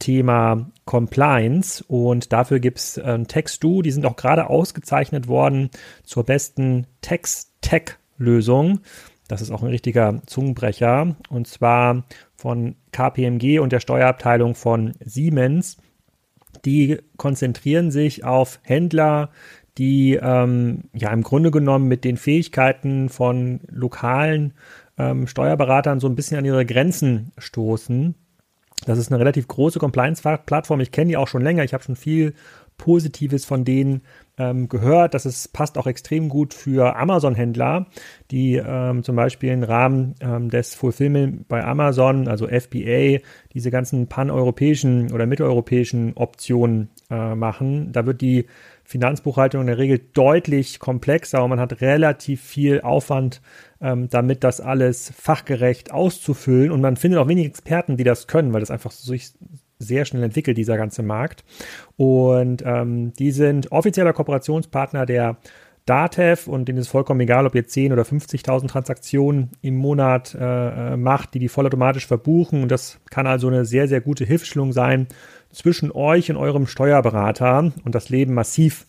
Thema 0.00 0.72
Compliance. 0.84 1.84
Und 1.86 2.32
dafür 2.32 2.58
gibt's 2.58 2.96
äh, 2.96 3.22
Textu. 3.22 3.82
Die 3.82 3.92
sind 3.92 4.04
auch 4.04 4.16
gerade 4.16 4.50
ausgezeichnet 4.50 5.28
worden 5.28 5.70
zur 6.02 6.24
besten 6.24 6.88
Text-Tech 7.02 7.98
Lösung. 8.22 8.80
Das 9.28 9.40
ist 9.40 9.50
auch 9.50 9.62
ein 9.62 9.68
richtiger 9.68 10.20
Zungenbrecher. 10.26 11.16
Und 11.28 11.46
zwar 11.46 12.04
von 12.36 12.76
KPMG 12.92 13.58
und 13.60 13.72
der 13.72 13.80
Steuerabteilung 13.80 14.54
von 14.54 14.92
Siemens. 15.04 15.78
Die 16.64 16.98
konzentrieren 17.16 17.90
sich 17.90 18.24
auf 18.24 18.60
Händler, 18.62 19.30
die 19.78 20.18
ähm, 20.20 20.84
ja 20.92 21.10
im 21.12 21.22
Grunde 21.22 21.50
genommen 21.50 21.88
mit 21.88 22.04
den 22.04 22.16
Fähigkeiten 22.16 23.08
von 23.08 23.60
lokalen 23.68 24.52
ähm, 24.98 25.26
Steuerberatern 25.26 25.98
so 25.98 26.08
ein 26.08 26.14
bisschen 26.14 26.36
an 26.38 26.44
ihre 26.44 26.66
Grenzen 26.66 27.32
stoßen. 27.38 28.14
Das 28.84 28.98
ist 28.98 29.10
eine 29.10 29.20
relativ 29.20 29.48
große 29.48 29.78
Compliance-Plattform. 29.78 30.80
Ich 30.80 30.90
kenne 30.90 31.10
die 31.10 31.16
auch 31.16 31.28
schon 31.28 31.42
länger. 31.42 31.64
Ich 31.64 31.72
habe 31.72 31.84
schon 31.84 31.96
viel 31.96 32.34
Positives 32.76 33.44
von 33.44 33.64
denen 33.64 34.02
ähm, 34.38 34.68
gehört, 34.68 35.14
dass 35.14 35.24
es 35.24 35.48
passt 35.48 35.76
auch 35.76 35.86
extrem 35.86 36.28
gut 36.28 36.54
für 36.54 36.96
Amazon-Händler, 36.96 37.86
die 38.30 38.54
ähm, 38.54 39.02
zum 39.02 39.14
Beispiel 39.14 39.50
im 39.52 39.62
Rahmen 39.62 40.14
ähm, 40.20 40.48
des 40.48 40.74
Fulfillment 40.74 41.48
bei 41.48 41.62
Amazon, 41.62 42.28
also 42.28 42.46
FBA, 42.46 43.18
diese 43.52 43.70
ganzen 43.70 44.06
paneuropäischen 44.06 45.12
oder 45.12 45.26
mitteleuropäischen 45.26 46.12
Optionen 46.16 46.88
äh, 47.10 47.34
machen. 47.34 47.92
Da 47.92 48.06
wird 48.06 48.22
die 48.22 48.46
Finanzbuchhaltung 48.84 49.60
in 49.60 49.66
der 49.68 49.78
Regel 49.78 50.00
deutlich 50.12 50.78
komplexer 50.78 51.44
und 51.44 51.50
man 51.50 51.60
hat 51.60 51.80
relativ 51.80 52.42
viel 52.42 52.80
Aufwand, 52.80 53.42
ähm, 53.80 54.08
damit 54.08 54.44
das 54.44 54.60
alles 54.60 55.12
fachgerecht 55.14 55.92
auszufüllen. 55.92 56.70
Und 56.70 56.80
man 56.80 56.96
findet 56.96 57.20
auch 57.20 57.28
wenig 57.28 57.46
Experten, 57.46 57.96
die 57.96 58.04
das 58.04 58.26
können, 58.26 58.52
weil 58.52 58.60
das 58.60 58.70
einfach 58.70 58.90
so, 58.90 59.14
sehr 59.82 60.04
schnell 60.04 60.22
entwickelt, 60.22 60.56
dieser 60.56 60.76
ganze 60.76 61.02
Markt. 61.02 61.44
Und 61.96 62.62
ähm, 62.64 63.12
die 63.14 63.32
sind 63.32 63.70
offizieller 63.72 64.12
Kooperationspartner 64.12 65.06
der 65.06 65.36
Datev 65.84 66.48
und 66.48 66.68
denen 66.68 66.78
ist 66.78 66.88
vollkommen 66.88 67.20
egal, 67.20 67.44
ob 67.44 67.56
ihr 67.56 67.66
10 67.66 67.92
oder 67.92 68.02
50.000 68.02 68.68
Transaktionen 68.68 69.50
im 69.62 69.76
Monat 69.76 70.34
äh, 70.34 70.92
äh, 70.92 70.96
macht, 70.96 71.34
die 71.34 71.40
die 71.40 71.48
vollautomatisch 71.48 72.06
verbuchen. 72.06 72.62
Und 72.62 72.70
das 72.70 73.00
kann 73.10 73.26
also 73.26 73.48
eine 73.48 73.64
sehr, 73.64 73.88
sehr 73.88 74.00
gute 74.00 74.24
Hilfestellung 74.24 74.72
sein 74.72 75.08
zwischen 75.50 75.90
euch 75.90 76.30
und 76.30 76.36
eurem 76.36 76.66
Steuerberater 76.66 77.72
und 77.84 77.94
das 77.94 78.10
Leben 78.10 78.32
massiv 78.32 78.86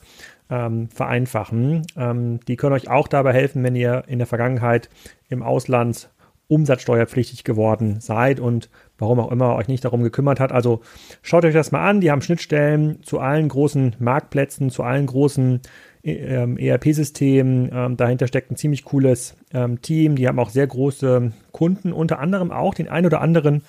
ähm, 0.51 0.87
vereinfachen. 0.89 1.81
Ähm, 1.97 2.39
die 2.47 2.57
können 2.57 2.73
euch 2.73 2.89
auch 2.89 3.07
dabei 3.07 3.33
helfen, 3.33 3.63
wenn 3.63 3.75
ihr 3.75 4.03
in 4.07 4.19
der 4.19 4.27
Vergangenheit 4.27 4.89
im 5.29 5.41
Ausland 5.41 6.09
umsatzsteuerpflichtig 6.47 7.43
geworden 7.43 8.01
seid 8.01 8.39
und 8.39 8.69
warum 8.97 9.19
auch 9.19 9.31
immer 9.31 9.55
euch 9.55 9.67
nicht 9.67 9.83
darum 9.85 10.03
gekümmert 10.03 10.39
hat. 10.39 10.51
Also 10.51 10.81
schaut 11.21 11.45
euch 11.45 11.53
das 11.53 11.71
mal 11.71 11.87
an. 11.87 12.01
Die 12.01 12.11
haben 12.11 12.21
Schnittstellen 12.21 13.01
zu 13.03 13.19
allen 13.19 13.49
großen 13.49 13.95
Marktplätzen, 13.99 14.69
zu 14.69 14.83
allen 14.83 15.05
großen 15.05 15.61
ähm, 16.03 16.57
ERP-Systemen. 16.57 17.71
Ähm, 17.73 17.97
dahinter 17.97 18.27
steckt 18.27 18.51
ein 18.51 18.55
ziemlich 18.55 18.83
cooles 18.83 19.35
ähm, 19.53 19.81
Team. 19.81 20.15
Die 20.15 20.27
haben 20.27 20.39
auch 20.39 20.49
sehr 20.49 20.67
große 20.67 21.31
Kunden, 21.51 21.91
unter 21.91 22.19
anderem 22.19 22.51
auch 22.51 22.73
den 22.73 22.87
ein 22.87 23.05
oder 23.05 23.21
anderen 23.21 23.63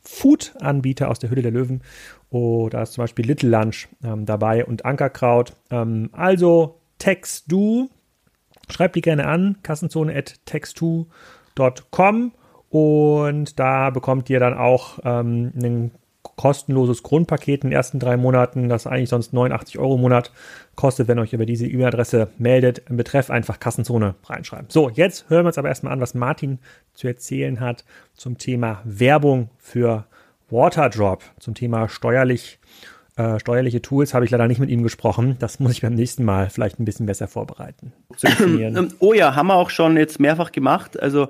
Food-Anbieter 0.00 1.10
aus 1.10 1.18
der 1.18 1.28
Hülle 1.28 1.42
der 1.42 1.50
Löwen. 1.50 1.82
Oh, 2.30 2.70
da 2.70 2.80
ist 2.80 2.94
zum 2.94 3.02
Beispiel 3.02 3.26
Little 3.26 3.50
Lunch 3.50 3.88
dabei 4.00 4.64
und 4.64 4.86
Ankerkraut. 4.86 5.52
Also 5.68 6.80
Text2, 6.98 7.90
schreibt 8.70 8.96
die 8.96 9.02
gerne 9.02 9.26
an, 9.26 9.58
kassenzone 9.62 10.16
at 10.16 10.36
text2.com 10.46 12.32
und 12.74 13.60
da 13.60 13.90
bekommt 13.90 14.28
ihr 14.30 14.40
dann 14.40 14.54
auch 14.54 14.98
ähm, 15.04 15.52
ein 15.54 15.90
kostenloses 16.34 17.04
Grundpaket 17.04 17.62
in 17.62 17.70
den 17.70 17.76
ersten 17.76 18.00
drei 18.00 18.16
Monaten, 18.16 18.68
das 18.68 18.88
eigentlich 18.88 19.10
sonst 19.10 19.32
89 19.32 19.78
Euro 19.78 19.94
im 19.94 20.00
Monat 20.00 20.32
kostet, 20.74 21.06
wenn 21.06 21.16
ihr 21.16 21.22
euch 21.22 21.32
über 21.32 21.46
diese 21.46 21.68
E-Mail-Adresse 21.68 22.30
meldet. 22.36 22.82
Im 22.90 22.96
Betreff 22.96 23.30
einfach 23.30 23.60
Kassenzone 23.60 24.16
reinschreiben. 24.24 24.66
So, 24.70 24.90
jetzt 24.90 25.30
hören 25.30 25.44
wir 25.44 25.50
uns 25.50 25.58
aber 25.58 25.68
erstmal 25.68 25.92
an, 25.92 26.00
was 26.00 26.14
Martin 26.14 26.58
zu 26.94 27.06
erzählen 27.06 27.60
hat 27.60 27.84
zum 28.12 28.38
Thema 28.38 28.82
Werbung 28.82 29.50
für 29.56 30.06
Waterdrop, 30.50 31.22
zum 31.38 31.54
Thema 31.54 31.88
steuerlich 31.88 32.58
äh, 33.16 33.38
steuerliche 33.38 33.80
Tools 33.80 34.12
habe 34.12 34.24
ich 34.24 34.32
leider 34.32 34.48
nicht 34.48 34.58
mit 34.58 34.70
ihm 34.70 34.82
gesprochen. 34.82 35.36
Das 35.38 35.60
muss 35.60 35.70
ich 35.70 35.82
beim 35.82 35.94
nächsten 35.94 36.24
Mal 36.24 36.50
vielleicht 36.50 36.80
ein 36.80 36.84
bisschen 36.84 37.06
besser 37.06 37.28
vorbereiten. 37.28 37.92
oh 38.98 39.12
ja, 39.12 39.36
haben 39.36 39.46
wir 39.46 39.54
auch 39.54 39.70
schon 39.70 39.96
jetzt 39.96 40.18
mehrfach 40.18 40.50
gemacht. 40.50 41.00
Also 41.00 41.28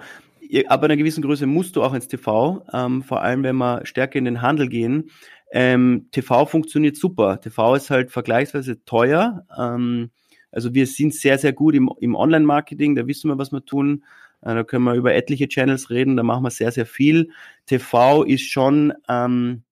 ab 0.69 0.83
einer 0.83 0.97
gewissen 0.97 1.23
Größe 1.23 1.47
musst 1.47 1.77
du 1.77 1.83
auch 1.83 1.95
ins 1.95 2.09
TV, 2.09 2.65
ähm, 2.73 3.03
vor 3.03 3.23
allem 3.23 3.43
wenn 3.43 3.57
wir 3.57 3.85
stärker 3.85 4.19
in 4.19 4.25
den 4.25 4.43
Handel 4.43 4.69
gehen. 4.69 5.11
Ähm, 5.53 6.09
TV 6.11 6.47
funktioniert 6.47 6.97
super. 6.97 7.41
TV 7.41 7.77
ist 7.77 7.91
halt 7.91 8.11
vergleichsweise 8.11 8.85
teuer. 8.85 9.47
Ähm, 9.57 10.11
also 10.51 10.73
wir 10.75 10.87
sind 10.87 11.15
sehr, 11.15 11.39
sehr 11.39 11.53
gut 11.53 11.75
im, 11.75 11.91
im 12.01 12.15
Online-Marketing, 12.15 12.95
da 12.95 13.07
wissen 13.07 13.29
wir, 13.29 13.39
was 13.39 13.53
wir 13.53 13.65
tun. 13.65 14.05
Äh, 14.43 14.55
da 14.55 14.65
können 14.65 14.85
wir 14.85 14.95
über 14.95 15.15
etliche 15.15 15.49
Channels 15.49 15.91
reden, 15.91 16.17
da 16.17 16.23
machen 16.23 16.45
wir 16.45 16.51
sehr, 16.51 16.71
sehr 16.71 16.87
viel. 16.87 17.31
TV 17.67 18.23
ist 18.23 18.49
schon 18.51 18.93
ähm, 19.09 19.65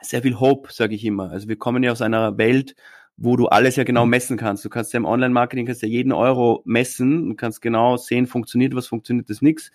sehr 0.00 0.22
viel 0.22 0.38
Hope, 0.38 0.72
sage 0.72 0.94
ich 0.94 1.04
immer. 1.04 1.30
Also 1.30 1.48
wir 1.48 1.56
kommen 1.56 1.82
ja 1.82 1.92
aus 1.92 2.02
einer 2.02 2.38
Welt, 2.38 2.76
wo 3.18 3.36
du 3.36 3.48
alles 3.48 3.76
ja 3.76 3.84
genau 3.84 4.04
mhm. 4.04 4.10
messen 4.10 4.36
kannst. 4.36 4.64
Du 4.64 4.68
kannst 4.68 4.92
ja 4.92 4.98
im 4.98 5.04
Online-Marketing 5.04 5.66
kannst 5.66 5.82
ja 5.82 5.88
jeden 5.88 6.12
Euro 6.12 6.62
messen 6.64 7.24
und 7.24 7.36
kannst 7.36 7.60
genau 7.60 7.96
sehen, 7.96 8.26
funktioniert 8.26 8.74
was, 8.74 8.86
funktioniert 8.86 9.28
das 9.28 9.42
nix. 9.42 9.70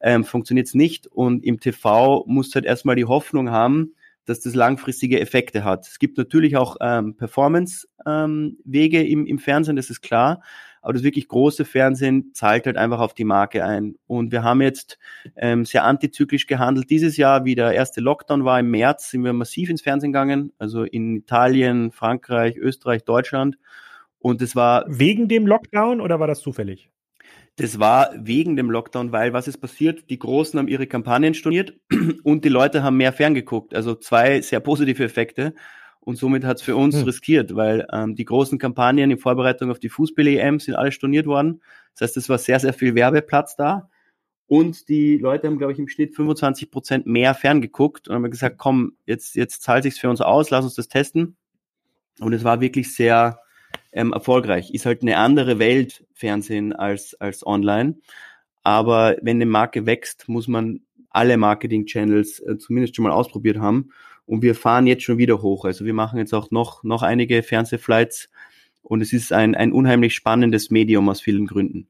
ähm, 0.00 0.24
funktioniert 0.24 0.66
es 0.66 0.74
nicht. 0.74 1.06
Und 1.06 1.44
im 1.44 1.58
TV 1.58 2.24
musst 2.26 2.52
du 2.52 2.56
halt 2.56 2.66
erstmal 2.66 2.96
die 2.96 3.06
Hoffnung 3.06 3.50
haben, 3.50 3.94
dass 4.26 4.40
das 4.40 4.54
langfristige 4.54 5.20
Effekte 5.20 5.64
hat. 5.64 5.86
Es 5.86 5.98
gibt 5.98 6.18
natürlich 6.18 6.56
auch 6.56 6.76
ähm, 6.80 7.16
Performance-Wege 7.16 9.00
ähm, 9.00 9.10
im, 9.10 9.26
im 9.26 9.38
Fernsehen, 9.38 9.76
das 9.76 9.90
ist 9.90 10.02
klar. 10.02 10.42
Aber 10.82 10.92
das 10.92 11.04
wirklich 11.04 11.28
große 11.28 11.64
Fernsehen 11.64 12.32
zahlt 12.34 12.66
halt 12.66 12.76
einfach 12.76 12.98
auf 12.98 13.14
die 13.14 13.24
Marke 13.24 13.64
ein. 13.64 13.94
Und 14.06 14.32
wir 14.32 14.42
haben 14.42 14.60
jetzt 14.60 14.98
ähm, 15.36 15.64
sehr 15.64 15.84
antizyklisch 15.84 16.48
gehandelt. 16.48 16.90
Dieses 16.90 17.16
Jahr, 17.16 17.44
wie 17.44 17.54
der 17.54 17.72
erste 17.72 18.00
Lockdown 18.00 18.44
war 18.44 18.58
im 18.58 18.70
März, 18.70 19.10
sind 19.10 19.24
wir 19.24 19.32
massiv 19.32 19.70
ins 19.70 19.80
Fernsehen 19.80 20.12
gegangen. 20.12 20.52
Also 20.58 20.82
in 20.82 21.16
Italien, 21.16 21.92
Frankreich, 21.92 22.56
Österreich, 22.56 23.04
Deutschland. 23.04 23.56
Und 24.18 24.42
es 24.42 24.56
war. 24.56 24.84
Wegen 24.88 25.28
dem 25.28 25.46
Lockdown 25.46 26.00
oder 26.00 26.20
war 26.20 26.26
das 26.26 26.40
zufällig? 26.40 26.90
Das 27.56 27.78
war 27.78 28.10
wegen 28.16 28.56
dem 28.56 28.70
Lockdown, 28.70 29.12
weil 29.12 29.32
was 29.32 29.46
ist 29.46 29.58
passiert? 29.58 30.08
Die 30.08 30.18
Großen 30.18 30.58
haben 30.58 30.68
ihre 30.68 30.86
Kampagnen 30.86 31.34
storniert 31.34 31.74
und 32.24 32.44
die 32.44 32.48
Leute 32.48 32.82
haben 32.82 32.96
mehr 32.96 33.12
ferngeguckt. 33.12 33.74
Also 33.74 33.94
zwei 33.94 34.40
sehr 34.40 34.60
positive 34.60 35.04
Effekte. 35.04 35.54
Und 36.04 36.16
somit 36.16 36.44
hat 36.44 36.56
es 36.56 36.62
für 36.62 36.74
uns 36.74 36.96
hm. 36.96 37.04
riskiert, 37.04 37.54
weil 37.54 37.86
ähm, 37.92 38.16
die 38.16 38.24
großen 38.24 38.58
Kampagnen 38.58 39.10
in 39.10 39.18
Vorbereitung 39.18 39.70
auf 39.70 39.78
die 39.78 39.88
Fußball-EM 39.88 40.58
sind 40.58 40.74
alle 40.74 40.90
storniert 40.90 41.26
worden. 41.26 41.62
Das 41.94 42.08
heißt, 42.08 42.16
es 42.16 42.28
war 42.28 42.38
sehr, 42.38 42.58
sehr 42.58 42.72
viel 42.72 42.94
Werbeplatz 42.94 43.54
da. 43.54 43.88
Und 44.48 44.88
die 44.88 45.16
Leute 45.16 45.46
haben, 45.46 45.58
glaube 45.58 45.72
ich, 45.72 45.78
im 45.78 45.88
Schnitt 45.88 46.14
25 46.14 46.70
Prozent 46.70 47.06
mehr 47.06 47.34
ferngeguckt 47.34 48.08
und 48.08 48.16
haben 48.16 48.30
gesagt, 48.30 48.58
komm, 48.58 48.96
jetzt, 49.06 49.36
jetzt 49.36 49.62
zahlt 49.62 49.84
sich's 49.84 49.98
für 49.98 50.10
uns 50.10 50.20
aus, 50.20 50.50
lass 50.50 50.64
uns 50.64 50.74
das 50.74 50.88
testen. 50.88 51.36
Und 52.20 52.32
es 52.32 52.44
war 52.44 52.60
wirklich 52.60 52.92
sehr 52.94 53.38
ähm, 53.92 54.12
erfolgreich. 54.12 54.74
Ist 54.74 54.86
halt 54.86 55.02
eine 55.02 55.16
andere 55.18 55.58
Welt, 55.58 56.04
Fernsehen, 56.12 56.72
als, 56.72 57.14
als 57.14 57.46
online. 57.46 57.98
Aber 58.62 59.16
wenn 59.22 59.36
eine 59.38 59.46
Marke 59.46 59.86
wächst, 59.86 60.28
muss 60.28 60.48
man 60.48 60.80
alle 61.10 61.36
Marketing-Channels 61.36 62.40
äh, 62.40 62.58
zumindest 62.58 62.96
schon 62.96 63.04
mal 63.04 63.12
ausprobiert 63.12 63.58
haben. 63.58 63.90
Und 64.26 64.42
wir 64.42 64.54
fahren 64.54 64.86
jetzt 64.86 65.02
schon 65.02 65.18
wieder 65.18 65.42
hoch. 65.42 65.64
Also 65.64 65.84
wir 65.84 65.94
machen 65.94 66.18
jetzt 66.18 66.32
auch 66.32 66.50
noch, 66.50 66.84
noch 66.84 67.02
einige 67.02 67.42
Fernsehflights. 67.42 68.30
Und 68.82 69.00
es 69.00 69.12
ist 69.12 69.32
ein, 69.32 69.54
ein 69.54 69.72
unheimlich 69.72 70.14
spannendes 70.14 70.70
Medium 70.70 71.08
aus 71.08 71.20
vielen 71.20 71.46
Gründen. 71.46 71.88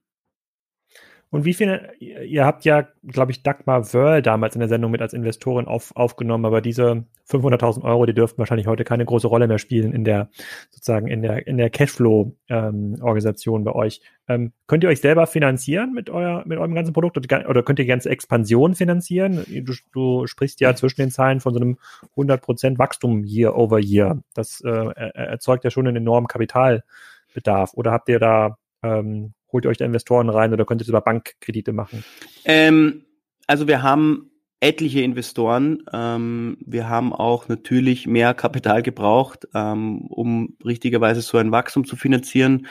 Und 1.33 1.47
wie 1.47 1.55
viel, 1.55 1.89
ihr 1.99 2.45
habt 2.45 2.67
ja, 2.67 2.87
glaube 3.07 3.33
ich, 3.33 3.43
Dagmar 3.43 3.95
Wörl 3.95 4.21
damals 4.21 4.55
in 4.55 4.59
der 4.59 4.69
Sendung 4.69 4.91
mit 4.91 5.01
als 5.01 5.15
Investorin 5.15 5.65
auf, 5.67 5.97
aufgenommen, 5.97 6.45
aber 6.45 6.61
diese 6.61 7.07
500.000 7.27 7.83
Euro, 7.85 8.05
die 8.05 8.13
dürften 8.13 8.37
wahrscheinlich 8.37 8.67
heute 8.67 8.85
keine 8.85 9.07
große 9.07 9.29
Rolle 9.29 9.49
mehr 9.49 9.59
spielen 9.59 9.95
in 9.95 10.05
der, 10.05 10.29
sozusagen 10.69 11.07
in 11.07 11.23
der, 11.23 11.47
in 11.47 11.57
der 11.57 11.71
Cashflow-Organisation 11.71 13.61
ähm, 13.61 13.65
bei 13.65 13.73
euch. 13.73 14.03
Ähm, 14.29 14.53
könnt 14.67 14.85
ihr 14.85 14.91
euch 14.91 15.01
selber 15.01 15.27
finanzieren 15.27 15.95
mit 15.95 16.11
euer, 16.11 16.43
mit 16.45 16.59
eurem 16.59 16.75
ganzen 16.75 16.93
Produkt 16.93 17.17
oder 17.17 17.63
könnt 17.63 17.79
ihr 17.79 17.87
die 17.87 17.89
ganze 17.89 18.11
Expansion 18.11 18.75
finanzieren? 18.75 19.43
Du, 19.49 19.73
du 19.95 20.27
sprichst 20.27 20.61
ja 20.61 20.75
zwischen 20.75 21.01
den 21.01 21.11
Zahlen 21.11 21.41
von 21.41 21.55
so 21.55 21.61
einem 21.61 21.79
100% 22.15 22.79
Wachstum 22.79 23.25
year 23.25 23.57
over 23.57 23.79
year. 23.79 24.21
Das 24.35 24.61
äh, 24.61 24.71
erzeugt 24.71 25.65
ja 25.65 25.71
schon 25.71 25.89
einen 25.89 25.97
enormen 25.97 26.27
Kapitalbedarf. 26.27 27.73
Oder 27.73 27.91
habt 27.91 28.11
ihr 28.11 28.19
da 28.19 28.59
ähm, 28.83 29.33
holt 29.53 29.65
ihr 29.65 29.69
euch 29.69 29.79
da 29.79 29.85
Investoren 29.85 30.29
rein 30.29 30.53
oder 30.53 30.65
könnt 30.65 30.83
ihr 30.83 30.89
über 30.89 31.01
Bankkredite 31.01 31.73
machen? 31.73 32.05
Ähm, 32.45 33.05
also 33.47 33.69
wir 33.69 33.83
haben 33.83 34.31
etliche 34.61 35.01
Investoren. 35.01 35.83
Ähm, 35.93 36.57
wir 36.65 36.89
haben 36.89 37.13
auch 37.13 37.49
natürlich 37.49 38.07
mehr 38.07 38.33
Kapital 38.33 38.83
gebraucht, 38.83 39.49
ähm, 39.55 40.03
um 40.07 40.57
richtigerweise 40.65 41.21
so 41.21 41.37
ein 41.39 41.51
Wachstum 41.51 41.85
zu 41.85 41.97
finanzieren. 41.97 42.69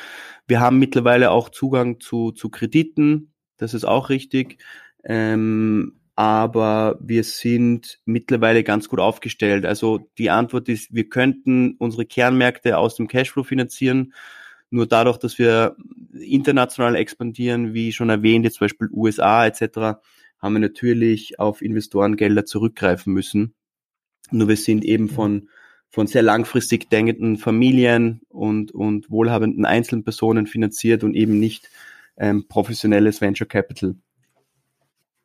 Wir 0.48 0.62
haben 0.62 0.80
mittlerweile 0.80 1.32
auch 1.32 1.50
Zugang 1.50 2.00
zu, 2.00 2.32
zu 2.32 2.50
Krediten. 2.50 3.34
Das 3.58 3.74
ist 3.74 3.84
auch 3.84 4.10
richtig. 4.10 4.58
Ähm, 5.04 6.00
aber 6.16 6.98
wir 7.02 7.24
sind 7.24 8.00
mittlerweile 8.06 8.64
ganz 8.64 8.88
gut 8.88 9.00
aufgestellt. 9.00 9.66
Also 9.66 10.10
die 10.18 10.30
Antwort 10.30 10.70
ist, 10.70 10.94
wir 10.94 11.10
könnten 11.10 11.76
unsere 11.78 12.06
Kernmärkte 12.06 12.78
aus 12.78 12.96
dem 12.96 13.08
Cashflow 13.08 13.44
finanzieren. 13.44 14.14
Nur 14.72 14.88
dadurch, 14.88 15.18
dass 15.18 15.38
wir 15.38 15.76
international 16.14 16.96
expandieren, 16.96 17.74
wie 17.74 17.92
schon 17.92 18.10
erwähnt, 18.10 18.46
jetzt 18.46 18.56
zum 18.56 18.66
Beispiel 18.66 18.90
USA 18.92 19.46
etc., 19.46 20.00
haben 20.40 20.54
wir 20.54 20.60
natürlich 20.60 21.40
auf 21.40 21.62
Investorengelder 21.62 22.46
zurückgreifen 22.46 23.14
müssen. 23.14 23.54
Nur 24.32 24.48
wir 24.48 24.56
sind 24.56 24.86
eben 24.86 25.10
von, 25.10 25.50
von 25.90 26.08
sehr 26.08 26.24
langfristig 26.24 26.90
denkenden 26.90 27.38
Familien 27.38 28.22
und, 28.30 28.72
und 28.72 29.12
wohlhabenden 29.12 29.66
einzelnen 29.66 30.04
Personen 30.04 30.48
finanziert 30.48 31.04
und 31.04 31.16
eben 31.16 31.38
nicht 31.38 31.70
ähm, 32.18 32.48
professionelles 32.48 33.20
Venture 33.20 33.48
Capital. 33.48 33.96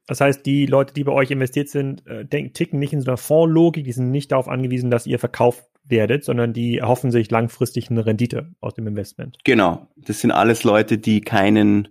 Das 0.08 0.20
heißt, 0.20 0.44
die 0.44 0.66
Leute, 0.66 0.92
die 0.92 1.04
bei 1.04 1.12
euch 1.12 1.30
investiert 1.30 1.68
sind, 1.68 2.06
äh, 2.06 2.24
denken, 2.24 2.52
ticken 2.52 2.78
nicht 2.78 2.92
in 2.92 3.00
so 3.00 3.10
einer 3.10 3.16
Fondslogik, 3.16 3.84
die 3.84 3.92
sind 3.92 4.10
nicht 4.10 4.32
darauf 4.32 4.48
angewiesen, 4.48 4.90
dass 4.90 5.06
ihr 5.06 5.18
verkauft 5.18 5.64
werdet, 5.88 6.24
sondern 6.24 6.52
die 6.52 6.78
erhoffen 6.78 7.10
sich 7.10 7.30
langfristig 7.30 7.90
eine 7.90 8.06
Rendite 8.06 8.50
aus 8.60 8.74
dem 8.74 8.86
Investment. 8.86 9.38
Genau, 9.44 9.86
das 9.96 10.20
sind 10.20 10.30
alles 10.30 10.64
Leute, 10.64 10.98
die 10.98 11.20
keinen 11.20 11.88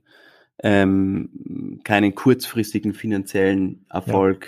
ähm, 0.63 1.81
keinen 1.83 2.15
kurzfristigen 2.15 2.93
finanziellen 2.93 3.85
Erfolg 3.89 4.45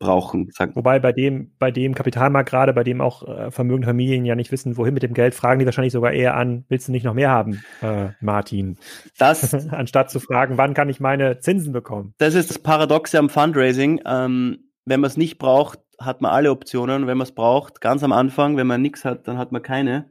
ja. 0.00 0.06
brauchen. 0.06 0.50
Sagen. 0.50 0.74
Wobei 0.74 0.98
bei 0.98 1.12
dem 1.12 1.52
bei 1.58 1.70
dem 1.70 1.94
Kapitalmarkt 1.94 2.50
gerade, 2.50 2.72
bei 2.72 2.84
dem 2.84 3.00
auch 3.00 3.26
äh, 3.26 3.50
vermögende 3.50 3.86
Familien 3.86 4.24
ja 4.24 4.34
nicht 4.34 4.50
wissen, 4.50 4.76
wohin 4.76 4.94
mit 4.94 5.02
dem 5.02 5.14
Geld, 5.14 5.34
fragen 5.34 5.60
die 5.60 5.64
wahrscheinlich 5.64 5.92
sogar 5.92 6.12
eher 6.12 6.36
an, 6.36 6.64
willst 6.68 6.88
du 6.88 6.92
nicht 6.92 7.04
noch 7.04 7.14
mehr 7.14 7.30
haben, 7.30 7.62
äh, 7.82 8.08
Martin? 8.20 8.78
Das 9.16 9.54
anstatt 9.70 10.10
zu 10.10 10.18
fragen, 10.20 10.58
wann 10.58 10.74
kann 10.74 10.88
ich 10.88 11.00
meine 11.00 11.38
Zinsen 11.38 11.72
bekommen? 11.72 12.14
Das 12.18 12.34
ist 12.34 12.50
das 12.50 12.58
Paradoxe 12.58 13.18
am 13.18 13.28
Fundraising. 13.28 14.00
Ähm, 14.04 14.64
wenn 14.84 15.00
man 15.00 15.08
es 15.08 15.16
nicht 15.16 15.38
braucht, 15.38 15.80
hat 15.98 16.20
man 16.20 16.32
alle 16.32 16.50
Optionen. 16.50 17.06
Wenn 17.06 17.18
man 17.18 17.26
es 17.26 17.32
braucht, 17.32 17.80
ganz 17.80 18.02
am 18.02 18.12
Anfang, 18.12 18.56
wenn 18.56 18.66
man 18.66 18.82
nichts 18.82 19.04
hat, 19.04 19.28
dann 19.28 19.38
hat 19.38 19.52
man 19.52 19.62
keine. 19.62 20.10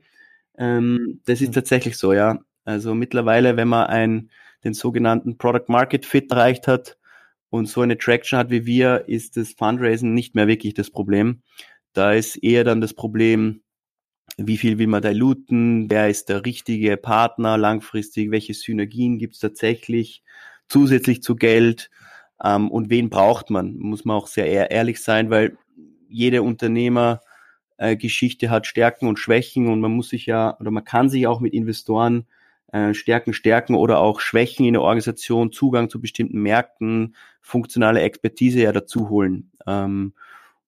Ähm, 0.57 1.21
das 1.25 1.41
ist 1.41 1.49
mhm. 1.49 1.53
tatsächlich 1.53 1.97
so, 1.97 2.13
ja. 2.13 2.39
Also 2.65 2.93
mittlerweile, 2.95 3.55
wenn 3.57 3.67
man 3.67 3.88
ein, 3.88 4.29
den 4.63 4.73
sogenannten 4.73 5.38
Product 5.38 5.65
Market 5.69 6.05
Fit 6.05 6.31
erreicht 6.31 6.67
hat 6.67 6.97
und 7.49 7.67
so 7.67 7.81
eine 7.81 7.97
Traction 7.97 8.38
hat 8.38 8.49
wie 8.49 8.65
wir, 8.65 9.05
ist 9.07 9.38
das 9.38 9.53
Fundraising 9.53 10.13
nicht 10.13 10.35
mehr 10.35 10.47
wirklich 10.47 10.73
das 10.73 10.89
Problem. 10.89 11.41
Da 11.93 12.13
ist 12.13 12.35
eher 12.35 12.63
dann 12.63 12.81
das 12.81 12.93
Problem, 12.93 13.61
wie 14.38 14.57
viel 14.57 14.77
will 14.77 14.88
man 14.88 15.01
diluten, 15.01 15.89
wer 15.89 16.09
ist 16.09 16.29
der 16.29 16.45
richtige 16.45 16.97
Partner 16.97 17.57
langfristig, 17.57 18.31
welche 18.31 18.53
Synergien 18.53 19.17
gibt 19.17 19.35
es 19.35 19.39
tatsächlich 19.39 20.23
zusätzlich 20.67 21.23
zu 21.23 21.35
Geld 21.35 21.89
ähm, 22.43 22.69
und 22.69 22.89
wen 22.89 23.09
braucht 23.09 23.49
man, 23.49 23.77
muss 23.77 24.05
man 24.05 24.17
auch 24.17 24.27
sehr 24.27 24.69
ehrlich 24.69 25.01
sein, 25.01 25.29
weil 25.29 25.57
jede 26.10 26.43
Unternehmergeschichte 26.43 28.49
hat 28.49 28.68
Stärken 28.68 29.08
und 29.08 29.20
Schwächen 29.20 29.68
und 29.68 29.82
man 29.82 29.91
muss 29.91 30.10
sich 30.10 30.26
ja 30.26 30.58
oder 30.60 30.72
man 30.72 30.84
kann 30.84 31.10
sich 31.10 31.28
auch 31.28 31.39
mit 31.39 31.53
Investoren 31.53 32.26
äh, 32.72 32.93
Stärken 32.93 33.34
stärken 33.34 33.76
oder 33.76 33.99
auch 33.99 34.20
Schwächen 34.20 34.66
in 34.66 34.74
der 34.74 34.82
Organisation, 34.82 35.51
Zugang 35.51 35.89
zu 35.89 36.01
bestimmten 36.01 36.41
Märkten, 36.41 37.16
funktionale 37.41 38.01
Expertise 38.01 38.62
ja 38.62 38.72
dazu 38.72 39.10
holen. 39.10 39.51
Ähm, 39.66 40.14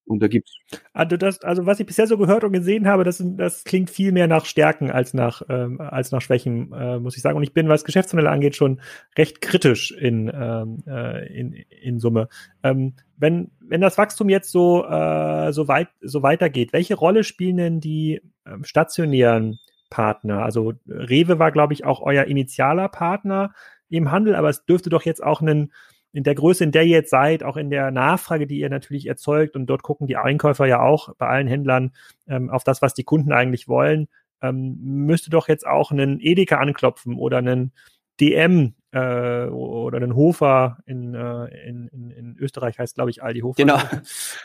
und 0.10 0.24
da 0.24 0.28
gibt's. 0.28 0.58
Also, 0.92 1.18
das, 1.18 1.42
also 1.44 1.66
was 1.66 1.80
ich 1.80 1.86
bisher 1.86 2.08
so 2.08 2.18
gehört 2.18 2.44
und 2.44 2.52
gesehen 2.52 2.88
habe, 2.88 3.04
das, 3.04 3.24
das 3.24 3.64
klingt 3.64 3.90
viel 3.90 4.12
mehr 4.12 4.28
nach 4.28 4.46
Stärken 4.46 4.90
als 4.90 5.14
nach, 5.14 5.44
ähm, 5.50 5.80
als 5.80 6.12
nach 6.12 6.22
Schwächen, 6.22 6.74
äh, 6.74 7.00
muss 7.00 7.16
ich 7.16 7.22
sagen. 7.22 7.38
Und 7.38 7.44
ich 7.44 7.54
bin, 7.54 7.70
was 7.70 7.86
Geschäftsmodelle 7.86 8.32
angeht, 8.32 8.56
schon 8.56 8.82
recht 9.18 9.40
kritisch 9.40 9.92
in, 9.92 10.32
ähm, 10.34 10.84
äh, 10.88 11.28
in, 11.32 11.54
in 11.54 12.00
Summe. 12.00 12.28
Ähm, 12.64 12.96
wenn, 13.18 13.52
wenn 13.60 13.82
das 13.82 13.98
Wachstum 13.98 14.30
jetzt 14.30 14.52
so, 14.52 14.84
äh, 14.86 15.54
so, 15.54 15.68
weit, 15.68 15.90
so 16.02 16.24
weitergeht, 16.24 16.74
welche 16.74 16.96
Rolle 16.96 17.24
spielen 17.24 17.58
denn 17.58 17.80
die 17.80 18.22
ähm, 18.48 18.64
stationären 18.64 19.60
Partner? 19.92 20.44
Also 20.44 20.74
Rewe 20.88 21.38
war, 21.38 21.52
glaube 21.52 21.74
ich, 21.74 21.86
auch 21.86 22.02
euer 22.02 22.24
initialer 22.26 22.90
Partner 22.90 23.54
im 23.90 24.12
Handel, 24.12 24.36
aber 24.36 24.50
es 24.50 24.66
dürfte 24.66 24.90
doch 24.90 25.04
jetzt 25.04 25.24
auch 25.24 25.42
einen 25.42 25.72
in 26.12 26.24
der 26.24 26.36
Größe, 26.36 26.64
in 26.64 26.72
der 26.72 26.84
ihr 26.84 26.98
jetzt 26.98 27.12
seid, 27.12 27.44
auch 27.44 27.58
in 27.58 27.70
der 27.70 27.92
Nachfrage, 27.92 28.48
die 28.48 28.60
ihr 28.60 28.70
natürlich 28.70 29.08
erzeugt, 29.08 29.56
und 29.56 29.68
dort 29.68 29.84
gucken 29.84 30.08
die 30.08 30.18
Einkäufer 30.18 30.66
ja 30.66 30.82
auch 30.82 31.16
bei 31.18 31.28
allen 31.28 31.48
Händlern 31.48 31.92
ähm, 32.28 32.50
auf 32.50 32.64
das, 32.64 32.82
was 32.82 32.94
die 32.94 33.04
Kunden 33.04 33.32
eigentlich 33.32 33.68
wollen, 33.68 34.08
ähm, 34.42 34.78
müsste 34.82 35.30
doch 35.30 35.48
jetzt 35.48 35.68
auch 35.68 35.92
einen 35.92 36.20
Edeka 36.20 36.58
anklopfen 36.58 37.16
oder 37.16 37.38
einen 37.38 37.74
DM 38.20 38.74
äh, 38.92 39.46
oder 39.46 39.98
einen 39.98 40.16
Hofer 40.16 40.80
in, 40.86 41.14
äh, 41.14 41.46
in, 41.68 41.88
in, 41.90 42.10
in 42.10 42.38
Österreich 42.40 42.80
heißt, 42.80 42.96
glaube 42.96 43.12
ich, 43.12 43.22
Aldi 43.24 43.42
Hofer. 43.42 43.64
Genau. 43.64 43.80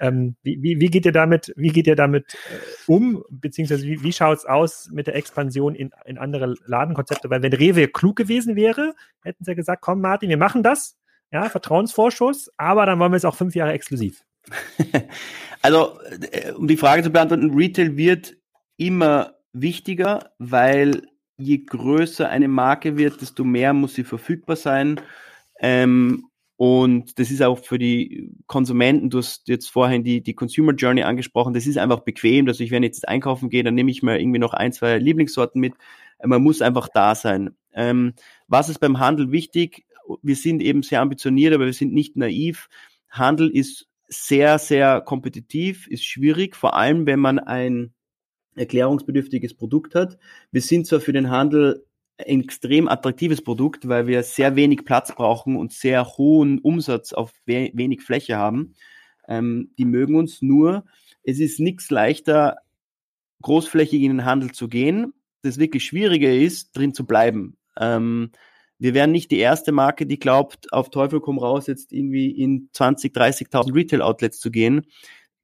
Ähm, 0.01 0.37
wie, 0.43 0.61
wie, 0.61 0.81
wie 0.81 0.89
geht 0.89 1.07
ihr 1.07 1.12
damit, 1.12 1.53
wie 1.57 1.69
geht 1.69 1.87
ihr 1.87 1.97
damit 1.97 2.35
äh, 2.35 2.59
um, 2.87 3.23
beziehungsweise 3.31 3.87
wie, 3.87 4.03
wie 4.03 4.12
schaut 4.12 4.39
es 4.39 4.45
aus 4.45 4.91
mit 4.93 5.07
der 5.07 5.15
Expansion 5.15 5.75
in, 5.75 5.93
in 6.05 6.19
andere 6.19 6.55
Ladenkonzepte? 6.67 7.31
Weil 7.31 7.43
wenn 7.43 7.53
Rewe 7.53 7.89
klug 7.89 8.17
gewesen 8.17 8.57
wäre, 8.57 8.95
hätten 9.23 9.45
sie 9.45 9.53
ja 9.53 9.55
gesagt, 9.55 9.83
komm 9.83 10.01
Martin, 10.01 10.29
wir 10.29 10.37
machen 10.37 10.62
das, 10.62 10.99
ja, 11.33 11.49
Vertrauensvorschuss, 11.49 12.51
aber 12.57 12.87
dann 12.87 12.99
wollen 12.99 13.12
wir 13.12 13.16
es 13.16 13.25
auch 13.25 13.35
fünf 13.35 13.55
Jahre 13.55 13.72
exklusiv. 13.72 14.25
also, 15.62 15.99
äh, 16.31 16.53
um 16.53 16.68
die 16.68 16.77
Frage 16.77 17.03
zu 17.03 17.11
beantworten, 17.11 17.55
Retail 17.55 17.97
wird 17.97 18.37
immer 18.77 19.35
wichtiger, 19.53 20.33
weil 20.39 21.09
je 21.37 21.59
größer 21.59 22.29
eine 22.29 22.49
Marke 22.49 22.97
wird, 22.97 23.20
desto 23.20 23.45
mehr 23.45 23.72
muss 23.72 23.95
sie 23.95 24.05
verfügbar 24.05 24.57
sein. 24.57 25.01
Ähm, 25.61 26.29
Und 26.57 27.18
das 27.18 27.33
ist 27.33 27.43
auch 27.43 27.59
für 27.59 27.79
die 27.79 28.31
Konsumenten, 28.47 29.11
du 29.11 29.18
hast 29.18 29.49
jetzt 29.49 29.70
vorhin 29.70 30.05
die, 30.05 30.22
die 30.22 30.35
Consumer 30.35 30.72
Journey 30.72 31.03
angesprochen, 31.03 31.53
das 31.53 31.66
ist 31.66 31.79
einfach 31.79 32.01
bequem. 32.01 32.47
Also 32.47 32.62
ich, 32.62 32.70
wenn 32.70 32.85
ich 32.85 32.91
jetzt 32.91 33.09
einkaufen 33.09 33.51
gehe, 33.51 33.64
dann 33.64 33.75
nehme 33.75 33.91
ich 33.91 34.05
mir 34.05 34.20
irgendwie 34.20 34.39
noch 34.39 34.55
ein, 34.55 34.72
zwei 34.72 34.99
Lieblingssorten 34.99 35.61
mit. 35.61 35.75
Man 36.22 36.43
muss 36.43 36.62
einfach 36.62 36.89
da 36.89 37.16
sein. 37.16 37.57
Ähm, 37.72 38.14
was 38.47 38.68
ist 38.68 38.79
beim 38.79 39.01
Handel 39.01 39.33
wichtig? 39.33 39.85
Wir 40.23 40.37
sind 40.37 40.63
eben 40.63 40.83
sehr 40.83 41.01
ambitioniert, 41.01 41.55
aber 41.55 41.67
wir 41.67 41.73
sind 41.73 41.93
nicht 41.93 42.17
naiv. 42.17 42.69
Handel 43.09 43.51
ist 43.51 43.89
sehr, 44.09 44.59
sehr 44.59 45.01
kompetitiv, 45.01 45.87
ist 45.89 46.05
schwierig, 46.05 46.57
vor 46.57 46.77
allem 46.77 47.07
wenn 47.07 47.21
man 47.21 47.39
ein 47.39 47.95
erklärungsbedürftiges 48.57 49.55
Produkt 49.55 49.95
hat. 49.95 50.19
Wir 50.53 50.61
sind 50.61 50.87
zwar 50.87 51.01
für 51.01 51.13
den 51.13 51.31
Handel 51.31 51.87
ein 52.19 52.43
extrem 52.43 52.89
attraktives 52.89 53.43
Produkt, 53.43 53.89
weil 53.89 54.07
wir 54.07 54.23
sehr 54.23 54.55
wenig 54.57 54.85
Platz 54.85 55.15
brauchen 55.15 55.57
und 55.57 55.73
sehr 55.73 56.07
hohen 56.17 56.61
Umsatz 56.61 57.13
auf 57.13 57.33
we 57.47 57.71
wenig 57.75 58.03
Fläche 58.03 58.37
haben. 58.37 58.75
Ähm, 59.27 59.73
die 59.79 59.85
mögen 59.85 60.15
uns 60.15 60.43
nur. 60.43 60.85
Es 61.23 61.41
ist 61.41 61.59
nichts 61.59 61.91
leichter, 61.91 62.59
großflächig 63.43 64.03
in 64.03 64.19
den 64.19 64.25
Handel 64.25 64.53
zu 64.53 64.69
gehen. 64.69 65.13
Das 65.43 65.59
wirklich 65.59 65.85
Schwierige 65.85 66.35
ist, 66.35 66.77
drin 66.77 66.95
zu 66.95 67.05
bleiben. 67.05 67.57
Ähm, 67.79 68.31
wir 68.85 68.93
wären 68.93 69.12
nicht 69.12 69.30
die 69.30 69.39
erste 69.39 69.72
Marke, 69.72 70.05
die 70.05 70.18
glaubt, 70.18 70.70
auf 70.70 70.91
Teufel 70.91 71.22
komm 71.22 71.39
raus, 71.39 71.68
jetzt 71.68 71.91
irgendwie 71.91 72.30
in 72.30 72.68
20, 72.74 73.16
30.000 73.16 73.74
Retail-Outlets 73.74 74.39
zu 74.39 74.51
gehen. 74.51 74.82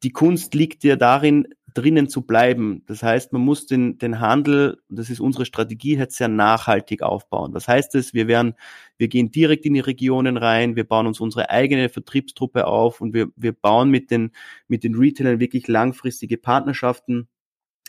Die 0.02 0.10
Kunst 0.10 0.54
liegt 0.54 0.84
ja 0.84 0.94
darin, 0.96 1.46
drinnen 1.72 2.10
zu 2.10 2.20
bleiben. 2.20 2.82
Das 2.86 3.02
heißt, 3.02 3.32
man 3.32 3.40
muss 3.40 3.64
den, 3.64 3.96
den 3.96 4.20
Handel, 4.20 4.82
das 4.90 5.08
ist 5.08 5.20
unsere 5.20 5.46
Strategie, 5.46 5.98
halt 5.98 6.12
sehr 6.12 6.28
nachhaltig 6.28 7.00
aufbauen. 7.00 7.54
Was 7.54 7.66
heißt 7.66 7.94
es? 7.94 8.12
Wir 8.12 8.28
werden, 8.28 8.56
wir 8.98 9.08
gehen 9.08 9.30
direkt 9.30 9.64
in 9.64 9.72
die 9.72 9.80
Regionen 9.80 10.36
rein, 10.36 10.76
wir 10.76 10.84
bauen 10.84 11.06
uns 11.06 11.18
unsere 11.18 11.48
eigene 11.48 11.88
Vertriebstruppe 11.88 12.66
auf 12.66 13.00
und 13.00 13.14
wir, 13.14 13.28
wir 13.36 13.54
bauen 13.54 13.88
mit 13.88 14.10
den, 14.10 14.32
mit 14.68 14.84
den 14.84 14.96
Retailern 14.96 15.40
wirklich 15.40 15.66
langfristige 15.66 16.36
Partnerschaften 16.36 17.26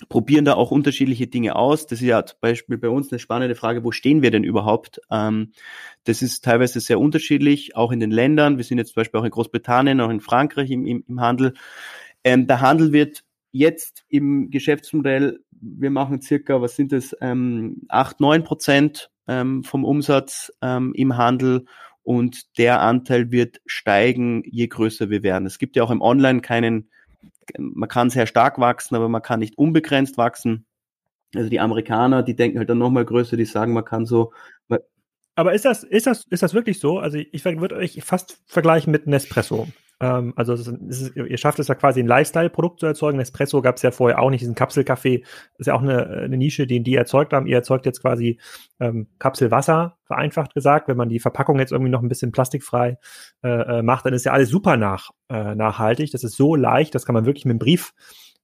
probieren 0.09 0.45
da 0.45 0.53
auch 0.53 0.71
unterschiedliche 0.71 1.27
Dinge 1.27 1.55
aus. 1.55 1.87
Das 1.87 2.01
ist 2.01 2.07
ja 2.07 2.25
zum 2.25 2.37
Beispiel 2.41 2.77
bei 2.77 2.89
uns 2.89 3.11
eine 3.11 3.19
spannende 3.19 3.55
Frage, 3.55 3.83
wo 3.83 3.91
stehen 3.91 4.21
wir 4.21 4.31
denn 4.31 4.43
überhaupt? 4.43 5.01
Ähm, 5.09 5.51
das 6.03 6.21
ist 6.21 6.43
teilweise 6.43 6.79
sehr 6.79 6.99
unterschiedlich, 6.99 7.75
auch 7.75 7.91
in 7.91 7.99
den 7.99 8.11
Ländern. 8.11 8.57
Wir 8.57 8.63
sind 8.63 8.77
jetzt 8.77 8.93
zum 8.93 9.01
Beispiel 9.01 9.19
auch 9.19 9.25
in 9.25 9.31
Großbritannien, 9.31 10.01
auch 10.01 10.09
in 10.09 10.21
Frankreich 10.21 10.71
im, 10.71 10.85
im, 10.85 11.03
im 11.07 11.21
Handel. 11.21 11.53
Ähm, 12.23 12.47
der 12.47 12.61
Handel 12.61 12.91
wird 12.91 13.23
jetzt 13.51 14.05
im 14.07 14.49
Geschäftsmodell, 14.49 15.39
wir 15.51 15.89
machen 15.89 16.21
circa, 16.21 16.61
was 16.61 16.75
sind 16.75 16.91
das, 16.91 17.15
ähm, 17.21 17.81
8, 17.89 18.19
9 18.19 18.43
Prozent 18.43 19.11
ähm, 19.27 19.63
vom 19.63 19.85
Umsatz 19.85 20.51
ähm, 20.61 20.93
im 20.95 21.17
Handel 21.17 21.65
und 22.03 22.57
der 22.57 22.81
Anteil 22.81 23.31
wird 23.31 23.61
steigen, 23.65 24.43
je 24.45 24.67
größer 24.67 25.09
wir 25.09 25.23
werden. 25.23 25.45
Es 25.45 25.59
gibt 25.59 25.75
ja 25.75 25.83
auch 25.83 25.91
im 25.91 26.01
Online 26.01 26.41
keinen, 26.41 26.89
man 27.57 27.89
kann 27.89 28.09
sehr 28.09 28.27
stark 28.27 28.59
wachsen, 28.59 28.95
aber 28.95 29.09
man 29.09 29.21
kann 29.21 29.39
nicht 29.39 29.57
unbegrenzt 29.57 30.17
wachsen. 30.17 30.65
Also 31.35 31.49
die 31.49 31.59
Amerikaner, 31.59 32.23
die 32.23 32.35
denken 32.35 32.57
halt 32.57 32.69
dann 32.69 32.77
nochmal 32.77 33.05
größer, 33.05 33.37
die 33.37 33.45
sagen, 33.45 33.73
man 33.73 33.85
kann 33.85 34.05
so. 34.05 34.33
Aber 35.35 35.53
ist 35.53 35.65
das, 35.65 35.83
ist 35.83 36.07
das, 36.07 36.25
ist 36.29 36.43
das 36.43 36.53
wirklich 36.53 36.79
so? 36.79 36.99
Also 36.99 37.17
ich 37.17 37.45
würde 37.45 37.75
euch 37.75 38.03
fast 38.03 38.41
vergleichen 38.47 38.91
mit 38.91 39.07
Nespresso. 39.07 39.67
Ähm, 40.01 40.33
also 40.35 40.53
ist, 40.53 40.67
ist, 40.67 41.15
ihr 41.15 41.37
schafft 41.37 41.59
es 41.59 41.67
ja 41.67 41.75
quasi 41.75 41.99
ein 41.99 42.07
Lifestyle-Produkt 42.07 42.79
zu 42.79 42.87
erzeugen. 42.87 43.19
Espresso 43.19 43.61
gab 43.61 43.75
es 43.75 43.83
ja 43.83 43.91
vorher 43.91 44.19
auch 44.19 44.31
nicht, 44.31 44.41
diesen 44.41 44.55
Kapselkaffee 44.55 45.23
ist 45.59 45.67
ja 45.67 45.75
auch 45.75 45.83
eine, 45.83 46.07
eine 46.07 46.37
Nische, 46.37 46.65
die 46.65 46.81
die 46.81 46.95
erzeugt 46.95 47.33
haben. 47.33 47.45
Ihr 47.45 47.55
erzeugt 47.55 47.85
jetzt 47.85 48.01
quasi 48.01 48.39
ähm, 48.79 49.07
Kapselwasser, 49.19 49.97
vereinfacht 50.05 50.55
gesagt. 50.55 50.87
Wenn 50.87 50.97
man 50.97 51.09
die 51.09 51.19
Verpackung 51.19 51.59
jetzt 51.59 51.71
irgendwie 51.71 51.91
noch 51.91 52.01
ein 52.01 52.09
bisschen 52.09 52.31
plastikfrei 52.31 52.97
äh, 53.43 53.49
äh 53.49 53.81
macht, 53.83 54.05
dann 54.05 54.13
ist 54.13 54.25
ja 54.25 54.31
alles 54.31 54.49
super 54.49 54.75
nach, 54.75 55.11
äh, 55.29 55.53
nachhaltig. 55.53 56.11
Das 56.11 56.23
ist 56.23 56.35
so 56.35 56.55
leicht, 56.55 56.95
das 56.95 57.05
kann 57.05 57.13
man 57.13 57.25
wirklich 57.25 57.45
mit 57.45 57.51
einem 57.51 57.59
Brief 57.59 57.93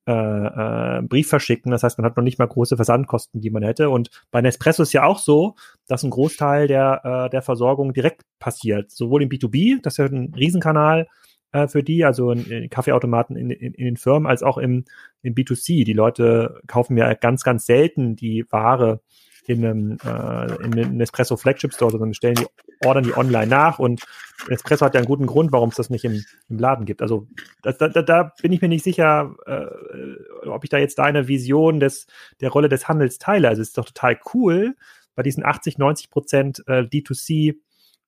äh, 0.07 0.13
äh, 0.13 1.01
Brief 1.01 1.27
verschicken. 1.27 1.71
Das 1.71 1.83
heißt, 1.83 1.97
man 1.97 2.05
hat 2.05 2.15
noch 2.15 2.23
nicht 2.23 2.39
mal 2.39 2.47
große 2.47 2.77
Versandkosten, 2.77 3.41
die 3.41 3.49
man 3.49 3.63
hätte. 3.63 3.89
Und 3.89 4.09
bei 4.31 4.41
Nespresso 4.41 4.83
ist 4.83 4.93
ja 4.93 5.03
auch 5.03 5.19
so, 5.19 5.55
dass 5.87 6.03
ein 6.03 6.11
Großteil 6.11 6.67
der, 6.67 7.01
äh, 7.03 7.29
der 7.29 7.41
Versorgung 7.41 7.93
direkt 7.93 8.21
passiert. 8.39 8.89
Sowohl 8.91 9.23
im 9.23 9.29
B2B, 9.29 9.81
das 9.81 9.95
ist 9.95 9.97
ja 9.97 10.05
ein 10.05 10.33
Riesenkanal, 10.33 11.07
äh, 11.51 11.67
für 11.67 11.83
die, 11.83 12.05
also 12.05 12.31
in, 12.31 12.45
in 12.45 12.69
Kaffeeautomaten 12.69 13.35
in, 13.35 13.49
in, 13.49 13.73
in, 13.73 13.85
den 13.85 13.97
Firmen, 13.97 14.27
als 14.27 14.43
auch 14.43 14.57
im, 14.57 14.85
im 15.21 15.35
B2C. 15.35 15.85
Die 15.85 15.93
Leute 15.93 16.61
kaufen 16.67 16.97
ja 16.97 17.13
ganz, 17.13 17.43
ganz 17.43 17.65
selten 17.65 18.15
die 18.15 18.45
Ware 18.49 19.01
in 19.47 19.65
einem, 19.65 19.97
äh, 20.03 20.55
in 20.63 20.73
einem 20.73 20.97
Nespresso 20.97 21.37
Flagship 21.37 21.73
Store, 21.73 21.91
sondern 21.91 22.13
stellen 22.13 22.35
die, 22.35 22.47
ordern 22.85 23.05
die 23.05 23.15
online 23.15 23.47
nach 23.47 23.79
und 23.79 24.05
Nespresso 24.49 24.85
hat 24.85 24.93
ja 24.93 24.99
einen 24.99 25.07
guten 25.07 25.25
Grund, 25.25 25.51
warum 25.51 25.69
es 25.69 25.75
das 25.75 25.89
nicht 25.89 26.03
im, 26.03 26.23
im 26.49 26.59
Laden 26.59 26.85
gibt. 26.85 27.01
Also 27.01 27.27
da, 27.63 27.71
da, 27.71 27.87
da 27.87 28.33
bin 28.41 28.51
ich 28.51 28.61
mir 28.61 28.67
nicht 28.67 28.83
sicher, 28.83 29.35
äh, 29.45 30.47
ob 30.47 30.63
ich 30.63 30.69
da 30.69 30.77
jetzt 30.77 30.99
deine 30.99 31.27
Vision 31.27 31.79
des, 31.79 32.07
der 32.41 32.49
Rolle 32.49 32.69
des 32.69 32.87
Handels 32.87 33.17
teile. 33.19 33.47
Also 33.47 33.61
es 33.61 33.69
ist 33.69 33.77
doch 33.77 33.85
total 33.85 34.19
cool, 34.33 34.75
bei 35.15 35.23
diesen 35.23 35.43
80, 35.43 35.79
90 35.79 36.11
Prozent 36.11 36.63
äh, 36.67 36.81
D2C 36.81 37.55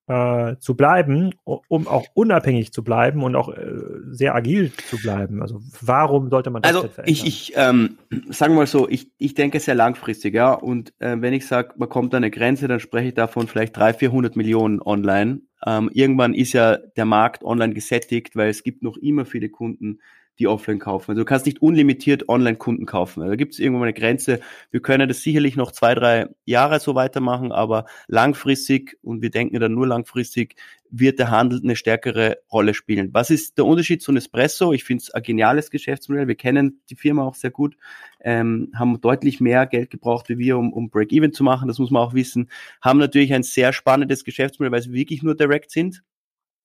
äh, 0.09 0.57
zu 0.59 0.75
bleiben, 0.75 1.35
um 1.43 1.87
auch 1.87 2.07
unabhängig 2.15 2.73
zu 2.73 2.83
bleiben 2.83 3.23
und 3.23 3.35
auch 3.35 3.49
äh, 3.49 3.75
sehr 4.09 4.33
agil 4.33 4.71
zu 4.89 4.97
bleiben. 4.97 5.43
Also 5.43 5.61
warum 5.81 6.31
sollte 6.31 6.49
man 6.49 6.63
das 6.63 6.75
Also 6.75 6.89
ich, 7.05 7.25
ich 7.27 7.53
ähm, 7.55 7.99
sagen 8.29 8.53
wir 8.53 8.61
mal 8.61 8.67
so, 8.67 8.89
ich, 8.89 9.11
ich 9.19 9.35
denke 9.35 9.59
sehr 9.59 9.75
langfristig, 9.75 10.33
ja. 10.33 10.53
Und 10.53 10.93
äh, 10.97 11.15
wenn 11.19 11.33
ich 11.33 11.45
sage, 11.45 11.75
man 11.77 11.89
kommt 11.89 12.15
an 12.15 12.23
eine 12.23 12.31
Grenze, 12.31 12.67
dann 12.67 12.79
spreche 12.79 13.09
ich 13.09 13.13
davon 13.13 13.47
vielleicht 13.47 13.77
300, 13.77 13.99
400 13.99 14.35
Millionen 14.35 14.81
online. 14.81 15.41
Ähm, 15.63 15.91
irgendwann 15.93 16.33
ist 16.33 16.53
ja 16.53 16.77
der 16.77 17.05
Markt 17.05 17.43
online 17.43 17.75
gesättigt, 17.75 18.35
weil 18.35 18.49
es 18.49 18.63
gibt 18.63 18.81
noch 18.81 18.97
immer 18.97 19.25
viele 19.25 19.49
Kunden, 19.49 19.99
die 20.39 20.47
offline 20.47 20.79
kaufen. 20.79 21.11
Also 21.11 21.21
du 21.21 21.25
kannst 21.25 21.45
nicht 21.45 21.61
unlimitiert 21.61 22.29
Online-Kunden 22.29 22.85
kaufen. 22.85 23.21
Also 23.21 23.31
da 23.31 23.35
gibt 23.35 23.53
es 23.53 23.59
irgendwann 23.59 23.83
eine 23.83 23.93
Grenze. 23.93 24.39
Wir 24.71 24.81
können 24.81 25.07
das 25.07 25.21
sicherlich 25.21 25.55
noch 25.55 25.71
zwei, 25.71 25.93
drei 25.93 26.27
Jahre 26.45 26.79
so 26.79 26.95
weitermachen, 26.95 27.51
aber 27.51 27.85
langfristig, 28.07 28.97
und 29.01 29.21
wir 29.21 29.29
denken 29.29 29.59
dann 29.59 29.73
nur 29.73 29.87
langfristig, 29.87 30.55
wird 30.91 31.19
der 31.19 31.29
Handel 31.29 31.59
eine 31.63 31.75
stärkere 31.75 32.39
Rolle 32.51 32.73
spielen. 32.73 33.13
Was 33.13 33.29
ist 33.29 33.57
der 33.57 33.65
Unterschied 33.65 34.01
zu 34.01 34.11
Nespresso? 34.11 34.73
Ich 34.73 34.83
finde 34.83 35.03
es 35.03 35.11
ein 35.11 35.21
geniales 35.21 35.69
Geschäftsmodell. 35.69 36.27
Wir 36.27 36.35
kennen 36.35 36.81
die 36.89 36.95
Firma 36.95 37.23
auch 37.23 37.35
sehr 37.35 37.51
gut, 37.51 37.75
ähm, 38.21 38.71
haben 38.73 38.99
deutlich 39.01 39.39
mehr 39.39 39.67
Geld 39.67 39.91
gebraucht 39.91 40.29
wie 40.29 40.37
wir, 40.37 40.57
um, 40.57 40.73
um 40.73 40.89
Break-Even 40.89 41.33
zu 41.33 41.43
machen. 41.43 41.67
Das 41.67 41.79
muss 41.79 41.91
man 41.91 42.01
auch 42.01 42.13
wissen. 42.13 42.49
Haben 42.81 42.99
natürlich 42.99 43.33
ein 43.33 43.43
sehr 43.43 43.73
spannendes 43.73 44.23
Geschäftsmodell, 44.23 44.71
weil 44.71 44.81
sie 44.81 44.93
wirklich 44.93 45.21
nur 45.21 45.35
direct 45.35 45.71
sind. 45.71 46.01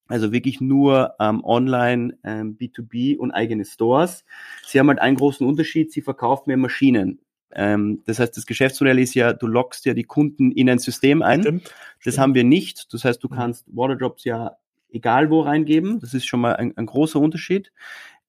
Also 0.07 0.31
wirklich 0.31 0.61
nur 0.61 1.15
ähm, 1.19 1.43
online, 1.43 2.17
ähm, 2.23 2.57
B2B 2.57 3.17
und 3.17 3.31
eigene 3.31 3.65
Stores. 3.65 4.23
Sie 4.65 4.79
haben 4.79 4.87
halt 4.89 4.99
einen 4.99 5.17
großen 5.17 5.45
Unterschied, 5.45 5.91
sie 5.91 6.01
verkaufen 6.01 6.43
mehr 6.47 6.57
Maschinen. 6.57 7.19
Ähm, 7.53 8.03
das 8.05 8.19
heißt, 8.19 8.35
das 8.37 8.45
Geschäftsmodell 8.45 8.99
ist 8.99 9.15
ja, 9.15 9.33
du 9.33 9.47
lockst 9.47 9.85
ja 9.85 9.93
die 9.93 10.03
Kunden 10.03 10.51
in 10.51 10.69
ein 10.69 10.79
System 10.79 11.21
ein. 11.21 11.41
Stimmt. 11.41 11.63
Das 11.63 11.73
Stimmt. 11.99 12.17
haben 12.19 12.33
wir 12.35 12.43
nicht. 12.43 12.93
Das 12.93 13.03
heißt, 13.03 13.23
du 13.23 13.29
mhm. 13.29 13.35
kannst 13.35 13.65
Waterdrops 13.67 14.25
ja 14.25 14.57
egal 14.91 15.29
wo 15.29 15.41
reingeben. 15.41 15.99
Das 15.99 16.13
ist 16.13 16.25
schon 16.25 16.41
mal 16.41 16.55
ein, 16.55 16.75
ein 16.77 16.85
großer 16.85 17.19
Unterschied. 17.19 17.71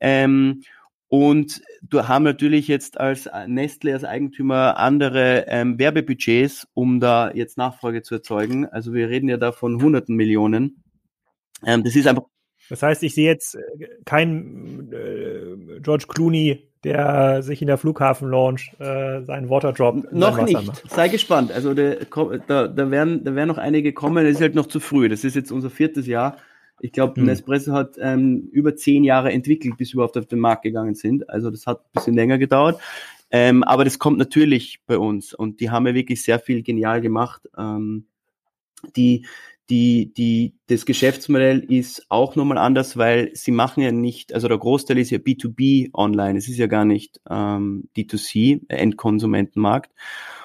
Ähm, 0.00 0.62
und 1.08 1.62
du 1.82 2.08
haben 2.08 2.24
natürlich 2.24 2.66
jetzt 2.66 2.98
als 2.98 3.30
Nestle, 3.46 3.92
als 3.92 4.04
Eigentümer 4.04 4.76
andere 4.76 5.46
ähm, 5.46 5.78
Werbebudgets, 5.78 6.66
um 6.74 6.98
da 6.98 7.30
jetzt 7.32 7.56
Nachfrage 7.56 8.02
zu 8.02 8.16
erzeugen. 8.16 8.66
Also 8.66 8.92
wir 8.92 9.08
reden 9.08 9.28
ja 9.28 9.36
da 9.36 9.52
von 9.52 9.80
hunderten 9.80 10.16
Millionen. 10.16 10.82
Ähm, 11.64 11.84
das 11.84 11.96
ist 11.96 12.06
einfach. 12.06 12.24
Das 12.68 12.82
heißt, 12.82 13.02
ich 13.04 13.14
sehe 13.14 13.26
jetzt 13.26 13.54
äh, 13.54 13.60
keinen 14.04 14.92
äh, 14.92 15.80
George 15.80 16.06
Clooney, 16.08 16.68
der 16.82 17.42
sich 17.42 17.62
in 17.62 17.68
der 17.68 17.78
Flughafen-Launch 17.78 18.72
äh, 18.78 19.22
seinen 19.22 19.48
Waterdrop 19.48 20.12
noch 20.12 20.42
nicht. 20.42 20.66
Macht. 20.66 20.82
Sei 20.90 21.08
gespannt. 21.08 21.52
Also 21.52 21.74
der, 21.74 22.06
da, 22.46 22.68
da, 22.68 22.90
werden, 22.90 23.24
da 23.24 23.34
werden 23.34 23.48
noch 23.48 23.58
einige 23.58 23.92
kommen. 23.92 24.24
Das 24.24 24.34
ist 24.34 24.40
halt 24.40 24.54
noch 24.54 24.66
zu 24.66 24.80
früh. 24.80 25.08
Das 25.08 25.24
ist 25.24 25.36
jetzt 25.36 25.52
unser 25.52 25.70
viertes 25.70 26.06
Jahr. 26.06 26.38
Ich 26.80 26.92
glaube, 26.92 27.16
hm. 27.16 27.26
Nespresso 27.26 27.72
hat 27.72 27.96
ähm, 27.98 28.48
über 28.52 28.76
zehn 28.76 29.02
Jahre 29.04 29.32
entwickelt, 29.32 29.76
bis 29.78 29.90
wir 29.90 29.94
überhaupt 29.94 30.18
auf 30.18 30.26
den 30.26 30.40
Markt 30.40 30.62
gegangen 30.62 30.94
sind. 30.94 31.28
Also 31.30 31.50
das 31.50 31.66
hat 31.66 31.80
ein 31.80 31.90
bisschen 31.94 32.14
länger 32.14 32.38
gedauert. 32.38 32.80
Ähm, 33.30 33.64
aber 33.64 33.84
das 33.84 33.98
kommt 33.98 34.18
natürlich 34.18 34.80
bei 34.86 34.98
uns 34.98 35.34
und 35.34 35.60
die 35.60 35.70
haben 35.70 35.86
ja 35.86 35.94
wirklich 35.94 36.22
sehr 36.22 36.38
viel 36.38 36.62
genial 36.62 37.00
gemacht. 37.00 37.42
Ähm, 37.58 38.06
die, 38.94 39.26
die, 39.70 40.12
die, 40.14 40.54
das 40.68 40.86
Geschäftsmodell 40.86 41.60
ist 41.60 42.06
auch 42.08 42.36
nochmal 42.36 42.58
anders, 42.58 42.96
weil 42.96 43.30
sie 43.34 43.50
machen 43.50 43.82
ja 43.82 43.90
nicht, 43.90 44.32
also 44.32 44.48
der 44.48 44.58
Großteil 44.58 44.98
ist 44.98 45.10
ja 45.10 45.18
B2B 45.18 45.90
online, 45.92 46.38
es 46.38 46.48
ist 46.48 46.58
ja 46.58 46.66
gar 46.66 46.84
nicht 46.84 47.20
ähm, 47.28 47.88
D2C, 47.96 48.62
Endkonsumentenmarkt. 48.68 49.92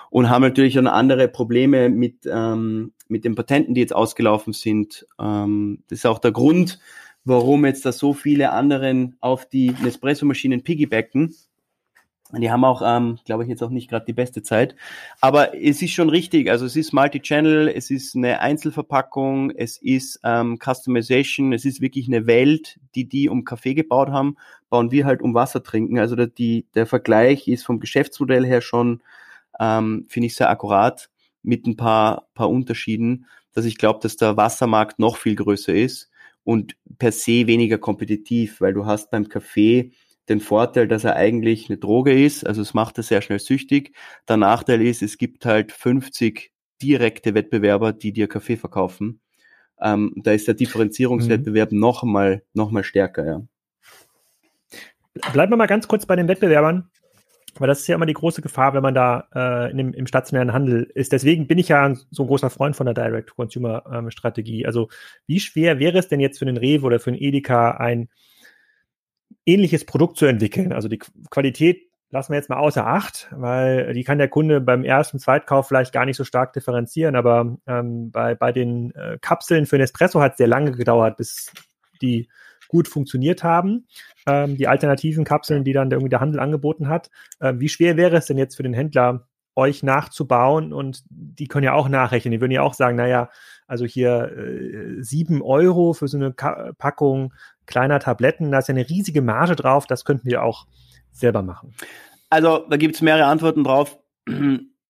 Und 0.09 0.29
haben 0.29 0.41
natürlich 0.41 0.73
dann 0.73 0.87
andere 0.87 1.29
Probleme 1.29 1.87
mit, 1.87 2.27
ähm, 2.29 2.91
mit 3.07 3.23
den 3.23 3.35
Patenten, 3.35 3.75
die 3.75 3.79
jetzt 3.79 3.95
ausgelaufen 3.95 4.51
sind. 4.51 5.07
Ähm, 5.17 5.83
das 5.87 5.99
ist 5.99 6.05
auch 6.05 6.19
der 6.19 6.33
Grund, 6.33 6.79
warum 7.23 7.65
jetzt 7.65 7.85
da 7.85 7.93
so 7.93 8.13
viele 8.13 8.51
anderen 8.51 9.15
auf 9.21 9.47
die 9.47 9.73
Nespresso-Maschinen 9.81 10.63
piggybacken, 10.63 11.33
Die 12.37 12.49
haben 12.49 12.63
auch, 12.63 12.81
ähm, 12.85 13.17
glaube 13.25 13.43
ich, 13.43 13.49
jetzt 13.49 13.61
auch 13.61 13.69
nicht 13.69 13.89
gerade 13.89 14.05
die 14.05 14.13
beste 14.13 14.41
Zeit. 14.41 14.75
Aber 15.19 15.55
es 15.55 15.81
ist 15.81 15.91
schon 15.91 16.09
richtig. 16.09 16.49
Also 16.49 16.65
es 16.65 16.75
ist 16.75 16.93
Multi-Channel, 16.93 17.67
es 17.67 17.91
ist 17.91 18.15
eine 18.15 18.39
Einzelverpackung, 18.39 19.51
es 19.51 19.77
ist 19.77 20.19
ähm, 20.23 20.57
Customization, 20.57 21.53
es 21.53 21.65
ist 21.65 21.81
wirklich 21.81 22.07
eine 22.07 22.27
Welt, 22.27 22.79
die 22.95 23.07
die 23.07 23.29
um 23.29 23.43
Kaffee 23.43 23.73
gebaut 23.73 24.09
haben, 24.09 24.37
bauen 24.69 24.91
wir 24.91 25.05
halt 25.05 25.21
um 25.21 25.33
Wasser 25.33 25.63
trinken. 25.63 25.99
Also 25.99 26.15
der, 26.15 26.27
die, 26.27 26.65
der 26.75 26.85
Vergleich 26.85 27.47
ist 27.47 27.65
vom 27.65 27.79
Geschäftsmodell 27.79 28.45
her 28.45 28.61
schon, 28.61 29.01
ähm, 29.59 30.05
finde 30.07 30.27
ich, 30.27 30.35
sehr 30.35 30.49
akkurat 30.49 31.09
mit 31.43 31.65
ein 31.65 31.75
paar, 31.75 32.27
paar 32.33 32.49
Unterschieden, 32.49 33.25
dass 33.53 33.65
ich 33.65 33.77
glaube, 33.77 33.99
dass 34.01 34.15
der 34.15 34.37
Wassermarkt 34.37 34.99
noch 34.99 35.17
viel 35.17 35.35
größer 35.35 35.73
ist 35.73 36.09
und 36.43 36.75
per 36.97 37.11
se 37.11 37.47
weniger 37.47 37.77
kompetitiv, 37.77 38.61
weil 38.61 38.73
du 38.73 38.85
hast 38.85 39.11
beim 39.11 39.27
Kaffee 39.27 39.91
den 40.31 40.39
Vorteil, 40.39 40.87
dass 40.87 41.03
er 41.03 41.15
eigentlich 41.15 41.69
eine 41.69 41.77
Droge 41.77 42.23
ist, 42.23 42.45
also 42.45 42.61
es 42.61 42.73
macht 42.73 42.97
er 42.97 43.03
sehr 43.03 43.21
schnell 43.21 43.39
süchtig. 43.39 43.93
Der 44.27 44.37
Nachteil 44.37 44.81
ist, 44.81 45.01
es 45.01 45.17
gibt 45.17 45.45
halt 45.45 45.71
50 45.71 46.51
direkte 46.81 47.33
Wettbewerber, 47.33 47.93
die 47.93 48.13
dir 48.13 48.27
Kaffee 48.27 48.57
verkaufen. 48.57 49.21
Ähm, 49.79 50.13
da 50.15 50.31
ist 50.31 50.47
der 50.47 50.53
Differenzierungswettbewerb 50.55 51.71
mhm. 51.71 51.79
noch 51.79 52.03
mal 52.03 52.43
noch 52.53 52.71
mal 52.71 52.83
stärker, 52.83 53.25
ja. 53.25 53.41
Bleiben 55.33 55.51
wir 55.51 55.57
mal 55.57 55.67
ganz 55.67 55.87
kurz 55.87 56.05
bei 56.05 56.15
den 56.15 56.29
Wettbewerbern, 56.29 56.89
weil 57.59 57.67
das 57.67 57.81
ist 57.81 57.87
ja 57.87 57.95
immer 57.95 58.05
die 58.05 58.13
große 58.13 58.41
Gefahr, 58.41 58.73
wenn 58.73 58.83
man 58.83 58.93
da 58.93 59.27
äh, 59.33 59.75
dem, 59.75 59.93
im 59.93 60.07
stationären 60.07 60.53
Handel 60.53 60.89
ist. 60.95 61.11
Deswegen 61.11 61.47
bin 61.47 61.57
ich 61.57 61.67
ja 61.67 61.93
so 62.11 62.23
ein 62.23 62.27
großer 62.27 62.49
Freund 62.49 62.77
von 62.77 62.85
der 62.85 62.93
Direct-to-Consumer-Strategie. 62.93 64.61
Ähm, 64.61 64.67
also 64.67 64.87
wie 65.27 65.41
schwer 65.41 65.79
wäre 65.79 65.97
es 65.97 66.07
denn 66.07 66.21
jetzt 66.21 66.39
für 66.39 66.45
den 66.45 66.57
Rewe 66.57 66.85
oder 66.85 66.99
für 66.99 67.11
den 67.11 67.21
Edeka 67.21 67.71
ein 67.71 68.07
ähnliches 69.45 69.85
Produkt 69.85 70.17
zu 70.17 70.25
entwickeln. 70.25 70.73
Also 70.73 70.87
die 70.87 70.99
Qualität 71.29 71.91
lassen 72.11 72.33
wir 72.33 72.37
jetzt 72.37 72.49
mal 72.49 72.57
außer 72.57 72.85
Acht, 72.85 73.29
weil 73.31 73.93
die 73.93 74.03
kann 74.03 74.17
der 74.17 74.27
Kunde 74.27 74.61
beim 74.61 74.83
ersten 74.83 75.19
Zweitkauf 75.19 75.67
vielleicht 75.67 75.93
gar 75.93 76.05
nicht 76.05 76.17
so 76.17 76.23
stark 76.23 76.53
differenzieren. 76.53 77.15
Aber 77.15 77.57
ähm, 77.67 78.11
bei, 78.11 78.35
bei 78.35 78.51
den 78.51 78.93
äh, 78.95 79.17
Kapseln 79.21 79.65
für 79.65 79.77
Nespresso 79.77 80.21
hat 80.21 80.33
es 80.33 80.37
sehr 80.37 80.47
lange 80.47 80.71
gedauert, 80.73 81.17
bis 81.17 81.51
die 82.01 82.27
gut 82.67 82.87
funktioniert 82.87 83.43
haben. 83.43 83.87
Ähm, 84.27 84.57
die 84.57 84.67
alternativen 84.67 85.23
Kapseln, 85.23 85.63
die 85.63 85.73
dann 85.73 85.89
der, 85.89 85.97
irgendwie 85.97 86.09
der 86.09 86.21
Handel 86.21 86.39
angeboten 86.39 86.87
hat. 86.87 87.09
Äh, 87.39 87.53
wie 87.57 87.69
schwer 87.69 87.97
wäre 87.97 88.17
es 88.17 88.25
denn 88.25 88.37
jetzt 88.37 88.55
für 88.55 88.63
den 88.63 88.73
Händler, 88.73 89.27
euch 89.55 89.83
nachzubauen? 89.83 90.73
Und 90.73 91.03
die 91.09 91.47
können 91.47 91.65
ja 91.65 91.73
auch 91.73 91.89
nachrechnen. 91.89 92.31
Die 92.31 92.41
würden 92.41 92.51
ja 92.51 92.61
auch 92.61 92.73
sagen, 92.73 92.97
naja, 92.97 93.29
also 93.67 93.85
hier 93.85 94.31
äh, 94.37 95.01
sieben 95.01 95.41
Euro 95.41 95.93
für 95.93 96.07
so 96.07 96.17
eine 96.17 96.33
Ka 96.33 96.71
Packung 96.77 97.33
kleiner 97.71 97.99
Tabletten. 97.99 98.51
Da 98.51 98.59
ist 98.59 98.67
ja 98.67 98.75
eine 98.75 98.87
riesige 98.87 99.23
Marge 99.23 99.55
drauf. 99.55 99.87
Das 99.87 100.05
könnten 100.05 100.29
wir 100.29 100.43
auch 100.43 100.67
selber 101.11 101.41
machen. 101.41 101.73
Also 102.29 102.65
da 102.69 102.77
gibt 102.77 102.95
es 102.95 103.01
mehrere 103.01 103.25
Antworten 103.25 103.63
drauf. 103.63 103.97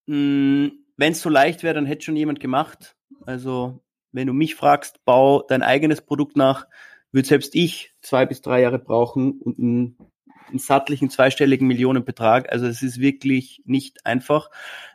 Wenn 0.05 0.73
es 0.97 1.21
so 1.21 1.29
leicht 1.29 1.63
wäre, 1.63 1.73
dann 1.75 1.85
hätte 1.85 2.03
schon 2.03 2.15
jemand 2.15 2.39
gemacht. 2.39 2.95
Also 3.25 3.81
wenn 4.11 4.27
du 4.27 4.33
mich 4.33 4.55
fragst, 4.55 5.03
bau 5.05 5.41
dein 5.41 5.63
eigenes 5.63 6.01
Produkt 6.01 6.35
nach, 6.35 6.67
würde 7.11 7.27
selbst 7.27 7.55
ich 7.55 7.93
zwei 8.01 8.25
bis 8.25 8.41
drei 8.41 8.61
Jahre 8.61 8.79
brauchen 8.79 9.39
und 9.41 9.59
einen, 9.59 9.97
einen 10.49 10.59
sattlichen 10.59 11.09
zweistelligen 11.09 11.67
Millionenbetrag. 11.67 12.51
Also 12.51 12.67
es 12.67 12.81
ist 12.81 12.99
wirklich 12.99 13.61
nicht 13.65 14.05
einfach. 14.05 14.49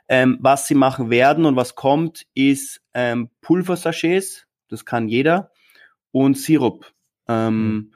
Ähm, 0.09 0.39
was 0.41 0.67
sie 0.67 0.75
machen 0.75 1.11
werden 1.11 1.45
und 1.45 1.57
was 1.57 1.75
kommt, 1.75 2.27
ist 2.35 2.83
ähm, 2.95 3.31
Pulversachets, 3.41 4.47
das 4.69 4.85
kann 4.85 5.09
jeder, 5.09 5.51
und 6.13 6.39
Sirup. 6.39 6.93
Ähm, 7.29 7.69
mhm. 7.69 7.93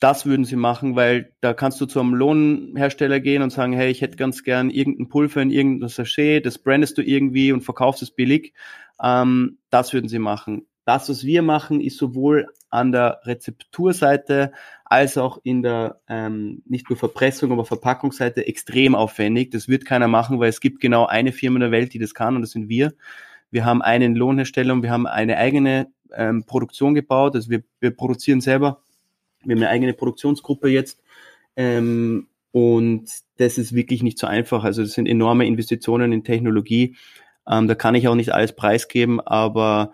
Das 0.00 0.26
würden 0.26 0.44
sie 0.44 0.56
machen, 0.56 0.96
weil 0.96 1.32
da 1.40 1.54
kannst 1.54 1.80
du 1.80 1.86
zu 1.86 2.00
einem 2.00 2.14
Lohnhersteller 2.14 3.20
gehen 3.20 3.42
und 3.42 3.50
sagen, 3.50 3.72
hey, 3.72 3.90
ich 3.90 4.00
hätte 4.00 4.16
ganz 4.16 4.42
gern 4.42 4.68
irgendein 4.68 5.08
Pulver 5.08 5.40
in 5.40 5.50
irgendein 5.50 5.88
Sachet, 5.88 6.44
das 6.44 6.58
brandest 6.58 6.98
du 6.98 7.02
irgendwie 7.02 7.52
und 7.52 7.60
verkaufst 7.60 8.02
es 8.02 8.10
billig. 8.10 8.52
Ähm, 9.00 9.58
das 9.70 9.92
würden 9.92 10.08
sie 10.08 10.18
machen. 10.18 10.66
Das, 10.84 11.08
was 11.08 11.24
wir 11.24 11.42
machen, 11.42 11.80
ist 11.80 11.98
sowohl 11.98 12.48
an 12.68 12.90
der 12.90 13.20
Rezepturseite 13.24 14.52
als 14.84 15.16
auch 15.16 15.38
in 15.44 15.62
der 15.62 16.00
ähm, 16.08 16.62
nicht 16.66 16.90
nur 16.90 16.98
Verpressung, 16.98 17.52
aber 17.52 17.64
Verpackungsseite 17.64 18.46
extrem 18.46 18.94
aufwendig. 18.94 19.52
Das 19.52 19.68
wird 19.68 19.84
keiner 19.84 20.08
machen, 20.08 20.40
weil 20.40 20.48
es 20.48 20.60
gibt 20.60 20.80
genau 20.80 21.06
eine 21.06 21.32
Firma 21.32 21.56
in 21.56 21.60
der 21.60 21.70
Welt, 21.70 21.94
die 21.94 21.98
das 21.98 22.14
kann 22.14 22.34
und 22.34 22.42
das 22.42 22.50
sind 22.50 22.68
wir. 22.68 22.92
Wir 23.50 23.64
haben 23.64 23.82
einen 23.82 24.16
Lohnhersteller 24.16 24.72
und 24.72 24.82
wir 24.82 24.90
haben 24.90 25.06
eine 25.06 25.36
eigene 25.36 25.86
ähm, 26.14 26.44
Produktion 26.44 26.94
gebaut. 26.94 27.34
Also 27.34 27.50
wir, 27.50 27.62
wir 27.80 27.90
produzieren 27.90 28.40
selber. 28.40 28.82
Wir 29.44 29.54
haben 29.54 29.62
eine 29.62 29.70
eigene 29.70 29.94
Produktionsgruppe 29.94 30.68
jetzt. 30.68 31.02
Ähm, 31.56 32.28
und 32.52 33.10
das 33.38 33.58
ist 33.58 33.74
wirklich 33.74 34.02
nicht 34.02 34.18
so 34.18 34.26
einfach. 34.26 34.64
Also 34.64 34.82
das 34.82 34.92
sind 34.92 35.06
enorme 35.06 35.46
Investitionen 35.46 36.12
in 36.12 36.24
Technologie. 36.24 36.96
Ähm, 37.48 37.66
da 37.66 37.74
kann 37.74 37.94
ich 37.94 38.08
auch 38.08 38.14
nicht 38.14 38.32
alles 38.32 38.54
preisgeben, 38.54 39.20
aber 39.20 39.92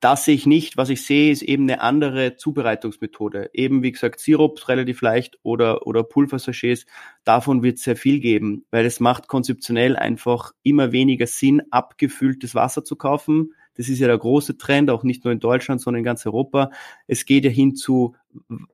das 0.00 0.24
sehe 0.24 0.34
ich 0.34 0.46
nicht. 0.46 0.76
Was 0.76 0.90
ich 0.90 1.04
sehe, 1.04 1.32
ist 1.32 1.42
eben 1.42 1.64
eine 1.64 1.80
andere 1.80 2.36
Zubereitungsmethode. 2.36 3.50
Eben, 3.52 3.82
wie 3.82 3.92
gesagt, 3.92 4.20
Sirup 4.20 4.68
relativ 4.68 5.00
leicht 5.00 5.38
oder, 5.42 5.86
oder 5.86 6.04
Pulversachets. 6.04 6.86
Davon 7.24 7.62
wird 7.62 7.78
es 7.78 7.84
sehr 7.84 7.96
viel 7.96 8.20
geben, 8.20 8.66
weil 8.70 8.84
es 8.84 9.00
macht 9.00 9.28
konzeptionell 9.28 9.96
einfach 9.96 10.52
immer 10.62 10.92
weniger 10.92 11.26
Sinn, 11.26 11.62
abgefülltes 11.70 12.54
Wasser 12.54 12.84
zu 12.84 12.96
kaufen. 12.96 13.54
Das 13.76 13.88
ist 13.88 13.98
ja 13.98 14.06
der 14.06 14.18
große 14.18 14.58
Trend, 14.58 14.90
auch 14.90 15.02
nicht 15.02 15.24
nur 15.24 15.32
in 15.32 15.40
Deutschland, 15.40 15.80
sondern 15.80 15.98
in 15.98 16.04
ganz 16.04 16.24
Europa. 16.26 16.70
Es 17.06 17.24
geht 17.26 17.44
ja 17.44 17.50
hin 17.50 17.74
zu 17.74 18.14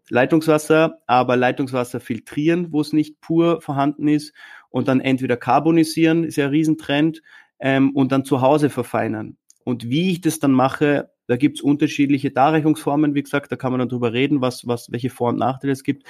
Leitungswasser, 0.08 0.98
aber 1.06 1.36
Leitungswasser 1.36 2.00
filtrieren, 2.00 2.72
wo 2.72 2.80
es 2.80 2.92
nicht 2.92 3.20
pur 3.20 3.60
vorhanden 3.60 4.08
ist 4.08 4.32
und 4.70 4.88
dann 4.88 5.00
entweder 5.00 5.36
carbonisieren, 5.36 6.24
ist 6.24 6.36
ja 6.36 6.46
ein 6.46 6.50
Riesentrend, 6.50 7.22
ähm, 7.62 7.90
und 7.94 8.12
dann 8.12 8.24
zu 8.24 8.42
Hause 8.42 8.68
verfeinern. 8.68 9.36
Und 9.64 9.88
wie 9.88 10.10
ich 10.10 10.20
das 10.20 10.40
dann 10.40 10.50
mache, 10.50 11.10
da 11.28 11.36
gibt's 11.36 11.62
unterschiedliche 11.62 12.32
Darreichungsformen, 12.32 13.14
wie 13.14 13.22
gesagt, 13.22 13.52
da 13.52 13.56
kann 13.56 13.70
man 13.70 13.78
dann 13.78 13.88
drüber 13.88 14.12
reden, 14.12 14.40
was, 14.40 14.66
was, 14.66 14.90
welche 14.90 15.08
Vor- 15.08 15.30
und 15.30 15.38
Nachteile 15.38 15.72
es 15.72 15.84
gibt. 15.84 16.04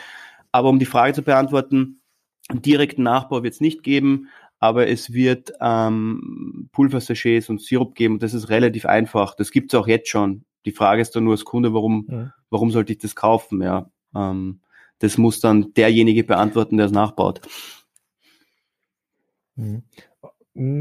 Aber 0.50 0.70
um 0.70 0.78
die 0.78 0.86
Frage 0.86 1.12
zu 1.12 1.22
beantworten, 1.22 2.00
einen 2.48 2.62
direkten 2.62 3.02
Nachbau 3.02 3.42
wird 3.42 3.54
es 3.54 3.60
nicht 3.60 3.82
geben 3.82 4.28
aber 4.62 4.86
es 4.86 5.12
wird 5.12 5.52
ähm, 5.60 6.68
Pulversachets 6.70 7.48
und 7.48 7.60
Sirup 7.60 7.96
geben. 7.96 8.20
Das 8.20 8.32
ist 8.32 8.48
relativ 8.48 8.86
einfach. 8.86 9.34
Das 9.34 9.50
gibt's 9.50 9.74
auch 9.74 9.88
jetzt 9.88 10.08
schon. 10.08 10.44
Die 10.66 10.70
Frage 10.70 11.02
ist 11.02 11.16
dann 11.16 11.24
nur 11.24 11.32
als 11.32 11.44
Kunde, 11.44 11.74
warum, 11.74 12.06
ja. 12.08 12.32
warum 12.48 12.70
sollte 12.70 12.92
ich 12.92 12.98
das 13.00 13.16
kaufen? 13.16 13.60
Ja, 13.60 13.90
ähm, 14.14 14.60
das 15.00 15.18
muss 15.18 15.40
dann 15.40 15.74
derjenige 15.74 16.22
beantworten, 16.22 16.76
der 16.76 16.86
es 16.86 16.92
nachbaut. 16.92 17.40
Mhm. 19.56 19.82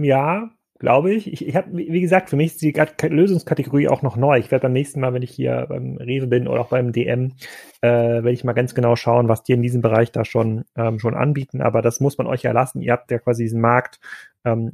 Ja, 0.04 0.52
glaube 0.82 1.14
ich. 1.14 1.32
Ich, 1.32 1.48
ich 1.48 1.56
habe, 1.56 1.72
wie 1.72 2.02
gesagt, 2.02 2.30
für 2.30 2.36
mich 2.36 2.54
ist 2.54 2.62
die 2.62 2.74
Lösungskategorie 3.08 3.88
auch 3.88 4.02
noch 4.02 4.18
neu. 4.18 4.40
Ich 4.40 4.50
werde 4.50 4.64
beim 4.64 4.74
nächsten 4.74 5.00
Mal, 5.00 5.14
wenn 5.14 5.22
ich 5.22 5.32
hier 5.32 5.68
beim 5.70 5.98
Rewe 5.98 6.26
bin 6.26 6.48
oder 6.48 6.62
auch 6.62 6.70
beim 6.70 6.92
DM, 6.92 7.34
äh, 7.82 7.88
werde 7.88 8.32
ich 8.32 8.44
mal 8.44 8.54
ganz 8.54 8.74
genau 8.74 8.96
schauen, 8.96 9.30
was 9.30 9.44
die 9.44 9.54
in 9.54 9.62
diesem 9.62 9.82
Bereich 9.82 10.12
da 10.12 10.26
schon, 10.26 10.66
ähm, 10.76 11.00
schon 11.00 11.14
anbieten. 11.14 11.62
Aber 11.62 11.82
das 11.84 12.00
muss 12.00 12.18
man 12.18 12.26
euch 12.26 12.42
ja 12.42 12.52
lassen. 12.52 12.82
Ihr 12.82 12.94
habt 12.94 13.12
ja 13.12 13.20
quasi 13.20 13.44
diesen 13.44 13.62
Markt. 13.62 14.00
Ähm, 14.44 14.74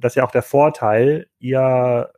das 0.00 0.12
ist 0.12 0.16
ja 0.16 0.24
auch 0.24 0.32
der 0.32 0.42
Vorteil. 0.42 1.26
Ihr, 1.38 2.10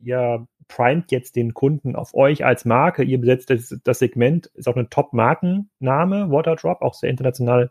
ihr 0.00 0.46
primet 0.68 1.12
jetzt 1.12 1.36
den 1.36 1.54
Kunden 1.54 1.96
auf 1.96 2.14
euch 2.14 2.44
als 2.44 2.64
Marke. 2.64 3.02
Ihr 3.02 3.20
besetzt 3.20 3.50
das, 3.50 3.76
das 3.84 3.98
Segment, 3.98 4.46
ist 4.54 4.68
auch 4.68 4.76
eine 4.76 4.88
Top-Markenname, 4.88 6.30
Waterdrop, 6.30 6.82
auch 6.82 6.94
sehr 6.94 7.10
international 7.10 7.70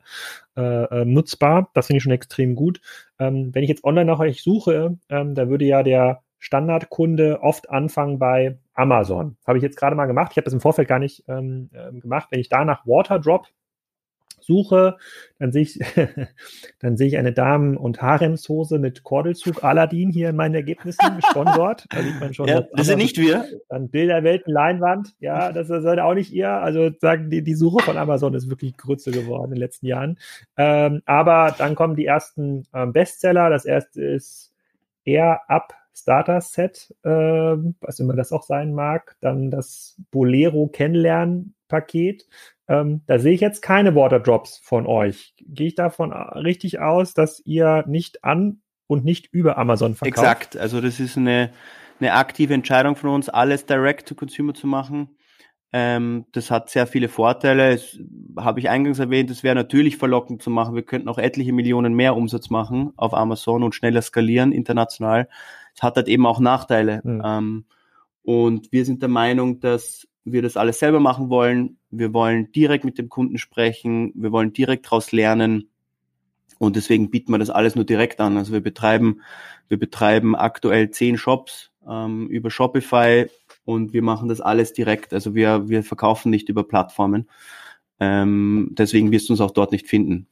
äh, 0.56 0.62
äh, 0.62 1.06
nutzbar. 1.06 1.70
Das 1.74 1.88
finde 1.88 1.98
ich 1.98 2.04
schon 2.04 2.12
extrem 2.12 2.56
gut. 2.56 2.82
Ähm, 3.20 3.54
wenn 3.54 3.64
ich 3.64 3.70
jetzt 3.70 3.84
online 3.84 4.06
nach 4.06 4.20
euch 4.20 4.44
suche, 4.44 4.98
ähm, 5.10 5.36
da 5.36 5.50
würde 5.50 5.66
ja 5.66 5.84
der 5.84 6.22
Standardkunde 6.40 7.42
oft 7.42 7.70
anfangen 7.70 8.20
bei 8.20 8.58
Amazon. 8.74 9.38
Habe 9.48 9.58
ich 9.58 9.64
jetzt 9.64 9.78
gerade 9.78 9.96
mal 9.96 10.06
gemacht. 10.06 10.32
Ich 10.32 10.38
habe 10.38 10.46
das 10.46 10.54
im 10.54 10.62
Vorfeld 10.62 10.88
gar 10.88 11.00
nicht 11.00 11.24
ähm, 11.28 11.70
ähm 11.74 12.00
gemacht. 12.02 12.28
Wenn 12.30 12.40
ich 12.40 12.50
da 12.50 12.66
nach 12.66 12.86
Waterdrop 12.86 13.48
suche, 14.46 14.98
dann 15.40 15.52
sehe 15.52 15.64
ich, 15.64 15.80
dann 16.80 16.98
sehe 16.98 17.08
ich 17.08 17.18
eine 17.18 17.34
Damen- 17.34 17.78
und 17.78 18.02
Haremshose 18.02 18.80
mit 18.80 19.04
Kordelzug 19.04 19.64
Aladdin 19.64 20.10
hier 20.10 20.30
in 20.30 20.36
meinen 20.36 20.56
Ergebnissen 20.56 21.16
gesponsert. 21.22 21.86
Da 21.90 22.02
sieht 22.02 22.20
man 22.20 22.34
schon. 22.34 22.48
Ja, 22.48 22.62
das 22.74 22.88
sind 22.88 23.00
nicht 23.00 23.18
wir. 23.18 23.46
Dann 23.70 23.90
Bilderwelten, 23.90 24.52
Leinwand. 24.52 25.16
Ja, 25.20 25.52
das 25.52 25.70
ist 25.70 25.86
auch 25.86 26.14
nicht 26.14 26.32
ihr. 26.32 26.50
Also 26.50 26.92
sagen 27.00 27.30
die, 27.30 27.42
die 27.42 27.56
Suche 27.56 27.84
von 27.84 27.98
Amazon 27.98 28.34
ist 28.34 28.50
wirklich 28.50 28.78
größer 28.78 29.12
geworden 29.12 29.46
in 29.46 29.56
den 29.56 29.60
letzten 29.60 29.88
Jahren. 29.88 30.18
Ähm, 30.58 31.02
aber 31.06 31.56
dann 31.58 31.76
kommen 31.76 31.96
die 31.96 32.06
ersten 32.06 32.66
ähm, 32.74 32.94
Bestseller. 32.94 33.50
Das 33.50 33.66
erste 33.66 34.04
ist 34.04 34.54
Air 35.04 35.42
Up 35.48 35.74
Starter 35.98 36.42
Set, 36.42 36.94
äh, 37.04 37.10
was 37.10 38.00
immer 38.00 38.16
das 38.16 38.32
auch 38.32 38.44
sein 38.44 38.74
mag. 38.74 39.16
Dann 39.22 39.50
das 39.50 39.98
Bolero 40.12 40.68
Kennenlernen 40.68 41.55
Paket. 41.68 42.28
Ähm, 42.68 43.02
da 43.06 43.20
sehe 43.20 43.34
ich 43.34 43.42
jetzt 43.42 43.62
keine 43.62 43.96
Waterdrops 43.96 44.58
von 44.64 44.88
euch. 44.88 45.34
Gehe 45.40 45.68
ich 45.68 45.76
davon 45.76 46.12
richtig 46.12 46.80
aus, 46.80 47.14
dass 47.14 47.42
ihr 47.46 47.84
nicht 47.88 48.24
an 48.24 48.62
und 48.88 49.06
nicht 49.06 49.28
über 49.32 49.58
Amazon 49.58 49.96
verkauft? 49.96 50.26
Exakt. 50.26 50.58
Also 50.58 50.82
das 50.82 51.00
ist 51.00 51.18
eine, 51.18 51.52
eine 52.00 52.14
aktive 52.14 52.54
Entscheidung 52.54 52.96
von 52.96 53.12
uns, 53.12 53.30
alles 53.30 53.66
direct 53.66 54.08
to 54.08 54.16
consumer 54.16 54.54
zu 54.54 54.68
machen. 54.68 55.16
Ähm, 55.78 56.26
das 56.32 56.52
hat 56.52 56.70
sehr 56.70 56.88
viele 56.88 57.10
Vorteile. 57.10 57.74
Das 57.74 58.00
habe 58.38 58.60
ich 58.60 58.70
eingangs 58.70 59.00
erwähnt, 59.00 59.30
es 59.30 59.44
wäre 59.44 59.56
natürlich 59.56 59.98
verlockend 59.98 60.42
zu 60.42 60.50
machen. 60.50 60.74
Wir 60.74 60.84
könnten 60.84 61.10
auch 61.10 61.18
etliche 61.18 61.52
Millionen 61.52 61.94
mehr 61.94 62.16
Umsatz 62.16 62.50
machen 62.50 62.94
auf 62.96 63.14
Amazon 63.14 63.62
und 63.62 63.76
schneller 63.76 64.02
skalieren 64.02 64.52
international. 64.54 65.28
Es 65.76 65.84
hat 65.84 65.98
halt 65.98 66.08
eben 66.08 66.26
auch 66.26 66.40
Nachteile. 66.40 67.02
Mhm. 67.04 67.22
Ähm, 67.26 67.66
und 68.24 68.72
wir 68.72 68.86
sind 68.86 69.02
der 69.02 69.10
Meinung, 69.10 69.60
dass 69.60 70.08
wir 70.26 70.42
das 70.42 70.58
alles 70.58 70.80
selber 70.80 71.00
machen 71.00 71.30
wollen. 71.30 71.78
Wir 71.92 72.14
wollen 72.14 72.52
direkt 72.52 72.84
mit 72.84 72.98
dem 72.98 73.10
Kunden 73.10 73.38
sprechen. 73.38 74.12
Wir 74.16 74.32
wollen 74.32 74.52
direkt 74.52 74.88
daraus 74.88 75.12
lernen. 75.12 75.70
Und 76.58 76.76
deswegen 76.76 77.12
bieten 77.12 77.32
wir 77.32 77.38
das 77.38 77.50
alles 77.50 77.76
nur 77.76 77.86
direkt 77.86 78.20
an. 78.20 78.38
Also 78.38 78.52
wir 78.52 78.62
betreiben, 78.62 79.22
wir 79.68 79.78
betreiben 79.78 80.36
aktuell 80.36 80.90
zehn 80.90 81.18
Shops 81.18 81.72
ähm, 81.88 82.28
über 82.28 82.50
Shopify 82.50 83.28
und 83.66 83.94
wir 83.94 84.02
machen 84.02 84.30
das 84.30 84.42
alles 84.42 84.74
direkt. 84.74 85.14
Also 85.14 85.36
wir, 85.36 85.70
wir 85.70 85.84
verkaufen 85.84 86.32
nicht 86.32 86.50
über 86.50 86.68
Plattformen. 86.68 87.30
Ähm, 88.00 88.70
deswegen 88.72 89.12
wirst 89.12 89.30
du 89.30 89.34
uns 89.34 89.42
auch 89.42 89.52
dort 89.52 89.72
nicht 89.72 89.88
finden. 89.88 90.28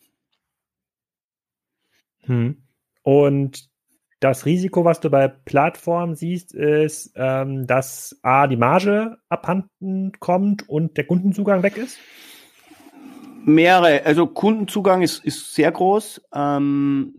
Hm. 2.22 2.58
Und 3.04 3.70
das 4.24 4.46
Risiko, 4.46 4.86
was 4.86 5.02
du 5.02 5.10
bei 5.10 5.28
Plattformen 5.28 6.16
siehst, 6.16 6.54
ist, 6.54 7.12
ähm, 7.16 7.68
dass 7.68 8.18
A, 8.22 8.48
die 8.48 8.56
Marge 8.56 9.18
abhanden 9.28 10.14
kommt 10.20 10.68
und 10.70 10.96
der 10.96 11.06
Kundenzugang 11.06 11.62
weg 11.62 11.78
ist? 11.78 12.00
Mehrere. 13.46 14.06
Also 14.06 14.26
Kundenzugang 14.28 15.02
ist, 15.02 15.26
ist 15.26 15.54
sehr 15.54 15.72
groß. 15.72 16.22
Ähm, 16.34 17.14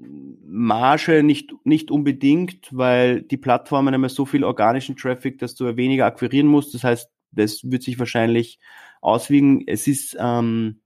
Marge 0.46 1.22
nicht, 1.22 1.52
nicht 1.64 1.90
unbedingt, 1.90 2.68
weil 2.70 3.20
die 3.20 3.36
Plattformen 3.36 3.92
haben 3.92 4.02
ja 4.02 4.08
so 4.08 4.24
viel 4.24 4.42
organischen 4.42 4.96
Traffic, 4.96 5.38
dass 5.38 5.54
du 5.54 5.76
weniger 5.76 6.06
akquirieren 6.06 6.46
musst. 6.46 6.72
Das 6.72 6.84
heißt, 6.84 7.10
das 7.32 7.70
wird 7.70 7.82
sich 7.82 7.98
wahrscheinlich 7.98 8.58
auswiegen. 9.02 9.64
Es 9.66 9.86
ist 9.86 10.16
ähm, 10.18 10.80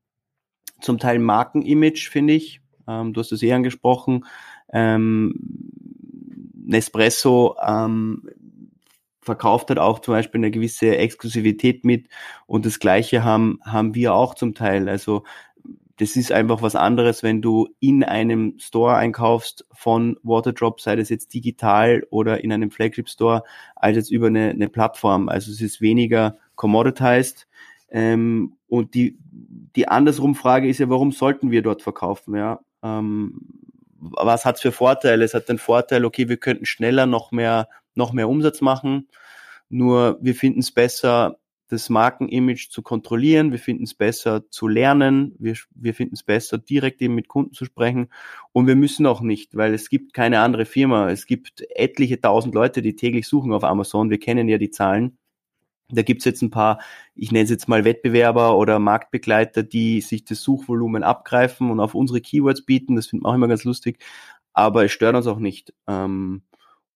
zum 0.81 0.99
Teil 0.99 1.21
Markenimage, 1.21 2.09
finde 2.11 2.33
ich. 2.33 2.61
Ähm, 2.89 3.12
du 3.12 3.21
hast 3.21 3.31
es 3.31 3.43
eh 3.45 3.53
angesprochen. 3.53 4.25
Ähm, 4.73 5.35
Nespresso 6.69 7.57
ähm, 7.66 8.29
verkauft 9.21 9.71
hat 9.71 9.79
auch 9.79 9.99
zum 9.99 10.14
Beispiel 10.14 10.41
eine 10.41 10.51
gewisse 10.51 10.97
Exklusivität 10.97 11.85
mit 11.85 12.09
und 12.47 12.64
das 12.64 12.79
Gleiche 12.79 13.25
haben, 13.25 13.59
haben 13.64 13.95
wir 13.95 14.14
auch 14.14 14.35
zum 14.35 14.55
Teil. 14.55 14.89
Also 14.89 15.25
das 15.97 16.14
ist 16.14 16.31
einfach 16.31 16.62
was 16.62 16.77
anderes, 16.77 17.23
wenn 17.23 17.43
du 17.43 17.69
in 17.81 18.05
einem 18.05 18.55
Store 18.59 18.95
einkaufst 18.95 19.66
von 19.73 20.16
Waterdrop, 20.23 20.81
sei 20.81 20.95
das 20.95 21.09
jetzt 21.09 21.35
digital 21.35 22.07
oder 22.11 22.45
in 22.45 22.53
einem 22.53 22.71
Flagship 22.71 23.09
Store, 23.09 23.43
als 23.75 23.97
jetzt 23.97 24.11
über 24.11 24.29
eine, 24.29 24.51
eine 24.51 24.69
Plattform. 24.69 25.29
Also 25.29 25.51
es 25.51 25.61
ist 25.61 25.81
weniger 25.81 26.39
commoditized. 26.55 27.49
Ähm, 27.91 28.55
und 28.69 28.95
die, 28.95 29.19
die 29.75 29.89
andersrum 29.89 30.35
Frage 30.35 30.69
ist 30.69 30.79
ja, 30.79 30.89
warum 30.89 31.11
sollten 31.11 31.51
wir 31.51 31.62
dort 31.62 31.83
verkaufen? 31.83 32.37
Ja? 32.37 32.61
Ähm, 32.83 33.41
was 33.99 34.44
hat's 34.44 34.61
für 34.61 34.72
Vorteile? 34.72 35.24
Es 35.24 35.34
hat 35.34 35.49
den 35.49 35.59
Vorteil, 35.59 36.05
okay, 36.05 36.28
wir 36.28 36.36
könnten 36.36 36.66
schneller 36.66 37.07
noch 37.07 37.32
mehr, 37.32 37.68
noch 37.94 38.12
mehr 38.12 38.28
Umsatz 38.28 38.61
machen. 38.61 39.09
Nur 39.68 40.18
wir 40.20 40.34
finden 40.34 40.61
es 40.61 40.70
besser, 40.72 41.38
das 41.68 41.90
Markenimage 41.90 42.68
zu 42.70 42.82
kontrollieren. 42.82 43.53
Wir 43.53 43.59
finden 43.59 43.84
es 43.84 43.94
besser 43.94 44.49
zu 44.51 44.68
lernen. 44.68 45.34
Wir, 45.38 45.55
wir 45.74 45.94
finden 45.94 46.14
es 46.14 46.22
besser, 46.22 46.59
direkt 46.59 47.03
eben 47.03 47.14
mit 47.14 47.28
Kunden 47.28 47.53
zu 47.53 47.64
sprechen. 47.64 48.09
Und 48.53 48.66
wir 48.66 48.76
müssen 48.76 49.07
auch 49.07 49.20
nicht, 49.20 49.55
weil 49.55 49.74
es 49.74 49.90
gibt 49.90 50.14
keine 50.14 50.40
andere 50.40 50.64
Firma. 50.64 51.11
Es 51.11 51.26
gibt 51.26 51.64
etliche 51.74 52.20
tausend 52.20 52.55
Leute, 52.55 52.80
die 52.80 52.96
täglich 52.96 53.28
suchen 53.28 53.53
auf 53.53 53.64
Amazon. 53.64 54.11
Wir 54.11 54.18
kennen 54.18 54.49
ja 54.49 54.59
die 54.59 54.70
Zahlen. 54.70 55.18
Da 55.91 56.03
gibt's 56.03 56.24
jetzt 56.24 56.43
ein 56.43 56.51
paar, 56.51 56.80
ich 57.14 57.32
nenne 57.32 57.45
es 57.45 57.51
jetzt 57.51 57.68
mal 57.68 57.84
Wettbewerber 57.84 58.57
oder 58.57 58.78
Marktbegleiter, 58.78 59.62
die 59.62 60.01
sich 60.01 60.24
das 60.24 60.43
Suchvolumen 60.43 61.03
abgreifen 61.03 61.70
und 61.70 61.80
auf 61.80 61.95
unsere 61.95 62.20
Keywords 62.20 62.62
bieten. 62.62 62.97
Das 62.97 63.07
finden 63.07 63.24
wir 63.24 63.30
auch 63.30 63.34
immer 63.34 63.49
ganz 63.49 63.64
lustig. 63.64 63.99
Aber 64.53 64.84
es 64.84 64.93
stört 64.93 65.16
uns 65.16 65.26
auch 65.26 65.39
nicht. 65.39 65.72
Ähm, 65.86 66.43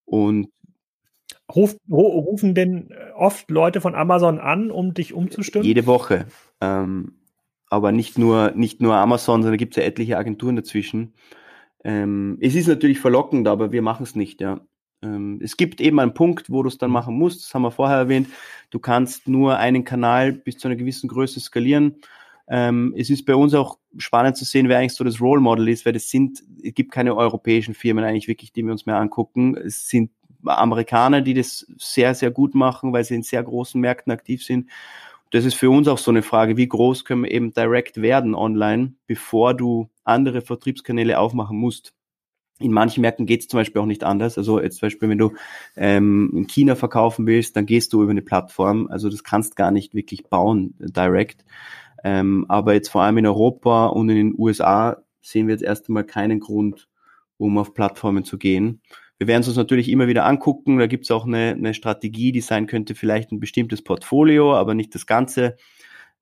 und 0.05 0.49
Ruf, 1.55 1.77
rufen 1.91 2.55
denn 2.55 2.95
oft 3.15 3.51
Leute 3.51 3.81
von 3.81 3.95
Amazon 3.95 4.39
an, 4.39 4.71
um 4.71 4.95
dich 4.95 5.13
umzustimmen? 5.13 5.67
Jede 5.67 5.87
Woche. 5.87 6.27
Ähm, 6.61 7.15
aber 7.69 7.93
nicht 7.93 8.19
nur, 8.19 8.53
nicht 8.53 8.81
nur 8.81 8.95
Amazon, 8.97 9.43
sondern 9.43 9.59
gibt 9.59 9.77
es 9.77 9.83
ja 9.83 9.89
etliche 9.89 10.19
Agenturen 10.19 10.57
dazwischen. 10.57 11.15
Ähm, 11.85 12.39
es 12.41 12.55
ist 12.55 12.69
natürlich 12.69 13.01
verlockend, 13.01 13.49
aber 13.49 13.73
wir 13.73 13.83
machen 13.83 14.05
es 14.05 14.15
nicht, 14.15 14.41
ja. 14.41 14.61
Ähm, 15.03 15.41
es 15.43 15.57
gibt 15.57 15.81
eben 15.81 16.01
einen 16.01 16.15
Punkt, 16.15 16.51
wo 16.51 16.63
du 16.63 16.69
es 16.69 16.79
dann 16.79 16.91
mhm. 16.91 16.95
machen 16.95 17.19
musst, 17.19 17.43
das 17.43 17.55
haben 17.55 17.63
wir 17.63 17.71
vorher 17.71 17.99
erwähnt. 17.99 18.29
Du 18.71 18.79
kannst 18.79 19.29
nur 19.29 19.59
einen 19.59 19.85
Kanal 19.85 20.33
bis 20.33 20.59
zu 20.59 20.69
einer 20.69 20.77
gewissen 20.77 21.09
Größe 21.09 21.41
skalieren. 21.41 21.97
Ähm, 22.49 22.95
es 22.97 23.11
ist 23.11 23.25
bei 23.25 23.35
uns 23.35 23.55
auch 23.55 23.79
spannend 23.97 24.37
zu 24.37 24.45
sehen, 24.45 24.69
wer 24.69 24.79
eigentlich 24.79 24.95
so 24.95 25.05
das 25.05 25.21
Role 25.21 25.41
Model 25.41 25.69
ist, 25.69 25.87
weil 25.87 25.93
das 25.93 26.11
sind, 26.11 26.43
es 26.63 26.75
gibt 26.75 26.93
keine 26.93 27.17
europäischen 27.17 27.75
Firmen 27.75 28.05
eigentlich 28.05 28.29
wirklich, 28.29 28.53
die 28.53 28.63
wir 28.63 28.73
uns 28.73 28.87
mehr 28.87 28.97
angucken. 28.97 29.57
Es 29.57 29.89
sind 29.89 30.11
Amerikaner, 30.45 31.21
die 31.21 31.35
das 31.35 31.67
sehr, 31.79 32.15
sehr 32.15 32.31
gut 32.31 32.55
machen, 32.55 32.93
weil 32.93 33.05
sie 33.05 33.15
in 33.15 33.23
sehr 33.23 33.43
großen 33.43 33.81
Märkten 33.81 34.13
aktiv 34.13 34.45
sind. 34.45 34.69
Das 35.31 35.45
ist 35.45 35.55
für 35.55 35.71
uns 35.71 35.89
auch 35.89 35.99
so 35.99 36.11
eine 36.11 36.23
Frage, 36.23 36.57
wie 36.57 36.69
groß 36.69 37.05
können 37.05 37.25
wir 37.25 37.31
eben 37.31 37.55
direkt 37.55 38.03
werden 38.03 38.35
online, 38.35 38.95
bevor 39.07 39.55
du 39.55 39.89
andere 40.05 40.43
Vertriebskanäle 40.43 41.19
aufmachen 41.19 41.57
musst. 41.57 41.95
In 42.63 42.73
manchen 42.73 43.01
Märkten 43.03 43.27
geht 43.27 43.41
es 43.41 43.49
zum 43.49 43.59
Beispiel 43.59 43.81
auch 43.81 43.87
nicht 43.87 44.05
anders. 44.05 44.39
Also 44.39 44.61
jetzt 44.61 44.79
zum 44.79 44.87
Beispiel, 44.87 45.09
wenn 45.09 45.19
du 45.19 45.33
ähm, 45.77 46.33
in 46.35 46.47
China 46.47 46.75
verkaufen 46.75 47.27
willst, 47.27 47.57
dann 47.57 47.67
gehst 47.67 47.93
du 47.93 48.03
über 48.03 48.11
eine 48.11 48.23
Plattform. 48.23 48.89
Also 48.89 49.09
das 49.09 49.25
kannst 49.25 49.57
gar 49.57 49.71
nicht 49.71 49.95
wirklich 49.95 50.25
bauen 50.25 50.75
direkt. 50.79 51.45
Ähm, 52.05 52.47
aber 52.49 52.75
jetzt 52.75 52.89
vor 52.89 53.03
allem 53.03 53.19
in 53.19 53.27
Europa 53.27 53.87
und 53.87 54.09
in 54.09 54.17
den 54.17 54.35
USA 54.37 55.03
sehen 55.21 55.47
wir 55.47 55.55
jetzt 55.55 55.63
erst 55.63 55.89
einmal 55.89 56.05
keinen 56.05 56.41
Grund, 56.41 56.89
um 57.37 57.59
auf 57.59 57.75
Plattformen 57.75 58.25
zu 58.25 58.39
gehen. 58.39 58.83
Wir 59.19 59.29
werden 59.29 59.43
es 59.43 59.49
uns 59.49 59.57
natürlich 59.57 59.89
immer 59.89 60.09
wieder 60.09 60.25
angucken. 60.25 60.79
Da 60.79 60.89
gibt 60.89 61.05
es 61.05 61.11
auch 61.13 61.27
eine, 61.27 61.53
eine 61.53 61.75
Strategie, 61.75 62.33
die 62.33 62.41
sein 62.41 62.67
könnte, 62.67 62.97
vielleicht 62.97 63.31
ein 63.31 63.39
bestimmtes 63.39 63.83
Portfolio, 63.83 64.55
aber 64.55 64.75
nicht 64.75 64.95
das 64.95 65.07
Ganze. 65.07 65.57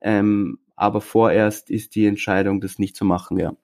Ähm, 0.02 0.58
aber 0.76 1.00
vorerst 1.00 1.70
ist 1.70 1.94
die 1.94 2.06
Entscheidung, 2.06 2.60
das 2.60 2.78
nicht 2.78 2.96
zu 2.96 3.04
machen, 3.04 3.38
ja. 3.38 3.54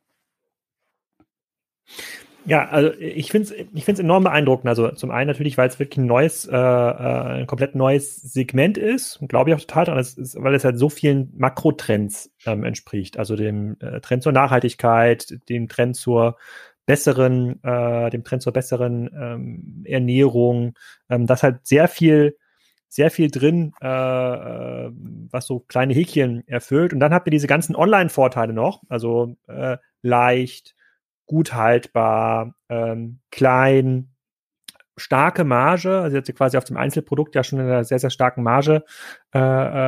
Ja, 2.46 2.68
also 2.68 2.92
ich 3.00 3.32
finde 3.32 3.48
es 3.48 3.66
ich 3.74 3.84
find's 3.84 4.00
enorm 4.00 4.22
beeindruckend. 4.24 4.68
Also 4.68 4.90
zum 4.90 5.10
einen 5.10 5.26
natürlich, 5.26 5.58
weil 5.58 5.68
es 5.68 5.80
wirklich 5.80 5.98
ein 5.98 6.06
neues, 6.06 6.46
äh, 6.46 6.56
äh, 6.56 7.40
ein 7.40 7.46
komplett 7.46 7.74
neues 7.74 8.16
Segment 8.16 8.78
ist, 8.78 9.18
glaube 9.28 9.50
ich 9.50 9.56
auch 9.56 9.60
total 9.60 9.86
dran, 9.86 9.98
ist, 9.98 10.16
weil 10.40 10.54
es 10.54 10.64
halt 10.64 10.78
so 10.78 10.88
vielen 10.88 11.32
Makrotrends 11.36 12.30
ähm, 12.46 12.62
entspricht. 12.62 13.18
Also 13.18 13.34
dem 13.34 13.76
äh, 13.80 14.00
Trend 14.00 14.22
zur 14.22 14.32
Nachhaltigkeit, 14.32 15.36
dem 15.48 15.68
Trend 15.68 15.96
zur 15.96 16.36
besseren, 16.86 17.62
äh, 17.64 18.10
dem 18.10 18.22
Trend 18.22 18.42
zur 18.42 18.52
besseren 18.52 19.10
ähm, 19.20 19.82
Ernährung, 19.84 20.74
ähm, 21.10 21.26
das 21.26 21.42
halt 21.42 21.66
sehr 21.66 21.88
viel 21.88 22.36
sehr 22.88 23.10
viel 23.10 23.30
drin, 23.30 23.72
äh, 23.82 23.86
äh, 23.88 24.90
was 25.30 25.46
so 25.46 25.58
kleine 25.58 25.92
Häkchen 25.92 26.46
erfüllt. 26.46 26.92
Und 26.92 27.00
dann 27.00 27.12
habt 27.12 27.26
ihr 27.26 27.32
diese 27.32 27.48
ganzen 27.48 27.74
Online-Vorteile 27.74 28.52
noch, 28.52 28.82
also 28.88 29.36
äh, 29.48 29.76
leicht, 30.02 30.75
gut 31.26 31.52
haltbar, 31.54 32.54
ähm, 32.68 33.20
klein, 33.30 34.16
starke 34.96 35.44
Marge, 35.44 36.00
also 36.00 36.16
jetzt 36.16 36.34
quasi 36.34 36.56
auf 36.56 36.64
dem 36.64 36.76
Einzelprodukt 36.76 37.34
ja 37.34 37.44
schon 37.44 37.58
in 37.60 37.66
einer 37.66 37.84
sehr, 37.84 37.98
sehr 37.98 38.10
starken 38.10 38.42
Marge 38.42 38.84
äh, 39.34 39.38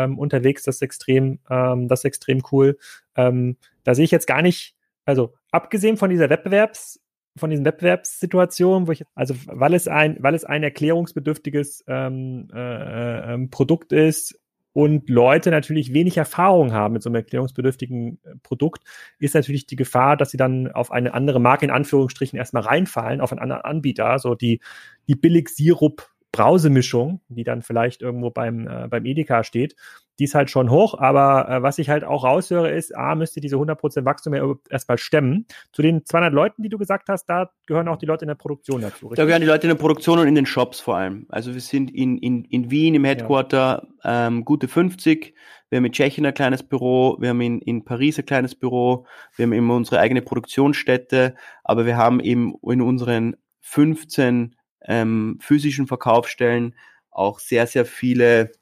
ähm, 0.05 0.19
unterwegs, 0.19 0.65
das 0.65 0.77
ist 0.77 0.83
extrem, 0.83 1.39
ähm, 1.49 1.89
das 1.89 2.01
ist 2.01 2.05
extrem 2.05 2.43
cool. 2.53 2.77
Ähm, 3.17 3.57
da 3.85 3.95
sehe 3.95 4.05
ich 4.05 4.11
jetzt 4.11 4.27
gar 4.27 4.43
nicht, 4.43 4.75
also 5.05 5.35
abgesehen 5.51 5.97
von 5.97 6.11
dieser 6.11 6.29
Wettbewerbs, 6.29 7.01
von 7.39 7.51
diesen 7.51 7.65
Wettbewerbssituationen, 7.65 8.87
wo 8.87 8.93
ich, 8.93 9.05
also 9.15 9.35
weil 9.47 9.73
es 9.73 9.89
ein, 9.89 10.17
weil 10.21 10.35
es 10.35 10.45
ein 10.45 10.63
erklärungsbedürftiges 10.63 11.85
ähm, 11.87 12.49
äh, 12.53 13.35
äh, 13.35 13.49
Produkt 13.49 13.93
ist, 13.93 14.39
und 14.73 15.09
Leute 15.09 15.51
natürlich 15.51 15.93
wenig 15.93 16.17
Erfahrung 16.17 16.73
haben 16.73 16.95
mit 16.95 17.03
so 17.03 17.09
einem 17.09 17.17
erklärungsbedürftigen 17.17 18.19
äh, 18.25 18.37
Produkt, 18.43 18.85
ist 19.19 19.35
natürlich 19.35 19.67
die 19.67 19.77
Gefahr, 19.77 20.17
dass 20.17 20.31
sie 20.31 20.37
dann 20.37 20.71
auf 20.71 20.91
eine 20.91 21.15
andere 21.15 21.41
Marke 21.41 21.65
in 21.65 21.71
Anführungsstrichen 21.71 22.39
erstmal 22.39 22.63
reinfallen, 22.63 23.21
auf 23.21 23.33
einen 23.33 23.41
anderen 23.41 23.63
Anbieter, 23.63 24.19
so 24.19 24.35
die, 24.35 24.61
die 25.09 25.17
Billig-Sirup 25.17 26.09
Brausemischung, 26.33 27.21
die 27.29 27.45
dann 27.45 27.63
vielleicht 27.63 28.03
irgendwo 28.03 28.31
beim, 28.31 28.69
äh, 28.69 28.89
beim 28.89 29.07
Edeka 29.07 29.45
steht, 29.45 29.77
die 30.19 30.25
ist 30.25 30.35
halt 30.35 30.51
schon 30.51 30.71
hoch, 30.71 30.99
aber 30.99 31.49
äh, 31.49 31.63
was 31.63 31.79
ich 31.79 31.89
halt 31.89 32.03
auch 32.03 32.25
raushöre 32.25 32.71
ist, 32.71 32.95
A, 32.97 33.15
müsste 33.15 33.41
diese 33.41 33.57
100% 33.57 34.05
Wachstum 34.05 34.35
ja 34.35 34.53
erstmal 34.69 34.99
stemmen. 34.99 35.47
Zu 35.73 35.83
den 35.83 36.05
200 36.05 36.33
Leuten, 36.33 36.63
die 36.63 36.69
du 36.69 36.77
gesagt 36.77 37.09
hast, 37.09 37.27
da 37.27 37.51
gehören 37.67 37.87
auch 37.87 37.99
die 37.99 38.07
Leute 38.07 38.25
in 38.25 38.29
der 38.29 38.35
Produktion 38.35 38.81
dazu. 38.81 39.07
Richtig? 39.07 39.17
Da 39.17 39.25
gehören 39.27 39.43
die 39.43 39.47
Leute 39.47 39.69
in 39.69 39.75
der 39.75 39.81
Produktion 39.81 40.19
und 40.19 40.27
in 40.27 40.35
den 40.35 40.47
Shops 40.47 40.81
vor 40.81 40.97
allem. 40.97 41.27
Also 41.29 41.55
wir 41.55 41.61
sind 41.61 41.95
in, 41.95 42.19
in, 42.19 42.45
in 42.45 42.71
Wien 42.71 42.95
im 42.95 43.05
Headquarter 43.05 43.87
ja. 44.05 44.27
ähm, 44.27 44.45
gute 44.45 44.67
50. 44.67 45.35
Wir 45.71 45.77
haben 45.77 45.85
in 45.85 45.93
Tschechien 45.93 46.27
ein 46.27 46.35
kleines 46.35 46.63
Büro, 46.63 47.17
wir 47.21 47.29
haben 47.29 47.41
in, 47.41 47.61
in 47.61 47.85
Paris 47.85 48.19
ein 48.19 48.27
kleines 48.27 48.55
Büro, 48.55 49.07
wir 49.37 49.45
haben 49.45 49.53
immer 49.53 49.75
unsere 49.75 50.01
eigene 50.01 50.23
Produktionsstätte, 50.23 51.35
aber 51.63 51.87
wir 51.87 51.97
haben 51.97 52.21
eben 52.21 52.55
in 52.63 52.81
unseren 52.81 53.37
15 53.61 54.57
ähm, 54.85 55.39
physischen 55.41 55.87
Verkaufsstellen 55.87 56.75
auch 57.11 57.39
sehr, 57.39 57.67
sehr 57.67 57.85
viele 57.85 58.53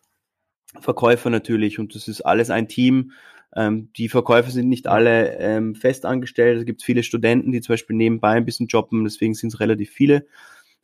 Verkäufer 0.81 1.31
natürlich 1.31 1.79
und 1.79 1.95
das 1.95 2.09
ist 2.09 2.23
alles 2.23 2.51
ein 2.51 2.69
Team. 2.69 3.13
Ähm, 3.55 3.91
die 3.97 4.09
Verkäufer 4.09 4.51
sind 4.51 4.69
nicht 4.69 4.87
alle 4.87 5.39
ähm, 5.39 5.75
fest 5.75 6.05
angestellt. 6.05 6.59
Es 6.59 6.67
gibt 6.67 6.83
viele 6.83 7.03
Studenten, 7.03 7.53
die 7.53 7.61
zum 7.61 7.73
Beispiel 7.73 7.97
nebenbei 7.97 8.33
ein 8.33 8.45
bisschen 8.45 8.67
jobben, 8.67 9.05
deswegen 9.05 9.35
sind 9.35 9.53
es 9.53 9.61
relativ 9.61 9.91
viele. 9.91 10.27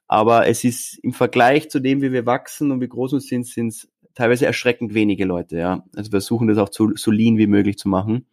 Aber 0.08 0.46
es 0.46 0.64
ist 0.64 0.98
im 1.02 1.12
Vergleich 1.12 1.70
zu 1.70 1.80
dem, 1.80 2.02
wie 2.02 2.12
wir 2.12 2.26
wachsen 2.26 2.70
und 2.70 2.80
wie 2.80 2.88
groß 2.88 3.12
wir 3.12 3.20
sind, 3.20 3.46
sind 3.46 3.68
es 3.68 3.88
teilweise 4.14 4.46
erschreckend 4.46 4.94
wenige 4.94 5.24
Leute, 5.24 5.56
ja. 5.56 5.84
Also 5.96 6.10
wir 6.10 6.20
versuchen 6.20 6.48
das 6.48 6.58
auch 6.58 6.68
zu, 6.68 6.92
so 6.96 7.10
lean 7.10 7.38
wie 7.38 7.46
möglich 7.46 7.78
zu 7.78 7.88
machen. 7.88 8.26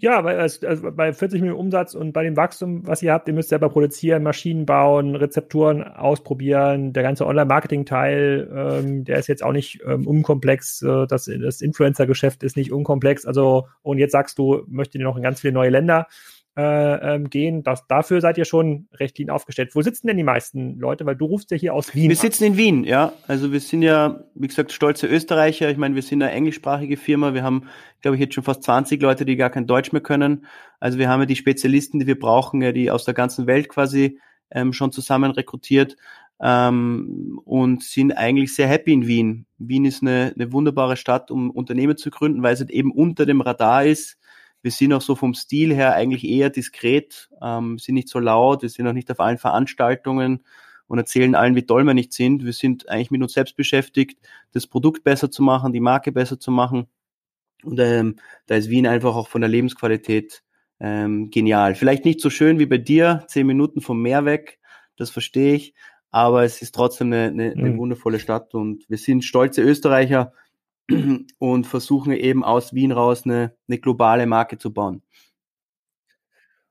Ja, 0.00 0.22
weil 0.22 0.38
also 0.38 0.92
bei 0.92 1.12
40 1.12 1.40
Millionen 1.40 1.58
Umsatz 1.58 1.94
und 1.94 2.12
bei 2.12 2.22
dem 2.22 2.36
Wachstum, 2.36 2.86
was 2.86 3.02
ihr 3.02 3.12
habt, 3.12 3.26
ihr 3.26 3.34
müsst 3.34 3.48
selber 3.48 3.68
produzieren, 3.68 4.22
Maschinen 4.22 4.64
bauen, 4.64 5.16
Rezepturen 5.16 5.82
ausprobieren. 5.82 6.92
Der 6.92 7.02
ganze 7.02 7.26
Online-Marketing-Teil, 7.26 8.48
ähm, 8.54 9.04
der 9.04 9.18
ist 9.18 9.26
jetzt 9.26 9.42
auch 9.42 9.50
nicht 9.50 9.80
ähm, 9.84 10.06
unkomplex. 10.06 10.82
Äh, 10.82 11.08
das 11.08 11.28
das 11.42 11.60
Influencer-Geschäft 11.60 12.44
ist 12.44 12.56
nicht 12.56 12.70
unkomplex. 12.70 13.26
Also, 13.26 13.66
und 13.82 13.98
jetzt 13.98 14.12
sagst 14.12 14.38
du, 14.38 14.62
möchtet 14.68 15.00
ihr 15.00 15.04
noch 15.04 15.16
in 15.16 15.22
ganz 15.24 15.40
viele 15.40 15.52
neue 15.52 15.70
Länder 15.70 16.06
äh, 16.58 17.14
ähm, 17.14 17.30
gehen. 17.30 17.62
Das, 17.62 17.86
dafür 17.86 18.20
seid 18.20 18.36
ihr 18.36 18.44
schon 18.44 18.88
recht 18.92 19.16
lean 19.16 19.30
aufgestellt. 19.30 19.76
Wo 19.76 19.82
sitzen 19.82 20.08
denn 20.08 20.16
die 20.16 20.24
meisten 20.24 20.76
Leute? 20.80 21.06
Weil 21.06 21.14
du 21.14 21.26
rufst 21.26 21.52
ja 21.52 21.56
hier 21.56 21.72
aus 21.72 21.94
Wien. 21.94 22.10
Wir 22.10 22.16
an. 22.16 22.20
sitzen 22.20 22.44
in 22.44 22.56
Wien, 22.56 22.82
ja. 22.82 23.12
Also 23.28 23.52
wir 23.52 23.60
sind 23.60 23.82
ja, 23.82 24.24
wie 24.34 24.48
gesagt, 24.48 24.72
stolze 24.72 25.06
Österreicher. 25.06 25.70
Ich 25.70 25.76
meine, 25.76 25.94
wir 25.94 26.02
sind 26.02 26.20
eine 26.20 26.32
englischsprachige 26.32 26.96
Firma. 26.96 27.32
Wir 27.32 27.44
haben, 27.44 27.68
glaube 28.02 28.16
ich, 28.16 28.20
jetzt 28.20 28.34
schon 28.34 28.42
fast 28.42 28.64
20 28.64 29.00
Leute, 29.00 29.24
die 29.24 29.36
gar 29.36 29.50
kein 29.50 29.68
Deutsch 29.68 29.92
mehr 29.92 30.02
können. 30.02 30.46
Also 30.80 30.98
wir 30.98 31.08
haben 31.08 31.20
ja 31.20 31.26
die 31.26 31.36
Spezialisten, 31.36 32.00
die 32.00 32.08
wir 32.08 32.18
brauchen, 32.18 32.60
ja, 32.60 32.72
die 32.72 32.90
aus 32.90 33.04
der 33.04 33.14
ganzen 33.14 33.46
Welt 33.46 33.68
quasi 33.68 34.18
ähm, 34.50 34.72
schon 34.72 34.90
zusammen 34.90 35.30
rekrutiert 35.30 35.96
ähm, 36.40 37.40
und 37.44 37.84
sind 37.84 38.10
eigentlich 38.10 38.52
sehr 38.52 38.66
happy 38.66 38.94
in 38.94 39.06
Wien. 39.06 39.46
Wien 39.58 39.84
ist 39.84 40.02
eine, 40.02 40.32
eine 40.34 40.52
wunderbare 40.52 40.96
Stadt, 40.96 41.30
um 41.30 41.50
Unternehmen 41.52 41.96
zu 41.96 42.10
gründen, 42.10 42.42
weil 42.42 42.54
es 42.54 42.60
halt 42.60 42.70
eben 42.70 42.90
unter 42.90 43.26
dem 43.26 43.42
Radar 43.42 43.84
ist 43.84 44.17
wir 44.62 44.70
sind 44.70 44.92
auch 44.92 45.02
so 45.02 45.14
vom 45.14 45.34
Stil 45.34 45.74
her 45.74 45.94
eigentlich 45.94 46.24
eher 46.24 46.50
diskret, 46.50 47.30
ähm, 47.42 47.78
sind 47.78 47.94
nicht 47.94 48.08
so 48.08 48.18
laut, 48.18 48.62
wir 48.62 48.68
sind 48.68 48.86
auch 48.86 48.92
nicht 48.92 49.10
auf 49.10 49.20
allen 49.20 49.38
Veranstaltungen 49.38 50.44
und 50.88 50.98
erzählen 50.98 51.34
allen, 51.34 51.54
wie 51.54 51.66
toll 51.66 51.84
wir 51.84 51.94
nicht 51.94 52.12
sind. 52.12 52.44
Wir 52.44 52.52
sind 52.52 52.88
eigentlich 52.88 53.10
mit 53.10 53.22
uns 53.22 53.34
selbst 53.34 53.56
beschäftigt, 53.56 54.18
das 54.52 54.66
Produkt 54.66 55.04
besser 55.04 55.30
zu 55.30 55.42
machen, 55.42 55.72
die 55.72 55.80
Marke 55.80 56.12
besser 56.12 56.40
zu 56.40 56.50
machen. 56.50 56.86
Und 57.62 57.78
ähm, 57.78 58.16
da 58.46 58.56
ist 58.56 58.70
Wien 58.70 58.86
einfach 58.86 59.14
auch 59.14 59.28
von 59.28 59.40
der 59.40 59.50
Lebensqualität 59.50 60.42
ähm, 60.80 61.30
genial. 61.30 61.74
Vielleicht 61.74 62.04
nicht 62.04 62.20
so 62.20 62.30
schön 62.30 62.58
wie 62.58 62.66
bei 62.66 62.78
dir, 62.78 63.24
zehn 63.28 63.46
Minuten 63.46 63.80
vom 63.80 64.00
Meer 64.00 64.24
weg, 64.24 64.58
das 64.96 65.10
verstehe 65.10 65.54
ich, 65.54 65.74
aber 66.10 66.44
es 66.44 66.62
ist 66.62 66.74
trotzdem 66.74 67.08
eine, 67.12 67.28
eine, 67.28 67.52
eine 67.52 67.70
mhm. 67.70 67.78
wundervolle 67.78 68.20
Stadt 68.20 68.54
und 68.54 68.88
wir 68.88 68.98
sind 68.98 69.24
stolze 69.24 69.62
Österreicher, 69.62 70.32
und 71.38 71.66
versuchen 71.66 72.12
eben 72.12 72.44
aus 72.44 72.74
Wien 72.74 72.92
raus 72.92 73.22
eine, 73.24 73.54
eine 73.68 73.78
globale 73.78 74.26
Marke 74.26 74.58
zu 74.58 74.72
bauen. 74.72 75.02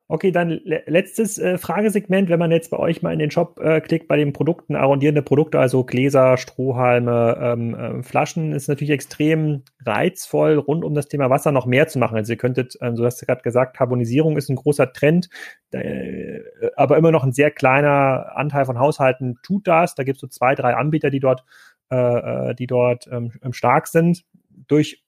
Okay, 0.10 0.32
dann 0.32 0.62
letztes 0.64 1.38
äh, 1.38 1.58
Fragesegment, 1.58 2.30
wenn 2.30 2.40
man 2.40 2.50
jetzt 2.50 2.72
bei 2.72 2.80
euch 2.80 3.02
mal 3.02 3.12
in 3.12 3.20
den 3.20 3.30
Shop 3.30 3.60
äh, 3.60 3.82
klickt, 3.82 4.08
bei 4.08 4.16
den 4.16 4.32
Produkten, 4.32 4.78
arrondierende 4.78 5.22
Produkte, 5.22 5.60
also 5.60 5.84
Gläser, 5.84 6.38
Strohhalme, 6.38 7.38
ähm, 7.42 7.76
äh, 7.76 8.04
Flaschen, 8.04 8.54
ist 8.54 8.70
natürlich 8.70 8.92
extrem 8.94 9.64
reizvoll, 9.86 10.60
rund 10.60 10.86
um 10.86 10.94
das 10.94 11.10
Thema 11.10 11.30
Wasser 11.30 11.52
noch 11.52 11.66
mehr 11.66 11.90
zu 11.90 12.00
machen. 12.00 12.16
Also 12.16 12.32
ihr 12.32 12.38
könntet, 12.38 12.78
ähm, 12.80 12.96
so 12.96 13.04
hast 13.04 13.22
du 13.22 13.26
gerade 13.26 13.42
gesagt, 13.42 13.76
Carbonisierung 13.76 14.38
ist 14.38 14.48
ein 14.48 14.56
großer 14.56 14.94
Trend, 14.94 15.28
äh, 15.72 16.40
aber 16.78 16.96
immer 16.96 17.12
noch 17.12 17.26
ein 17.26 17.34
sehr 17.34 17.52
kleiner 17.52 18.32
Anteil 18.34 18.64
von 18.64 18.80
Haushalten 18.80 19.40
tut 19.44 19.68
das. 19.68 19.94
Da 19.96 20.04
gibt 20.04 20.16
es 20.16 20.22
so 20.22 20.28
zwei, 20.28 20.56
drei 20.56 20.74
Anbieter, 20.76 21.10
die 21.10 21.20
dort 21.20 21.44
äh, 21.90 22.50
äh, 22.50 22.56
die 22.56 22.68
dort 22.68 23.08
ähm, 23.12 23.32
stark 23.52 23.88
sind. 23.88 24.26
Durch 24.68 25.04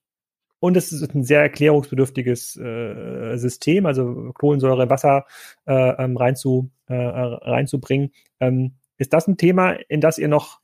und 0.60 0.76
es 0.76 0.92
ist 0.92 1.14
ein 1.14 1.24
sehr 1.24 1.40
erklärungsbedürftiges 1.40 2.56
äh, 2.56 3.36
System, 3.36 3.86
also 3.86 4.30
Kohlensäure 4.34 4.90
Wasser 4.90 5.24
äh, 5.66 5.72
ähm, 5.72 6.18
rein 6.18 6.36
zu, 6.36 6.70
äh, 6.86 6.94
reinzubringen. 6.94 8.12
Ähm, 8.40 8.74
ist 8.98 9.14
das 9.14 9.26
ein 9.26 9.38
Thema, 9.38 9.72
in 9.88 10.02
das 10.02 10.18
ihr 10.18 10.28
noch 10.28 10.60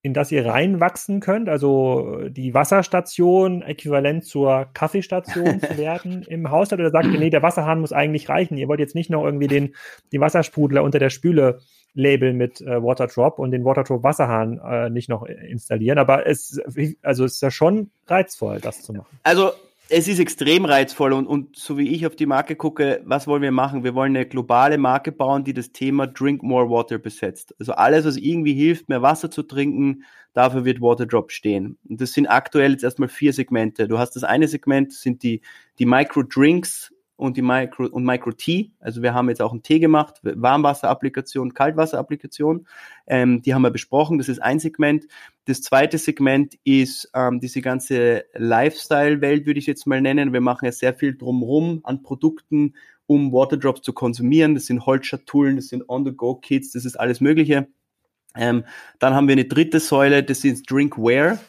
in 0.00 0.14
das 0.14 0.30
ihr 0.30 0.46
reinwachsen 0.46 1.20
könnt, 1.20 1.48
also 1.48 2.28
die 2.28 2.54
Wasserstation 2.54 3.62
äquivalent 3.62 4.24
zur 4.24 4.68
Kaffeestation 4.72 5.60
zu 5.60 5.76
werden 5.76 6.22
im 6.22 6.50
Haushalt 6.50 6.80
oder 6.80 6.90
sagt 6.90 7.06
ihr, 7.06 7.18
nee, 7.18 7.30
der 7.30 7.42
Wasserhahn 7.42 7.80
muss 7.80 7.92
eigentlich 7.92 8.28
reichen. 8.28 8.56
Ihr 8.56 8.68
wollt 8.68 8.78
jetzt 8.78 8.94
nicht 8.94 9.10
noch 9.10 9.24
irgendwie 9.24 9.48
den, 9.48 9.74
die 10.12 10.20
Wassersprudler 10.20 10.84
unter 10.84 11.00
der 11.00 11.10
Spüle 11.10 11.58
Label 11.94 12.32
mit 12.32 12.60
äh, 12.60 12.82
Waterdrop 12.82 13.38
und 13.38 13.50
den 13.50 13.64
Waterdrop 13.64 14.02
Wasserhahn 14.02 14.58
äh, 14.58 14.90
nicht 14.90 15.08
noch 15.08 15.24
installieren, 15.24 15.98
aber 15.98 16.26
es, 16.26 16.60
also 17.02 17.24
es 17.24 17.34
ist 17.34 17.42
ja 17.42 17.50
schon 17.50 17.90
reizvoll, 18.06 18.60
das 18.60 18.82
zu 18.82 18.92
machen. 18.92 19.18
Also 19.22 19.52
es 19.90 20.06
ist 20.06 20.18
extrem 20.18 20.66
reizvoll 20.66 21.12
und, 21.12 21.26
und 21.26 21.56
so 21.56 21.78
wie 21.78 21.88
ich 21.88 22.06
auf 22.06 22.14
die 22.14 22.26
Marke 22.26 22.56
gucke, 22.56 23.00
was 23.04 23.26
wollen 23.26 23.40
wir 23.42 23.52
machen? 23.52 23.84
Wir 23.84 23.94
wollen 23.94 24.14
eine 24.14 24.26
globale 24.26 24.76
Marke 24.76 25.12
bauen, 25.12 25.44
die 25.44 25.54
das 25.54 25.72
Thema 25.72 26.06
Drink 26.06 26.42
More 26.42 26.68
Water 26.68 26.98
besetzt. 26.98 27.54
Also 27.58 27.72
alles, 27.72 28.04
was 28.04 28.16
irgendwie 28.16 28.52
hilft, 28.52 28.90
mehr 28.90 29.00
Wasser 29.00 29.30
zu 29.30 29.42
trinken, 29.42 30.04
dafür 30.34 30.66
wird 30.66 30.82
Waterdrop 30.82 31.32
stehen. 31.32 31.78
Und 31.88 32.02
das 32.02 32.12
sind 32.12 32.26
aktuell 32.26 32.72
jetzt 32.72 32.84
erstmal 32.84 33.08
vier 33.08 33.32
Segmente. 33.32 33.88
Du 33.88 33.98
hast 33.98 34.14
das 34.14 34.24
eine 34.24 34.46
Segment, 34.46 34.92
sind 34.92 35.22
die, 35.22 35.40
die 35.78 35.86
Micro 35.86 36.22
Drinks, 36.22 36.92
und 37.18 37.36
die 37.36 37.42
Micro 37.42 37.86
und 37.86 38.04
Micro 38.04 38.30
T. 38.30 38.70
Also 38.78 39.02
wir 39.02 39.12
haben 39.12 39.28
jetzt 39.28 39.42
auch 39.42 39.50
einen 39.50 39.64
Tee 39.64 39.80
gemacht, 39.80 40.20
Warmwasserapplikation, 40.22 41.52
Kaltwasserapplikation. 41.52 42.66
Ähm, 43.08 43.42
die 43.42 43.54
haben 43.54 43.62
wir 43.62 43.72
besprochen. 43.72 44.18
Das 44.18 44.28
ist 44.28 44.40
ein 44.40 44.60
Segment. 44.60 45.06
Das 45.44 45.60
zweite 45.60 45.98
Segment 45.98 46.54
ist 46.62 47.10
ähm, 47.14 47.40
diese 47.40 47.60
ganze 47.60 48.24
Lifestyle-Welt, 48.34 49.46
würde 49.46 49.58
ich 49.58 49.66
jetzt 49.66 49.86
mal 49.86 50.00
nennen. 50.00 50.32
Wir 50.32 50.40
machen 50.40 50.64
ja 50.64 50.72
sehr 50.72 50.94
viel 50.94 51.16
drumherum 51.16 51.80
an 51.82 52.04
Produkten, 52.04 52.74
um 53.06 53.32
Waterdrops 53.32 53.82
zu 53.82 53.92
konsumieren. 53.92 54.54
Das 54.54 54.66
sind 54.66 54.86
Holzschatullen, 54.86 55.56
das 55.56 55.68
sind 55.68 55.88
On-the-Go-Kits, 55.88 56.70
das 56.70 56.84
ist 56.84 57.00
alles 57.00 57.20
Mögliche. 57.20 57.66
Ähm, 58.36 58.64
dann 59.00 59.14
haben 59.14 59.26
wir 59.26 59.32
eine 59.32 59.46
dritte 59.46 59.80
Säule, 59.80 60.22
das 60.22 60.44
ist 60.44 60.70
Drinkware. 60.70 61.40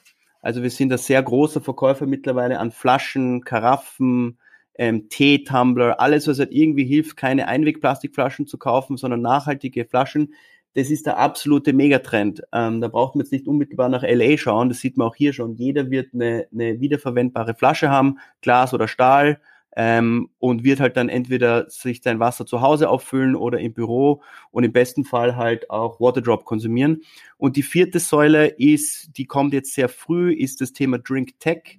Also 0.41 0.63
wir 0.63 0.71
sind 0.71 0.91
ein 0.91 0.97
sehr 0.97 1.21
großer 1.21 1.61
Verkäufer 1.61 2.07
mittlerweile 2.07 2.57
an 2.57 2.71
Flaschen, 2.71 3.43
Karaffen, 3.43 4.39
ähm, 4.75 5.09
Tee-Tumbler, 5.09 5.99
alles, 5.99 6.27
was 6.27 6.39
halt 6.39 6.51
irgendwie 6.51 6.85
hilft, 6.85 7.17
keine 7.17 7.47
Einwegplastikflaschen 7.47 8.47
zu 8.47 8.57
kaufen, 8.57 8.97
sondern 8.97 9.21
nachhaltige 9.21 9.85
Flaschen. 9.85 10.33
Das 10.75 10.89
ist 10.89 11.05
der 11.05 11.17
absolute 11.17 11.73
Megatrend. 11.73 12.43
Ähm, 12.53 12.79
da 12.79 12.87
braucht 12.87 13.15
man 13.15 13.25
jetzt 13.25 13.31
nicht 13.31 13.47
unmittelbar 13.47 13.89
nach 13.89 14.03
LA 14.03 14.37
schauen, 14.37 14.69
das 14.69 14.79
sieht 14.79 14.97
man 14.97 15.07
auch 15.07 15.15
hier 15.15 15.33
schon. 15.33 15.55
Jeder 15.55 15.89
wird 15.89 16.13
eine, 16.13 16.47
eine 16.53 16.79
wiederverwendbare 16.79 17.55
Flasche 17.55 17.89
haben, 17.89 18.19
Glas 18.41 18.73
oder 18.73 18.87
Stahl, 18.87 19.39
ähm, 19.75 20.29
und 20.39 20.63
wird 20.63 20.79
halt 20.79 20.97
dann 20.97 21.09
entweder 21.09 21.69
sich 21.69 22.01
sein 22.03 22.19
Wasser 22.19 22.45
zu 22.45 22.61
Hause 22.61 22.89
auffüllen 22.89 23.35
oder 23.35 23.59
im 23.59 23.73
Büro 23.73 24.21
und 24.51 24.63
im 24.63 24.73
besten 24.73 25.05
Fall 25.05 25.35
halt 25.35 25.69
auch 25.69 25.99
Waterdrop 25.99 26.45
konsumieren. 26.45 27.01
Und 27.37 27.55
die 27.55 27.63
vierte 27.63 27.99
Säule 27.99 28.47
ist, 28.47 29.17
die 29.17 29.25
kommt 29.25 29.53
jetzt 29.53 29.73
sehr 29.73 29.89
früh, 29.89 30.33
ist 30.33 30.61
das 30.61 30.73
Thema 30.73 30.99
Drink 30.99 31.39
Tech 31.39 31.78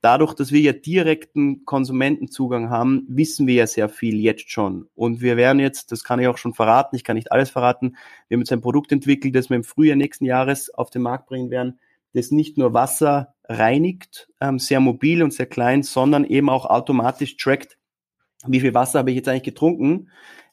dadurch, 0.00 0.34
dass 0.34 0.52
wir 0.52 0.60
ja 0.60 0.72
direkten 0.72 1.64
Konsumentenzugang 1.64 2.70
haben, 2.70 3.04
wissen 3.08 3.46
wir 3.46 3.54
ja 3.54 3.66
sehr 3.66 3.88
viel 3.88 4.16
jetzt 4.16 4.50
schon. 4.50 4.88
Und 4.94 5.20
wir 5.20 5.36
werden 5.36 5.60
jetzt, 5.60 5.92
das 5.92 6.04
kann 6.04 6.20
ich 6.20 6.28
auch 6.28 6.38
schon 6.38 6.54
verraten, 6.54 6.96
ich 6.96 7.04
kann 7.04 7.16
nicht 7.16 7.32
alles 7.32 7.50
verraten, 7.50 7.96
wir 8.28 8.36
haben 8.36 8.40
jetzt 8.40 8.52
ein 8.52 8.62
Produkt 8.62 8.92
entwickelt, 8.92 9.34
das 9.34 9.50
wir 9.50 9.56
im 9.56 9.64
Frühjahr 9.64 9.96
nächsten 9.96 10.24
Jahres 10.24 10.72
auf 10.72 10.90
den 10.90 11.02
Markt 11.02 11.26
bringen 11.26 11.50
werden, 11.50 11.78
das 12.14 12.30
nicht 12.30 12.58
nur 12.58 12.74
Wasser 12.74 13.34
reinigt, 13.44 14.28
ähm, 14.40 14.58
sehr 14.58 14.80
mobil 14.80 15.22
und 15.22 15.32
sehr 15.32 15.46
klein, 15.46 15.82
sondern 15.82 16.24
eben 16.24 16.48
auch 16.48 16.66
automatisch 16.66 17.36
trackt, 17.36 17.78
wie 18.46 18.60
viel 18.60 18.74
Wasser 18.74 19.00
habe 19.00 19.10
ich 19.10 19.16
jetzt 19.16 19.28
eigentlich 19.28 19.42
getrunken. 19.42 20.10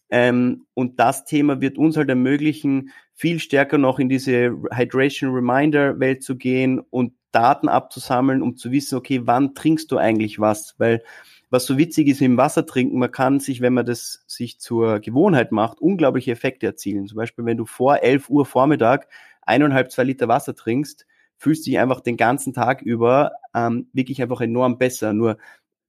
Ähm, 0.10 0.66
und 0.74 1.00
das 1.00 1.26
Thema 1.26 1.62
wird 1.62 1.78
uns 1.78 1.98
halt 1.98 2.10
ermöglichen, 2.10 2.92
viel 3.14 3.40
stärker 3.40 3.78
noch 3.78 4.00
in 4.00 4.10
diese 4.10 4.56
Hydration 4.72 5.34
Reminder 5.34 6.00
Welt 6.00 6.24
zu 6.24 6.38
gehen 6.38 6.80
und 6.80 7.14
Daten 7.32 7.70
abzusammeln, 7.70 8.42
um 8.42 8.56
zu 8.56 8.72
wissen, 8.72 8.98
okay, 8.98 9.22
wann 9.26 9.54
trinkst 9.56 9.92
du 9.92 9.98
eigentlich 9.98 10.40
was? 10.40 10.76
Weil 10.78 11.04
was 11.50 11.66
so 11.66 11.78
witzig 11.78 12.08
ist 12.08 12.22
im 12.22 12.38
Wasser 12.38 12.66
trinken, 12.66 13.00
man 13.00 13.12
kann 13.12 13.40
sich, 13.40 13.62
wenn 13.62 13.74
man 13.74 13.86
das 13.86 14.24
sich 14.28 14.60
zur 14.60 15.00
Gewohnheit 15.00 15.52
macht, 15.52 15.80
unglaubliche 15.80 16.32
Effekte 16.32 16.66
erzielen. 16.66 17.08
Zum 17.08 17.18
Beispiel, 17.18 17.46
wenn 17.46 17.58
du 17.58 17.66
vor 17.66 18.04
11 18.04 18.30
Uhr 18.30 18.46
Vormittag 18.46 19.08
eineinhalb, 19.44 19.92
zwei 19.92 20.04
Liter 20.04 20.28
Wasser 20.28 20.56
trinkst, 20.56 21.06
fühlst 21.38 21.66
du 21.66 21.72
dich 21.72 21.80
einfach 21.80 22.02
den 22.02 22.18
ganzen 22.18 22.54
Tag 22.54 22.82
über 22.82 23.32
ähm, 23.54 23.88
wirklich 23.94 24.22
einfach 24.22 24.42
enorm 24.42 24.78
besser. 24.78 25.14
Nur 25.14 25.38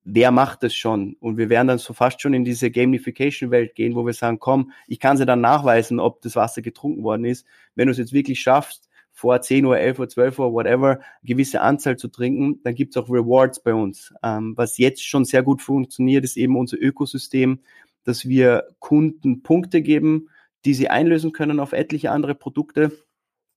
wer 0.04 0.30
macht 0.30 0.62
das 0.62 0.74
schon? 0.74 1.16
Und 1.20 1.36
wir 1.38 1.48
werden 1.48 1.68
dann 1.68 1.78
so 1.78 1.92
fast 1.92 2.20
schon 2.20 2.34
in 2.34 2.44
diese 2.44 2.70
Gamification-Welt 2.70 3.74
gehen, 3.74 3.94
wo 3.94 4.06
wir 4.06 4.12
sagen, 4.12 4.38
komm, 4.38 4.72
ich 4.86 5.00
kann 5.00 5.16
sie 5.16 5.26
dann 5.26 5.40
nachweisen, 5.40 6.00
ob 6.00 6.22
das 6.22 6.36
Wasser 6.36 6.62
getrunken 6.62 7.02
worden 7.02 7.24
ist. 7.24 7.46
Wenn 7.74 7.86
du 7.86 7.92
es 7.92 7.98
jetzt 7.98 8.12
wirklich 8.12 8.40
schaffst, 8.40 8.87
vor 9.18 9.40
10 9.40 9.64
Uhr, 9.64 9.76
11 9.76 9.98
Uhr, 9.98 10.08
12 10.08 10.38
Uhr, 10.38 10.52
whatever, 10.52 10.90
eine 10.90 11.00
gewisse 11.24 11.60
Anzahl 11.60 11.96
zu 11.96 12.06
trinken, 12.06 12.60
dann 12.62 12.76
gibt's 12.76 12.96
auch 12.96 13.10
Rewards 13.10 13.60
bei 13.60 13.74
uns. 13.74 14.14
Ähm, 14.22 14.56
was 14.56 14.78
jetzt 14.78 15.04
schon 15.04 15.24
sehr 15.24 15.42
gut 15.42 15.60
funktioniert, 15.60 16.22
ist 16.22 16.36
eben 16.36 16.56
unser 16.56 16.76
Ökosystem, 16.78 17.58
dass 18.04 18.28
wir 18.28 18.68
Kunden 18.78 19.42
Punkte 19.42 19.82
geben, 19.82 20.28
die 20.64 20.72
sie 20.72 20.88
einlösen 20.88 21.32
können 21.32 21.58
auf 21.58 21.72
etliche 21.72 22.12
andere 22.12 22.36
Produkte. 22.36 22.92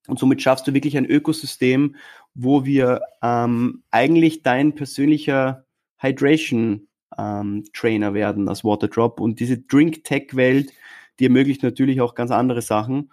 Und 0.08 0.18
somit 0.18 0.42
schaffst 0.42 0.68
du 0.68 0.74
wirklich 0.74 0.98
ein 0.98 1.06
Ökosystem, 1.06 1.96
wo 2.34 2.66
wir 2.66 3.02
ähm, 3.22 3.84
eigentlich 3.92 4.42
dein 4.42 4.74
persönlicher 4.74 5.68
Hydration 5.98 6.88
ähm, 7.20 7.66
Trainer 7.72 8.16
werden 8.16 8.50
als 8.50 8.64
Waterdrop. 8.64 9.20
Und 9.20 9.40
diese 9.40 9.60
Drink-Tech-Welt, 9.60 10.74
die 11.20 11.26
ermöglicht 11.26 11.62
natürlich 11.62 12.02
auch 12.02 12.16
ganz 12.16 12.32
andere 12.32 12.64
Sachen. 12.64 13.12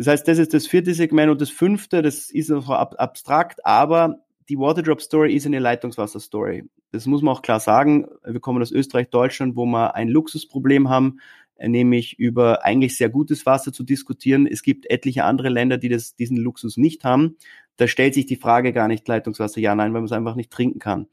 Das 0.00 0.06
heißt, 0.06 0.28
das 0.28 0.38
ist 0.38 0.54
das 0.54 0.66
vierte 0.66 0.94
Segment 0.94 1.30
und 1.30 1.42
das 1.42 1.50
fünfte, 1.50 2.00
das 2.00 2.30
ist 2.30 2.48
noch 2.48 2.70
ab 2.70 2.94
abstrakt, 2.96 3.66
aber 3.66 4.20
die 4.48 4.56
Waterdrop 4.56 5.02
Story 5.02 5.34
ist 5.34 5.44
eine 5.44 5.58
Leitungswasser 5.58 6.20
Story. 6.20 6.64
Das 6.90 7.04
muss 7.04 7.20
man 7.20 7.34
auch 7.34 7.42
klar 7.42 7.60
sagen. 7.60 8.06
Wir 8.24 8.40
kommen 8.40 8.62
aus 8.62 8.72
Österreich, 8.72 9.10
Deutschland, 9.10 9.56
wo 9.56 9.66
wir 9.66 9.94
ein 9.94 10.08
Luxusproblem 10.08 10.88
haben, 10.88 11.20
nämlich 11.58 12.18
über 12.18 12.64
eigentlich 12.64 12.96
sehr 12.96 13.10
gutes 13.10 13.44
Wasser 13.44 13.74
zu 13.74 13.82
diskutieren. 13.82 14.46
Es 14.46 14.62
gibt 14.62 14.90
etliche 14.90 15.24
andere 15.24 15.50
Länder, 15.50 15.76
die 15.76 15.90
das, 15.90 16.16
diesen 16.16 16.38
Luxus 16.38 16.78
nicht 16.78 17.04
haben. 17.04 17.36
Da 17.76 17.86
stellt 17.86 18.14
sich 18.14 18.24
die 18.24 18.36
Frage 18.36 18.72
gar 18.72 18.88
nicht 18.88 19.06
Leitungswasser, 19.06 19.60
ja, 19.60 19.74
nein, 19.74 19.92
weil 19.92 20.00
man 20.00 20.06
es 20.06 20.12
einfach 20.12 20.34
nicht 20.34 20.50
trinken 20.50 20.78
kann. 20.78 21.08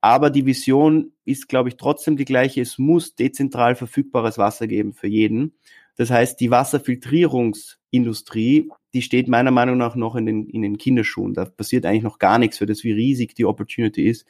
Aber 0.00 0.30
die 0.30 0.46
Vision 0.46 1.12
ist, 1.26 1.50
glaube 1.50 1.68
ich, 1.68 1.76
trotzdem 1.76 2.16
die 2.16 2.24
gleiche. 2.24 2.62
Es 2.62 2.78
muss 2.78 3.14
dezentral 3.14 3.74
verfügbares 3.74 4.38
Wasser 4.38 4.66
geben 4.66 4.94
für 4.94 5.06
jeden. 5.06 5.52
Das 5.96 6.10
heißt, 6.10 6.40
die 6.40 6.50
Wasserfiltrierungsindustrie, 6.50 8.70
die 8.94 9.02
steht 9.02 9.28
meiner 9.28 9.50
Meinung 9.50 9.76
nach 9.76 9.94
noch 9.94 10.16
in 10.16 10.26
den, 10.26 10.48
in 10.48 10.62
den 10.62 10.78
Kinderschuhen. 10.78 11.34
Da 11.34 11.44
passiert 11.44 11.86
eigentlich 11.86 12.02
noch 12.02 12.18
gar 12.18 12.38
nichts 12.38 12.58
für 12.58 12.66
das, 12.66 12.84
wie 12.84 12.92
riesig 12.92 13.34
die 13.34 13.44
Opportunity 13.44 14.06
ist. 14.06 14.26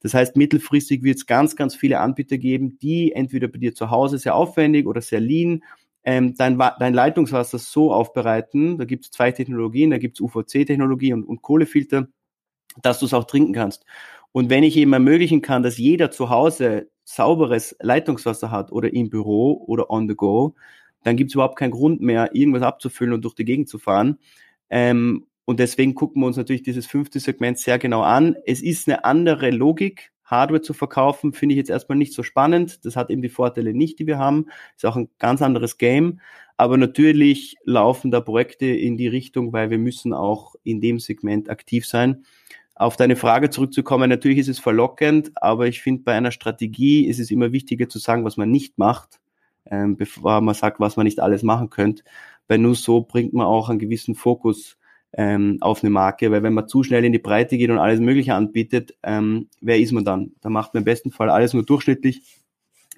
Das 0.00 0.14
heißt, 0.14 0.36
mittelfristig 0.36 1.02
wird 1.02 1.18
es 1.18 1.26
ganz, 1.26 1.54
ganz 1.54 1.74
viele 1.74 2.00
Anbieter 2.00 2.38
geben, 2.38 2.78
die 2.78 3.12
entweder 3.12 3.48
bei 3.48 3.58
dir 3.58 3.74
zu 3.74 3.90
Hause 3.90 4.18
sehr 4.18 4.34
aufwendig 4.34 4.86
oder 4.86 5.00
sehr 5.00 5.20
lean 5.20 5.62
ähm, 6.04 6.34
dein, 6.36 6.58
dein 6.58 6.94
Leitungswasser 6.94 7.58
so 7.58 7.92
aufbereiten. 7.92 8.78
Da 8.78 8.84
gibt 8.84 9.04
es 9.04 9.10
zwei 9.10 9.32
Technologien, 9.32 9.90
da 9.90 9.98
gibt 9.98 10.16
es 10.16 10.20
UVC-Technologie 10.20 11.12
und, 11.12 11.24
und 11.24 11.42
Kohlefilter, 11.42 12.08
dass 12.82 12.98
du 12.98 13.06
es 13.06 13.14
auch 13.14 13.24
trinken 13.24 13.52
kannst. 13.52 13.84
Und 14.32 14.50
wenn 14.50 14.64
ich 14.64 14.76
eben 14.76 14.92
ermöglichen 14.92 15.42
kann, 15.42 15.62
dass 15.62 15.78
jeder 15.78 16.10
zu 16.10 16.30
Hause 16.30 16.90
sauberes 17.04 17.76
Leitungswasser 17.80 18.50
hat 18.50 18.72
oder 18.72 18.92
im 18.92 19.10
Büro 19.10 19.62
oder 19.66 19.90
on 19.90 20.08
the 20.08 20.14
go, 20.14 20.54
dann 21.04 21.16
gibt 21.16 21.30
es 21.30 21.34
überhaupt 21.34 21.58
keinen 21.58 21.70
Grund 21.70 22.00
mehr, 22.00 22.30
irgendwas 22.34 22.62
abzufüllen 22.62 23.12
und 23.12 23.24
durch 23.24 23.34
die 23.34 23.44
Gegend 23.44 23.68
zu 23.68 23.78
fahren. 23.78 24.18
Ähm, 24.70 25.26
und 25.44 25.60
deswegen 25.60 25.94
gucken 25.94 26.22
wir 26.22 26.26
uns 26.26 26.36
natürlich 26.36 26.62
dieses 26.62 26.86
fünfte 26.86 27.20
Segment 27.20 27.58
sehr 27.58 27.78
genau 27.78 28.02
an. 28.02 28.36
Es 28.46 28.62
ist 28.62 28.88
eine 28.88 29.04
andere 29.04 29.50
Logik, 29.50 30.12
Hardware 30.24 30.62
zu 30.62 30.72
verkaufen, 30.72 31.32
finde 31.32 31.54
ich 31.54 31.58
jetzt 31.58 31.70
erstmal 31.70 31.98
nicht 31.98 32.14
so 32.14 32.22
spannend. 32.22 32.84
Das 32.84 32.96
hat 32.96 33.10
eben 33.10 33.22
die 33.22 33.28
Vorteile 33.28 33.74
nicht, 33.74 33.98
die 33.98 34.06
wir 34.06 34.18
haben. 34.18 34.46
Ist 34.76 34.86
auch 34.86 34.96
ein 34.96 35.10
ganz 35.18 35.42
anderes 35.42 35.78
Game. 35.78 36.20
Aber 36.56 36.76
natürlich 36.76 37.56
laufen 37.64 38.10
da 38.10 38.20
Projekte 38.20 38.66
in 38.66 38.96
die 38.96 39.08
Richtung, 39.08 39.52
weil 39.52 39.70
wir 39.70 39.78
müssen 39.78 40.14
auch 40.14 40.54
in 40.62 40.80
dem 40.80 41.00
Segment 41.00 41.50
aktiv 41.50 41.86
sein 41.86 42.24
auf 42.74 42.96
deine 42.96 43.16
Frage 43.16 43.50
zurückzukommen, 43.50 44.08
natürlich 44.08 44.38
ist 44.38 44.48
es 44.48 44.58
verlockend, 44.58 45.30
aber 45.36 45.66
ich 45.66 45.80
finde, 45.80 46.02
bei 46.02 46.14
einer 46.14 46.32
Strategie 46.32 47.06
ist 47.06 47.20
es 47.20 47.30
immer 47.30 47.52
wichtiger 47.52 47.88
zu 47.88 47.98
sagen, 47.98 48.24
was 48.24 48.36
man 48.36 48.50
nicht 48.50 48.78
macht, 48.78 49.20
ähm, 49.72 49.96
bevor 49.96 50.42
man 50.42 50.54
sagt, 50.54 50.78
was 50.78 50.96
man 50.96 51.04
nicht 51.04 51.18
alles 51.18 51.42
machen 51.42 51.70
könnte. 51.70 52.04
Weil 52.46 52.58
nur 52.58 52.74
so 52.74 53.00
bringt 53.00 53.32
man 53.32 53.46
auch 53.46 53.70
einen 53.70 53.78
gewissen 53.78 54.14
Fokus 54.14 54.78
ähm, 55.14 55.58
auf 55.60 55.82
eine 55.82 55.90
Marke, 55.90 56.30
weil 56.30 56.42
wenn 56.42 56.54
man 56.54 56.68
zu 56.68 56.82
schnell 56.82 57.04
in 57.04 57.12
die 57.12 57.18
Breite 57.18 57.56
geht 57.56 57.70
und 57.70 57.78
alles 57.78 57.98
Mögliche 57.98 58.34
anbietet, 58.34 58.94
ähm, 59.02 59.48
wer 59.60 59.78
ist 59.78 59.92
man 59.92 60.04
dann? 60.04 60.32
Da 60.42 60.50
macht 60.50 60.74
man 60.74 60.82
im 60.82 60.84
besten 60.84 61.10
Fall 61.10 61.30
alles 61.30 61.54
nur 61.54 61.64
durchschnittlich. 61.64 62.22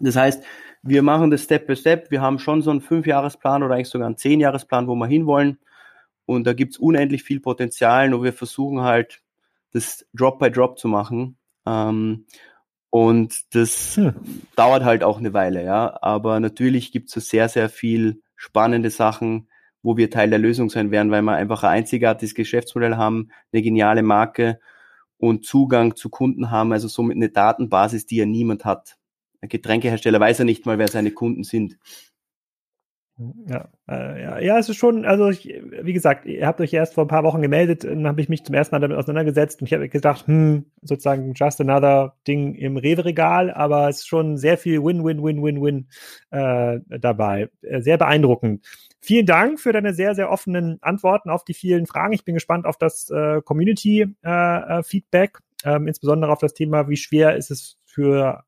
Das 0.00 0.16
heißt, 0.16 0.42
wir 0.82 1.02
machen 1.02 1.30
das 1.30 1.44
Step 1.44 1.66
by 1.66 1.76
Step. 1.76 2.10
Wir 2.10 2.20
haben 2.20 2.40
schon 2.40 2.60
so 2.60 2.70
einen 2.70 2.80
Fünfjahresplan 2.80 3.62
oder 3.62 3.76
eigentlich 3.76 3.88
sogar 3.88 4.06
einen 4.06 4.16
Zehnjahresplan, 4.16 4.88
wo 4.88 4.96
wir 4.96 5.06
hinwollen. 5.06 5.58
Und 6.26 6.46
da 6.46 6.54
gibt's 6.54 6.78
unendlich 6.78 7.22
viel 7.22 7.38
Potenzial, 7.38 8.08
nur 8.08 8.24
wir 8.24 8.32
versuchen 8.32 8.80
halt 8.80 9.22
das 9.72 10.06
Drop 10.12 10.38
by 10.38 10.50
Drop 10.50 10.78
zu 10.78 10.88
machen. 10.88 11.36
Ähm, 11.66 12.26
und 12.94 13.52
das 13.56 13.96
hm. 13.96 14.14
dauert 14.54 14.84
halt 14.84 15.02
auch 15.02 15.18
eine 15.18 15.32
Weile, 15.32 15.64
ja. 15.64 15.98
Aber 16.00 16.38
natürlich 16.38 16.92
gibt 16.92 17.08
es 17.08 17.14
so 17.14 17.18
sehr, 17.18 17.48
sehr 17.48 17.68
viel 17.68 18.22
spannende 18.36 18.88
Sachen, 18.88 19.48
wo 19.82 19.96
wir 19.96 20.12
Teil 20.12 20.30
der 20.30 20.38
Lösung 20.38 20.70
sein 20.70 20.92
werden, 20.92 21.10
weil 21.10 21.22
wir 21.22 21.32
einfach 21.32 21.64
ein 21.64 21.78
einzigartiges 21.78 22.36
Geschäftsmodell 22.36 22.94
haben, 22.94 23.30
eine 23.52 23.62
geniale 23.62 24.04
Marke 24.04 24.60
und 25.16 25.44
Zugang 25.44 25.96
zu 25.96 26.08
Kunden 26.08 26.52
haben, 26.52 26.72
also 26.72 26.86
somit 26.86 27.16
eine 27.16 27.30
Datenbasis, 27.30 28.06
die 28.06 28.14
ja 28.14 28.26
niemand 28.26 28.64
hat. 28.64 28.96
Ein 29.40 29.48
Getränkehersteller 29.48 30.20
weiß 30.20 30.38
ja 30.38 30.44
nicht 30.44 30.64
mal, 30.64 30.78
wer 30.78 30.86
seine 30.86 31.10
Kunden 31.10 31.42
sind. 31.42 31.76
Ja, 33.16 33.68
äh, 33.88 34.22
ja, 34.22 34.38
ja, 34.40 34.58
es 34.58 34.68
ist 34.68 34.76
schon, 34.76 35.04
also 35.04 35.28
ich, 35.28 35.46
wie 35.46 35.92
gesagt, 35.92 36.26
ihr 36.26 36.48
habt 36.48 36.60
euch 36.60 36.72
erst 36.72 36.94
vor 36.94 37.04
ein 37.04 37.08
paar 37.08 37.22
Wochen 37.22 37.42
gemeldet, 37.42 37.84
dann 37.84 38.08
habe 38.08 38.20
ich 38.20 38.28
mich 38.28 38.42
zum 38.42 38.56
ersten 38.56 38.74
Mal 38.74 38.80
damit 38.80 38.98
auseinandergesetzt 38.98 39.60
und 39.60 39.68
ich 39.68 39.72
habe 39.72 39.88
gedacht, 39.88 40.26
hm, 40.26 40.64
sozusagen 40.82 41.32
just 41.34 41.60
another 41.60 42.16
Ding 42.26 42.56
im 42.56 42.76
Rewe-Regal, 42.76 43.52
aber 43.52 43.88
es 43.88 43.98
ist 43.98 44.08
schon 44.08 44.36
sehr 44.36 44.58
viel 44.58 44.82
Win-Win-Win-Win-Win 44.82 45.86
äh, 46.32 46.80
dabei. 46.98 47.50
Äh, 47.62 47.82
sehr 47.82 47.98
beeindruckend. 47.98 48.66
Vielen 49.00 49.26
Dank 49.26 49.60
für 49.60 49.72
deine 49.72 49.94
sehr, 49.94 50.16
sehr 50.16 50.28
offenen 50.28 50.78
Antworten 50.80 51.30
auf 51.30 51.44
die 51.44 51.54
vielen 51.54 51.86
Fragen. 51.86 52.14
Ich 52.14 52.24
bin 52.24 52.34
gespannt 52.34 52.66
auf 52.66 52.78
das 52.78 53.10
äh, 53.10 53.40
Community-Feedback, 53.42 55.38
äh, 55.64 55.68
äh, 55.68 55.76
ähm, 55.76 55.86
insbesondere 55.86 56.32
auf 56.32 56.40
das 56.40 56.52
Thema, 56.54 56.88
wie 56.88 56.96
schwer 56.96 57.36
ist 57.36 57.52
es 57.52 57.78
für 57.84 58.42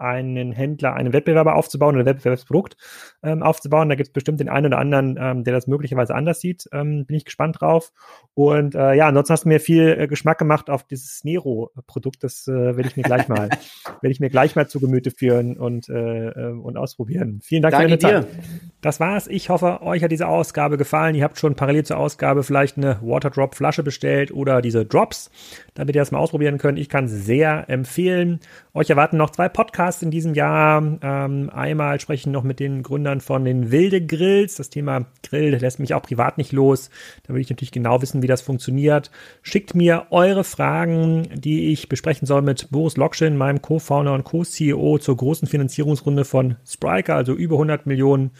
einen 0.00 0.52
Händler, 0.52 0.94
einen 0.94 1.12
Wettbewerber 1.12 1.54
aufzubauen 1.54 1.94
oder 1.94 2.04
ein 2.04 2.16
Wettbewerbsprodukt 2.16 2.76
ähm, 3.22 3.42
aufzubauen. 3.42 3.88
Da 3.88 3.94
gibt 3.94 4.08
es 4.08 4.12
bestimmt 4.12 4.40
den 4.40 4.48
einen 4.48 4.66
oder 4.66 4.78
anderen, 4.78 5.18
ähm, 5.20 5.44
der 5.44 5.52
das 5.52 5.66
möglicherweise 5.66 6.14
anders 6.14 6.40
sieht. 6.40 6.68
Ähm, 6.72 7.06
bin 7.06 7.16
ich 7.16 7.24
gespannt 7.24 7.60
drauf. 7.60 7.92
Und 8.34 8.74
äh, 8.74 8.94
ja, 8.94 9.08
ansonsten 9.08 9.32
hast 9.32 9.44
du 9.44 9.48
mir 9.48 9.60
viel 9.60 9.96
äh, 9.98 10.06
Geschmack 10.08 10.38
gemacht 10.38 10.70
auf 10.70 10.84
dieses 10.84 11.24
Nero-Produkt. 11.24 12.24
Das 12.24 12.48
äh, 12.48 12.52
werde 12.52 12.88
ich 12.88 12.96
mir 12.96 13.02
gleich 13.02 13.28
mal, 13.28 13.48
werde 14.00 14.12
ich 14.12 14.20
mir 14.20 14.30
gleich 14.30 14.56
mal 14.56 14.68
zu 14.68 14.80
Gemüte 14.80 15.10
führen 15.10 15.56
und, 15.56 15.88
äh, 15.88 16.28
äh 16.28 16.52
und 16.52 16.76
ausprobieren. 16.76 17.40
Vielen 17.42 17.62
Dank 17.62 17.72
Danke 17.72 17.90
für 17.90 17.98
deine 17.98 18.26
Zeit. 18.26 18.44
Das 18.80 18.98
war's. 18.98 19.26
Ich 19.26 19.50
hoffe, 19.50 19.82
euch 19.82 20.02
hat 20.02 20.10
diese 20.10 20.26
Ausgabe 20.26 20.78
gefallen. 20.78 21.14
Ihr 21.14 21.24
habt 21.24 21.38
schon 21.38 21.54
parallel 21.54 21.84
zur 21.84 21.98
Ausgabe 21.98 22.42
vielleicht 22.42 22.78
eine 22.78 22.98
Waterdrop-Flasche 23.02 23.82
bestellt 23.82 24.32
oder 24.32 24.62
diese 24.62 24.86
Drops, 24.86 25.30
damit 25.74 25.94
ihr 25.94 26.00
das 26.00 26.12
mal 26.12 26.18
ausprobieren 26.18 26.56
könnt. 26.56 26.78
Ich 26.78 26.88
kann 26.88 27.06
sehr 27.06 27.68
empfehlen. 27.68 28.40
Euch 28.72 28.88
erwarten 28.88 29.18
noch 29.18 29.30
zwei 29.30 29.50
Podcasts 29.50 30.02
in 30.02 30.10
diesem 30.10 30.32
Jahr. 30.32 30.82
Ähm, 31.02 31.50
einmal 31.52 32.00
sprechen 32.00 32.32
noch 32.32 32.42
mit 32.42 32.58
den 32.58 32.82
Gründern 32.82 33.20
von 33.20 33.44
den 33.44 33.70
Wilde 33.70 34.00
Grills. 34.00 34.54
Das 34.56 34.70
Thema 34.70 35.04
Grill 35.22 35.56
lässt 35.56 35.78
mich 35.78 35.92
auch 35.92 36.02
privat 36.02 36.38
nicht 36.38 36.52
los. 36.52 36.88
Da 37.26 37.34
will 37.34 37.42
ich 37.42 37.50
natürlich 37.50 37.72
genau 37.72 38.00
wissen, 38.00 38.22
wie 38.22 38.28
das 38.28 38.40
funktioniert. 38.40 39.10
Schickt 39.42 39.74
mir 39.74 40.06
eure 40.08 40.42
Fragen, 40.42 41.28
die 41.34 41.70
ich 41.70 41.90
besprechen 41.90 42.24
soll 42.24 42.40
mit 42.40 42.70
Boris 42.70 42.96
Lokschin, 42.96 43.36
meinem 43.36 43.60
Co-Founder 43.60 44.14
und 44.14 44.24
Co-CEO 44.24 44.96
zur 44.98 45.18
großen 45.18 45.46
Finanzierungsrunde 45.46 46.24
von 46.24 46.56
Spriker, 46.66 47.16
also 47.16 47.34
über 47.34 47.56
100 47.56 47.84
Millionen 47.84 48.30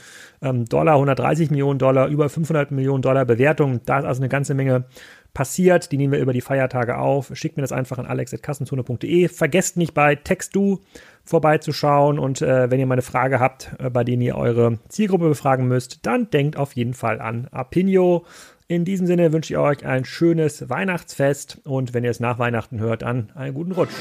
ähm, 0.42 0.64
Dollar, 0.64 0.94
130 0.94 1.50
Millionen 1.50 1.78
Dollar, 1.78 2.08
über 2.08 2.28
500 2.28 2.70
Millionen 2.70 3.02
Dollar 3.02 3.24
Bewertung. 3.24 3.80
Da 3.84 3.98
ist 3.98 4.04
also 4.04 4.20
eine 4.20 4.28
ganze 4.28 4.54
Menge 4.54 4.84
passiert. 5.34 5.92
Die 5.92 5.96
nehmen 5.96 6.12
wir 6.12 6.20
über 6.20 6.32
die 6.32 6.40
Feiertage 6.40 6.98
auf. 6.98 7.30
Schickt 7.34 7.56
mir 7.56 7.62
das 7.62 7.72
einfach 7.72 7.98
an 7.98 8.06
alex.kassenzone.de. 8.06 9.28
Vergesst 9.28 9.76
nicht 9.76 9.94
bei 9.94 10.14
TextDo 10.14 10.80
vorbeizuschauen 11.24 12.18
und 12.18 12.42
äh, 12.42 12.70
wenn 12.70 12.80
ihr 12.80 12.86
mal 12.86 12.94
eine 12.94 13.02
Frage 13.02 13.38
habt, 13.38 13.70
äh, 13.78 13.90
bei 13.90 14.04
denen 14.04 14.22
ihr 14.22 14.36
eure 14.36 14.78
Zielgruppe 14.88 15.28
befragen 15.28 15.68
müsst, 15.68 16.04
dann 16.06 16.30
denkt 16.30 16.56
auf 16.56 16.72
jeden 16.72 16.94
Fall 16.94 17.20
an 17.20 17.48
Apinio. 17.52 18.24
In 18.66 18.84
diesem 18.84 19.06
Sinne 19.06 19.32
wünsche 19.32 19.52
ich 19.52 19.58
euch 19.58 19.84
ein 19.84 20.04
schönes 20.04 20.68
Weihnachtsfest 20.68 21.60
und 21.64 21.92
wenn 21.92 22.04
ihr 22.04 22.10
es 22.10 22.20
nach 22.20 22.38
Weihnachten 22.38 22.80
hört, 22.80 23.02
dann 23.02 23.30
einen 23.34 23.54
guten 23.54 23.72
Rutsch. 23.72 23.94